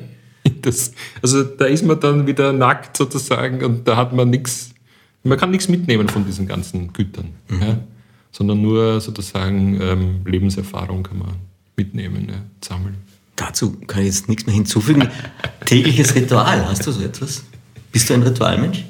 Das, 0.62 0.92
also 1.20 1.42
da 1.44 1.66
ist 1.66 1.84
man 1.84 2.00
dann 2.00 2.26
wieder 2.26 2.52
nackt 2.52 2.96
sozusagen 2.96 3.62
und 3.64 3.86
da 3.86 3.96
hat 3.96 4.12
man 4.12 4.30
nichts, 4.30 4.72
man 5.22 5.36
kann 5.36 5.50
nichts 5.50 5.68
mitnehmen 5.68 6.08
von 6.08 6.24
diesen 6.24 6.46
ganzen 6.46 6.92
Gütern, 6.92 7.34
mhm. 7.48 7.60
ja, 7.60 7.78
sondern 8.30 8.62
nur 8.62 9.00
sozusagen 9.00 9.78
ähm, 9.80 10.20
Lebenserfahrung 10.24 11.02
kann 11.02 11.18
man 11.18 11.34
mitnehmen, 11.76 12.28
ja, 12.30 12.42
sammeln. 12.62 12.96
Dazu 13.38 13.76
kann 13.86 14.00
ich 14.00 14.06
jetzt 14.06 14.28
nichts 14.28 14.46
mehr 14.46 14.54
hinzufügen. 14.54 15.08
Tägliches 15.64 16.14
Ritual, 16.14 16.66
hast 16.68 16.84
du 16.86 16.90
so 16.90 17.02
etwas? 17.02 17.44
Bist 17.92 18.10
du 18.10 18.14
ein 18.14 18.22
Ritualmensch? 18.22 18.84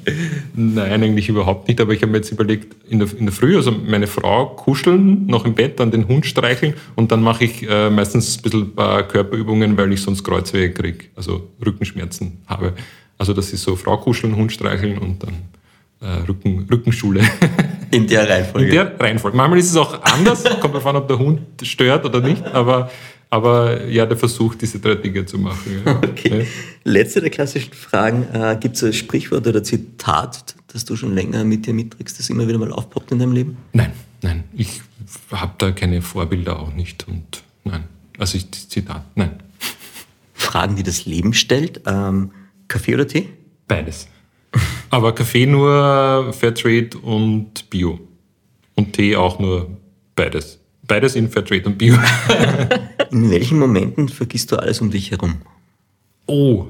Nein, 0.55 1.03
eigentlich 1.03 1.29
überhaupt 1.29 1.67
nicht. 1.67 1.79
Aber 1.79 1.93
ich 1.93 2.01
habe 2.01 2.11
mir 2.11 2.17
jetzt 2.17 2.31
überlegt, 2.31 2.75
in 2.89 2.99
der, 2.99 3.07
in 3.17 3.27
der 3.27 3.33
Früh, 3.33 3.55
also 3.55 3.71
meine 3.71 4.07
Frau 4.07 4.47
kuscheln, 4.47 5.27
noch 5.27 5.45
im 5.45 5.53
Bett, 5.53 5.79
dann 5.79 5.91
den 5.91 6.07
Hund 6.07 6.25
streicheln 6.25 6.73
und 6.95 7.11
dann 7.11 7.21
mache 7.21 7.45
ich 7.45 7.69
äh, 7.69 7.91
meistens 7.91 8.37
ein 8.37 8.41
bisschen 8.41 8.61
ein 8.63 8.75
paar 8.75 9.03
Körperübungen, 9.03 9.77
weil 9.77 9.93
ich 9.93 10.01
sonst 10.01 10.23
Kreuzwege 10.23 10.73
kriege, 10.73 11.05
also 11.15 11.47
Rückenschmerzen 11.63 12.39
habe. 12.47 12.73
Also 13.19 13.33
das 13.33 13.53
ist 13.53 13.63
so 13.63 13.75
Frau 13.75 13.97
kuscheln, 13.97 14.35
Hund 14.35 14.51
streicheln 14.51 14.97
und 14.97 15.23
dann 15.23 15.33
äh, 16.01 16.27
Rücken, 16.27 16.67
Rückenschule. 16.69 17.21
In 17.91 18.05
der 18.07 18.27
Reihenfolge? 18.27 18.67
In 18.67 18.73
der 18.73 18.99
Reihenfolge. 18.99 19.37
Manchmal 19.37 19.59
ist 19.59 19.69
es 19.69 19.77
auch 19.77 20.01
anders, 20.03 20.43
kommt 20.59 20.75
davon, 20.75 20.95
ob 20.95 21.07
der 21.07 21.17
Hund 21.17 21.41
stört 21.63 22.05
oder 22.05 22.19
nicht, 22.19 22.45
aber 22.45 22.91
aber 23.29 23.85
ja, 23.87 24.05
der 24.05 24.17
Versuch, 24.17 24.55
diese 24.55 24.79
drei 24.79 24.95
Dinge 24.95 25.25
zu 25.25 25.37
machen. 25.37 25.81
Ja. 25.85 26.01
Okay. 26.09 26.39
Ja. 26.39 26.45
Letzte 26.83 27.21
der 27.21 27.29
klassischen 27.29 27.73
Fragen. 27.73 28.23
Äh, 28.33 28.57
Gibt 28.59 28.75
es 28.75 28.83
ein 28.83 28.93
Sprichwort 28.93 29.45
oder 29.47 29.63
Zitat, 29.63 30.55
das 30.67 30.85
du 30.85 30.95
schon 30.95 31.13
länger 31.13 31.43
mit 31.43 31.65
dir 31.65 31.73
mitträgst, 31.73 32.19
das 32.19 32.29
immer 32.29 32.47
wieder 32.47 32.57
mal 32.57 32.71
aufpoppt 32.71 33.11
in 33.11 33.19
deinem 33.19 33.33
Leben? 33.33 33.57
Nein, 33.73 33.93
nein. 34.21 34.43
Ich 34.53 34.81
habe 35.31 35.53
da 35.57 35.71
keine 35.71 36.01
Vorbilder 36.01 36.59
auch 36.59 36.73
nicht. 36.73 37.07
Und 37.07 37.43
nein. 37.63 37.83
Also 38.17 38.37
ich, 38.37 38.51
Zitat, 38.51 39.05
nein. 39.15 39.39
Fragen, 40.33 40.75
die 40.75 40.83
das 40.83 41.05
Leben 41.05 41.33
stellt. 41.33 41.81
Ähm, 41.85 42.31
Kaffee 42.67 42.95
oder 42.95 43.07
Tee? 43.07 43.29
Beides. 43.67 44.07
Aber 44.89 45.13
Kaffee 45.13 45.45
nur 45.45 46.33
Fairtrade 46.33 46.97
und 46.97 47.69
Bio. 47.69 47.99
Und 48.75 48.93
Tee 48.93 49.15
auch 49.15 49.39
nur 49.39 49.77
beides. 50.15 50.59
Beides 50.89 51.15
in 51.15 51.29
Fairtrade 51.29 51.65
und 51.67 51.77
Bio. 51.77 51.95
in 53.11 53.29
welchen 53.29 53.59
Momenten 53.59 54.09
vergisst 54.09 54.51
du 54.51 54.55
alles 54.55 54.81
um 54.81 54.89
dich 54.89 55.11
herum? 55.11 55.35
Oh, 56.25 56.65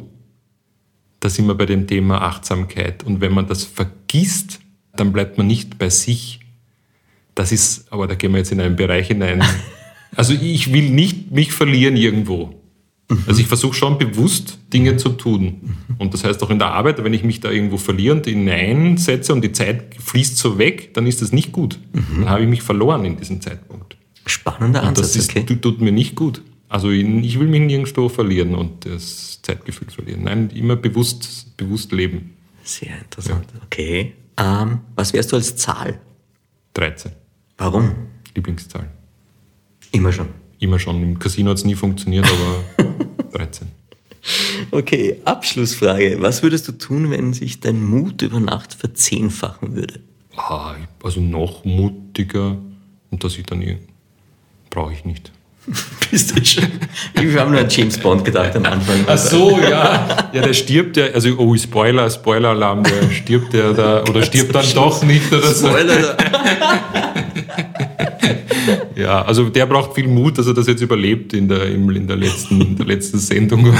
da 1.21 1.29
sind 1.29 1.47
wir 1.47 1.55
bei 1.55 1.65
dem 1.65 1.87
Thema 1.87 2.21
Achtsamkeit. 2.21 3.03
Und 3.05 3.21
wenn 3.21 3.31
man 3.31 3.47
das 3.47 3.63
vergisst, 3.63 4.59
dann 4.93 5.13
bleibt 5.13 5.37
man 5.37 5.47
nicht 5.47 5.77
bei 5.77 5.89
sich. 5.89 6.41
Das 7.33 7.53
ist, 7.53 7.91
aber 7.93 8.07
da 8.07 8.15
gehen 8.15 8.33
wir 8.33 8.39
jetzt 8.39 8.51
in 8.51 8.59
einen 8.59 8.75
Bereich 8.75 9.07
hinein. 9.07 9.43
Also 10.15 10.33
ich 10.33 10.73
will 10.73 10.89
nicht 10.89 11.29
mich 11.29 11.53
verlieren 11.53 11.95
irgendwo. 11.95 12.59
Also 13.27 13.41
ich 13.41 13.47
versuche 13.47 13.75
schon 13.75 13.99
bewusst 13.99 14.57
Dinge 14.73 14.97
zu 14.97 15.09
tun. 15.09 15.77
Und 15.99 16.15
das 16.15 16.23
heißt 16.23 16.41
auch 16.41 16.49
in 16.49 16.57
der 16.57 16.69
Arbeit, 16.69 17.03
wenn 17.03 17.13
ich 17.13 17.23
mich 17.23 17.39
da 17.41 17.51
irgendwo 17.51 17.77
verliere 17.77 18.15
und 18.15 18.25
hineinsetze 18.25 19.31
und 19.31 19.43
die 19.43 19.51
Zeit 19.51 19.95
fließt 19.99 20.35
so 20.35 20.57
weg, 20.57 20.95
dann 20.95 21.05
ist 21.05 21.21
das 21.21 21.31
nicht 21.31 21.51
gut. 21.51 21.77
Dann 21.93 22.27
habe 22.27 22.41
ich 22.41 22.49
mich 22.49 22.63
verloren 22.63 23.05
in 23.05 23.17
diesem 23.17 23.39
Zeitpunkt. 23.39 23.98
Spannender 24.25 24.83
Ansatz. 24.83 25.13
das 25.13 25.15
ist, 25.15 25.35
okay. 25.35 25.55
tut 25.55 25.81
mir 25.81 25.91
nicht 25.91 26.15
gut. 26.15 26.41
Also 26.67 26.91
ich 26.91 27.39
will 27.39 27.47
mich 27.47 27.61
nirgendwo 27.61 28.09
verlieren 28.09 28.53
und 28.53 28.85
das 28.85 29.41
Zeitgefühl 29.41 29.89
verlieren. 29.89 30.23
Nein, 30.23 30.51
immer 30.51 30.75
bewusst, 30.75 31.57
bewusst 31.57 31.91
leben. 31.91 32.35
Sehr 32.63 32.99
interessant. 32.99 33.45
Ja. 33.53 33.61
Okay. 33.65 34.13
Ähm, 34.37 34.81
was 34.95 35.11
wärst 35.13 35.31
du 35.31 35.35
als 35.35 35.55
Zahl? 35.55 35.99
13. 36.75 37.11
Warum? 37.57 37.91
Lieblingszahl. 38.35 38.89
Immer 39.91 40.13
schon. 40.13 40.27
Immer 40.59 40.77
schon. 40.77 41.01
Im 41.01 41.17
Casino 41.17 41.49
hat 41.49 41.57
es 41.57 41.65
nie 41.65 41.75
funktioniert, 41.75 42.25
aber 42.25 42.87
13. 43.33 43.67
Okay, 44.71 45.17
Abschlussfrage. 45.25 46.17
Was 46.19 46.43
würdest 46.43 46.67
du 46.67 46.73
tun, 46.73 47.09
wenn 47.09 47.33
sich 47.33 47.59
dein 47.59 47.83
Mut 47.83 48.21
über 48.21 48.39
Nacht 48.39 48.73
verzehnfachen 48.73 49.75
würde? 49.75 50.01
Ah, 50.35 50.75
also 51.03 51.19
noch 51.21 51.65
mutiger 51.65 52.57
und 53.09 53.23
dass 53.23 53.37
ich 53.37 53.45
dann 53.45 53.61
brauche 54.69 54.93
ich 54.93 55.05
nicht. 55.05 55.31
Bist 56.11 56.37
du 56.37 56.43
schon? 56.43 56.65
Ich 57.13 57.35
habe 57.37 57.51
nur 57.51 57.59
an 57.59 57.69
James 57.69 57.97
Bond 57.97 58.25
gedacht 58.25 58.55
am 58.55 58.65
Anfang. 58.65 59.05
Ach 59.07 59.17
so, 59.17 59.59
ja. 59.59 60.29
Ja, 60.33 60.41
der 60.41 60.53
stirbt 60.53 60.97
ja, 60.97 61.05
also 61.07 61.37
oh, 61.37 61.55
Spoiler, 61.55 62.09
Spoiler-Alarm, 62.09 62.83
der 62.83 63.11
stirbt 63.11 63.53
der 63.53 63.73
da, 63.73 64.03
oder 64.03 64.23
stirbt 64.23 64.55
dann 64.55 64.65
doch 64.73 65.03
nicht 65.03 65.31
oder 65.31 65.47
so. 65.47 65.67
Spoiler. 65.67 66.17
ja, 68.95 69.21
also 69.21 69.49
der 69.49 69.65
braucht 69.65 69.93
viel 69.95 70.07
Mut, 70.07 70.37
dass 70.37 70.47
er 70.47 70.53
das 70.53 70.67
jetzt 70.67 70.81
überlebt 70.81 71.33
in 71.33 71.47
der, 71.47 71.65
in 71.67 72.07
der, 72.07 72.17
letzten, 72.17 72.61
in 72.61 72.75
der 72.75 72.85
letzten 72.85 73.19
Sendung. 73.19 73.71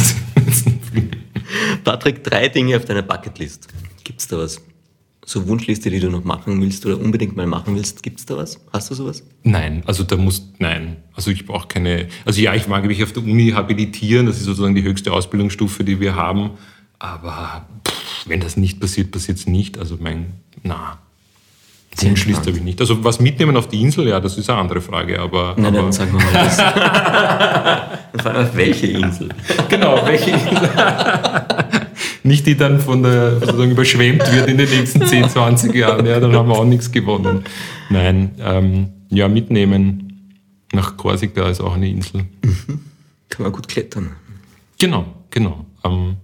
Patrick, 1.83 2.23
drei 2.23 2.49
Dinge 2.49 2.77
auf 2.77 2.85
deiner 2.85 3.01
Bucketlist. 3.01 3.67
Gibt's 4.03 4.27
da 4.27 4.37
was? 4.37 4.61
So 5.29 5.47
Wunschliste, 5.47 5.91
die 5.91 5.99
du 5.99 6.09
noch 6.09 6.23
machen 6.23 6.59
willst 6.59 6.83
oder 6.87 6.99
unbedingt 6.99 7.35
mal 7.37 7.45
machen 7.45 7.75
willst? 7.75 8.01
Gibt 8.01 8.19
es 8.19 8.25
da 8.25 8.35
was? 8.35 8.59
Hast 8.73 8.89
du 8.89 8.95
sowas? 8.95 9.23
Nein, 9.43 9.83
also 9.85 10.03
da 10.03 10.17
muss, 10.17 10.49
nein. 10.57 10.97
Also 11.13 11.29
ich 11.29 11.45
brauche 11.45 11.67
keine, 11.67 12.07
also 12.25 12.41
ja, 12.41 12.55
ich 12.55 12.67
mag 12.67 12.83
mich 12.85 13.03
auf 13.03 13.13
der 13.13 13.21
Uni 13.21 13.51
habilitieren, 13.51 14.25
das 14.25 14.37
ist 14.37 14.45
sozusagen 14.45 14.73
die 14.73 14.81
höchste 14.81 15.13
Ausbildungsstufe, 15.13 15.83
die 15.83 15.99
wir 15.99 16.15
haben. 16.15 16.51
Aber 16.97 17.67
pff, 17.87 18.27
wenn 18.27 18.39
das 18.39 18.57
nicht 18.57 18.79
passiert, 18.79 19.11
passiert 19.11 19.37
es 19.37 19.45
nicht. 19.45 19.77
Also 19.77 19.97
mein, 20.01 20.33
na, 20.63 20.97
Wunschliste 22.01 22.47
habe 22.47 22.57
ich 22.57 22.63
nicht. 22.63 22.81
Also 22.81 23.03
was 23.03 23.19
mitnehmen 23.19 23.55
auf 23.55 23.67
die 23.67 23.81
Insel, 23.81 24.07
ja, 24.07 24.19
das 24.19 24.35
ist 24.35 24.49
eine 24.49 24.57
andere 24.59 24.81
Frage. 24.81 25.19
Aber, 25.19 25.53
Nein, 25.57 25.67
aber 25.67 25.77
dann 25.83 25.91
sagen 25.91 26.11
wir 26.11 26.25
mal 26.25 26.33
das. 26.33 26.57
dann 26.57 28.19
fragen 28.19 28.35
wir 28.35 28.41
auf 28.41 28.55
welche 28.55 28.87
Insel? 28.87 29.29
Genau, 29.69 30.01
welche 30.05 30.31
Insel? 30.31 30.69
nicht 32.23 32.45
die 32.45 32.55
dann 32.55 32.79
von 32.79 33.03
der 33.03 33.39
sozusagen 33.39 33.71
überschwemmt 33.71 34.31
wird 34.31 34.47
in 34.47 34.57
den 34.57 34.69
nächsten 34.69 35.05
10, 35.05 35.29
20 35.29 35.73
Jahren. 35.73 36.05
Ja, 36.05 36.19
dann 36.19 36.33
haben 36.33 36.49
wir 36.49 36.57
auch 36.57 36.65
nichts 36.65 36.91
gewonnen. 36.91 37.43
Nein, 37.89 38.31
ähm, 38.39 38.89
ja, 39.09 39.27
mitnehmen. 39.27 40.05
Nach 40.73 40.97
Korsika 40.97 41.49
ist 41.49 41.61
auch 41.61 41.75
eine 41.75 41.89
Insel. 41.89 42.25
Mhm. 42.43 42.79
Kann 43.29 43.43
man 43.43 43.51
gut 43.51 43.67
klettern. 43.67 44.11
Genau, 44.77 45.05
genau. 45.29 45.65
Ähm, 45.83 46.17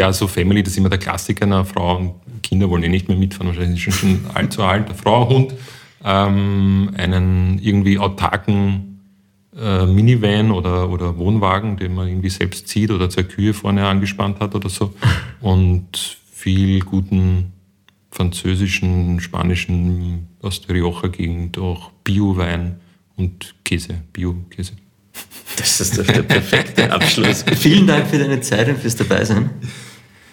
ja, 0.00 0.12
so 0.12 0.26
Family, 0.26 0.62
das 0.62 0.72
ist 0.72 0.78
immer 0.78 0.88
der 0.88 0.98
Klassiker. 0.98 1.44
Eine 1.44 1.64
Frau 1.64 1.96
und 1.96 2.14
Kinder 2.42 2.68
wollen 2.70 2.82
eh 2.82 2.88
nicht 2.88 3.08
mehr 3.08 3.16
mitfahren, 3.16 3.48
wahrscheinlich 3.48 3.82
schon, 3.82 3.92
schon 3.92 4.20
allzu 4.34 4.62
alt. 4.62 4.86
Frau, 4.96 5.28
Hund, 5.28 5.54
ähm, 6.04 6.90
einen 6.96 7.58
irgendwie 7.58 7.98
autarken 7.98 8.91
äh, 9.56 9.86
Minivan 9.86 10.50
oder, 10.50 10.88
oder 10.88 11.16
Wohnwagen, 11.18 11.76
den 11.76 11.94
man 11.94 12.08
irgendwie 12.08 12.30
selbst 12.30 12.68
zieht 12.68 12.90
oder 12.90 13.10
zwei 13.10 13.24
Kühe 13.24 13.54
vorne 13.54 13.86
angespannt 13.86 14.40
hat 14.40 14.54
oder 14.54 14.68
so. 14.68 14.94
Und 15.40 16.18
viel 16.32 16.80
guten 16.80 17.52
französischen, 18.10 19.20
spanischen, 19.20 20.28
aus 20.42 20.60
der 20.60 20.76
Rioja-Gegend, 20.76 21.58
auch 21.58 21.90
Bio-Wein 22.04 22.80
und 23.16 23.54
Käse, 23.64 24.02
Bio-Käse. 24.12 24.72
Das 25.56 25.80
ist 25.80 25.96
der, 25.96 26.04
der 26.04 26.22
perfekte 26.22 26.90
Abschluss. 26.92 27.44
Vielen 27.56 27.86
Dank 27.86 28.08
für 28.08 28.18
deine 28.18 28.40
Zeit 28.40 28.68
und 28.68 28.78
fürs 28.78 28.96
Dabeisein. 28.96 29.50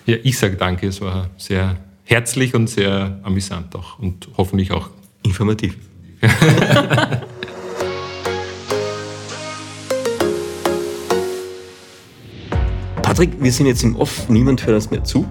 Ja, 0.05 0.17
ich 0.24 0.38
sage 0.38 0.55
danke. 0.57 0.88
Es 0.88 1.01
war 1.01 1.30
sehr 1.38 1.78
herzlich 2.03 2.53
und 2.53 2.67
sehr 2.67 3.20
amüsant 3.24 3.76
auch 3.76 3.99
und 3.99 4.28
hoffentlich 4.38 4.72
auch 4.72 4.89
informativ. 5.24 5.78
Patrick, 13.20 13.43
wir 13.43 13.51
sind 13.51 13.65
jetzt 13.65 13.84
im 13.84 13.97
Off, 13.97 14.30
niemand 14.30 14.65
hört 14.65 14.76
uns 14.76 14.91
mehr 14.91 15.03
zu. 15.03 15.26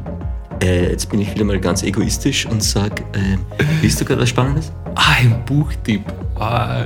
Äh, 0.63 0.91
jetzt 0.91 1.09
bin 1.09 1.23
ich 1.23 1.35
wieder 1.35 1.47
mal 1.47 1.59
ganz 1.59 1.83
egoistisch 1.83 2.45
und 2.45 2.63
sag, 2.63 3.01
äh, 3.01 3.39
willst 3.81 3.99
du 3.99 4.05
gerade 4.05 4.21
was 4.21 4.29
Spannendes? 4.29 4.71
Ah, 4.95 5.15
ein 5.21 5.43
Buchtipp. 5.47 6.03
Ah, 6.39 6.85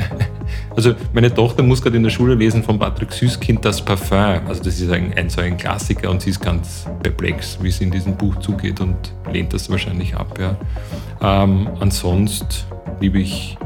also 0.76 0.92
meine 1.14 1.32
Tochter 1.32 1.62
muss 1.62 1.80
gerade 1.80 1.96
in 1.96 2.02
der 2.02 2.10
Schule 2.10 2.34
lesen 2.34 2.62
von 2.62 2.78
Patrick 2.78 3.10
Süßkind 3.10 3.64
das 3.64 3.82
Parfum. 3.82 4.46
Also 4.46 4.62
das 4.62 4.78
ist 4.78 4.90
ein, 4.90 5.14
ein, 5.16 5.30
so 5.30 5.40
ein 5.40 5.56
Klassiker 5.56 6.10
und 6.10 6.20
sie 6.20 6.28
ist 6.28 6.42
ganz 6.42 6.84
perplex, 7.02 7.56
wie 7.62 7.68
es 7.68 7.80
in 7.80 7.90
diesem 7.90 8.14
Buch 8.14 8.36
zugeht 8.40 8.82
und 8.82 9.14
lehnt 9.32 9.54
das 9.54 9.70
wahrscheinlich 9.70 10.14
ab. 10.14 10.38
Ja. 10.38 10.58
Ähm, 11.22 11.68
ansonsten 11.80 12.48
liebe 13.00 13.18
ich 13.20 13.56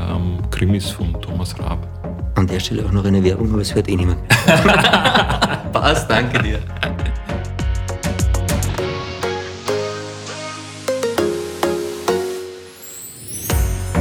ähm, 0.00 0.38
Krimis 0.50 0.90
von 0.90 1.12
Thomas 1.22 1.56
Raab. 1.60 1.95
An 2.36 2.46
der 2.46 2.60
Stelle 2.60 2.84
auch 2.84 2.92
noch 2.92 3.04
eine 3.06 3.24
Werbung, 3.24 3.50
aber 3.50 3.62
es 3.62 3.74
hört 3.74 3.88
eh 3.88 3.96
niemand. 3.96 4.18
Passt, 5.72 6.08
danke 6.10 6.42
dir. 6.42 6.58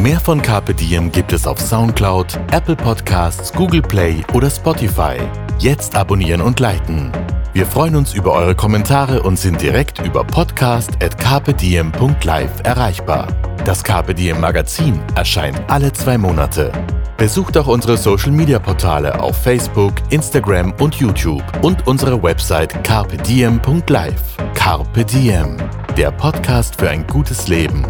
Mehr 0.02 0.20
von 0.20 0.42
Carpe 0.42 0.74
Diem 0.74 1.12
gibt 1.12 1.32
es 1.32 1.48
auf 1.48 1.60
Soundcloud, 1.60 2.38
Apple 2.52 2.76
Podcasts, 2.76 3.54
Google 3.54 3.82
Play 3.82 4.24
oder 4.34 4.50
Spotify. 4.50 5.16
Jetzt 5.58 5.96
abonnieren 5.96 6.42
und 6.42 6.60
liken. 6.60 7.14
Wir 7.56 7.66
freuen 7.66 7.96
uns 7.96 8.14
über 8.14 8.34
eure 8.34 8.54
Kommentare 8.54 9.24
und 9.24 9.40
sind 9.40 9.60
direkt 9.62 10.06
über 10.06 10.26
podcast.carpediem.live 10.26 12.52
erreichbar. 12.66 13.30
Das 13.64 13.82
Diem 13.82 14.42
Magazin 14.42 15.00
erscheint 15.16 15.62
alle 15.70 15.94
zwei 15.94 16.18
Monate. 16.18 16.74
Besucht 17.16 17.58
auch 17.58 17.68
unsere 17.68 17.96
Social 17.96 18.32
Media 18.32 18.60
Portale 18.60 19.18
auf 19.22 19.42
Facebook, 19.42 19.94
Instagram 20.10 20.74
und 20.82 20.96
YouTube 20.96 21.46
und 21.62 21.88
unsere 21.88 22.22
Website 22.22 22.84
carpediem.live. 22.84 24.36
Carpe 24.54 25.06
Diem, 25.06 25.56
der 25.96 26.12
Podcast 26.12 26.76
für 26.78 26.90
ein 26.90 27.08
gutes 27.08 27.48
Leben. 27.48 27.86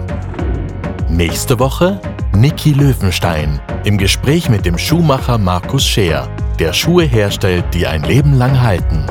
Nächste 1.10 1.58
Woche 1.58 2.00
Niki 2.36 2.74
Löwenstein 2.74 3.62
im 3.86 3.98
Gespräch 3.98 4.50
mit 4.50 4.66
dem 4.66 4.78
Schuhmacher 4.78 5.38
Markus 5.38 5.86
Scheer, 5.86 6.28
der 6.56 6.74
Schuhe 6.74 7.04
herstellt, 7.04 7.66
die 7.74 7.88
ein 7.88 8.04
Leben 8.04 8.34
lang 8.34 8.62
halten. 8.62 9.06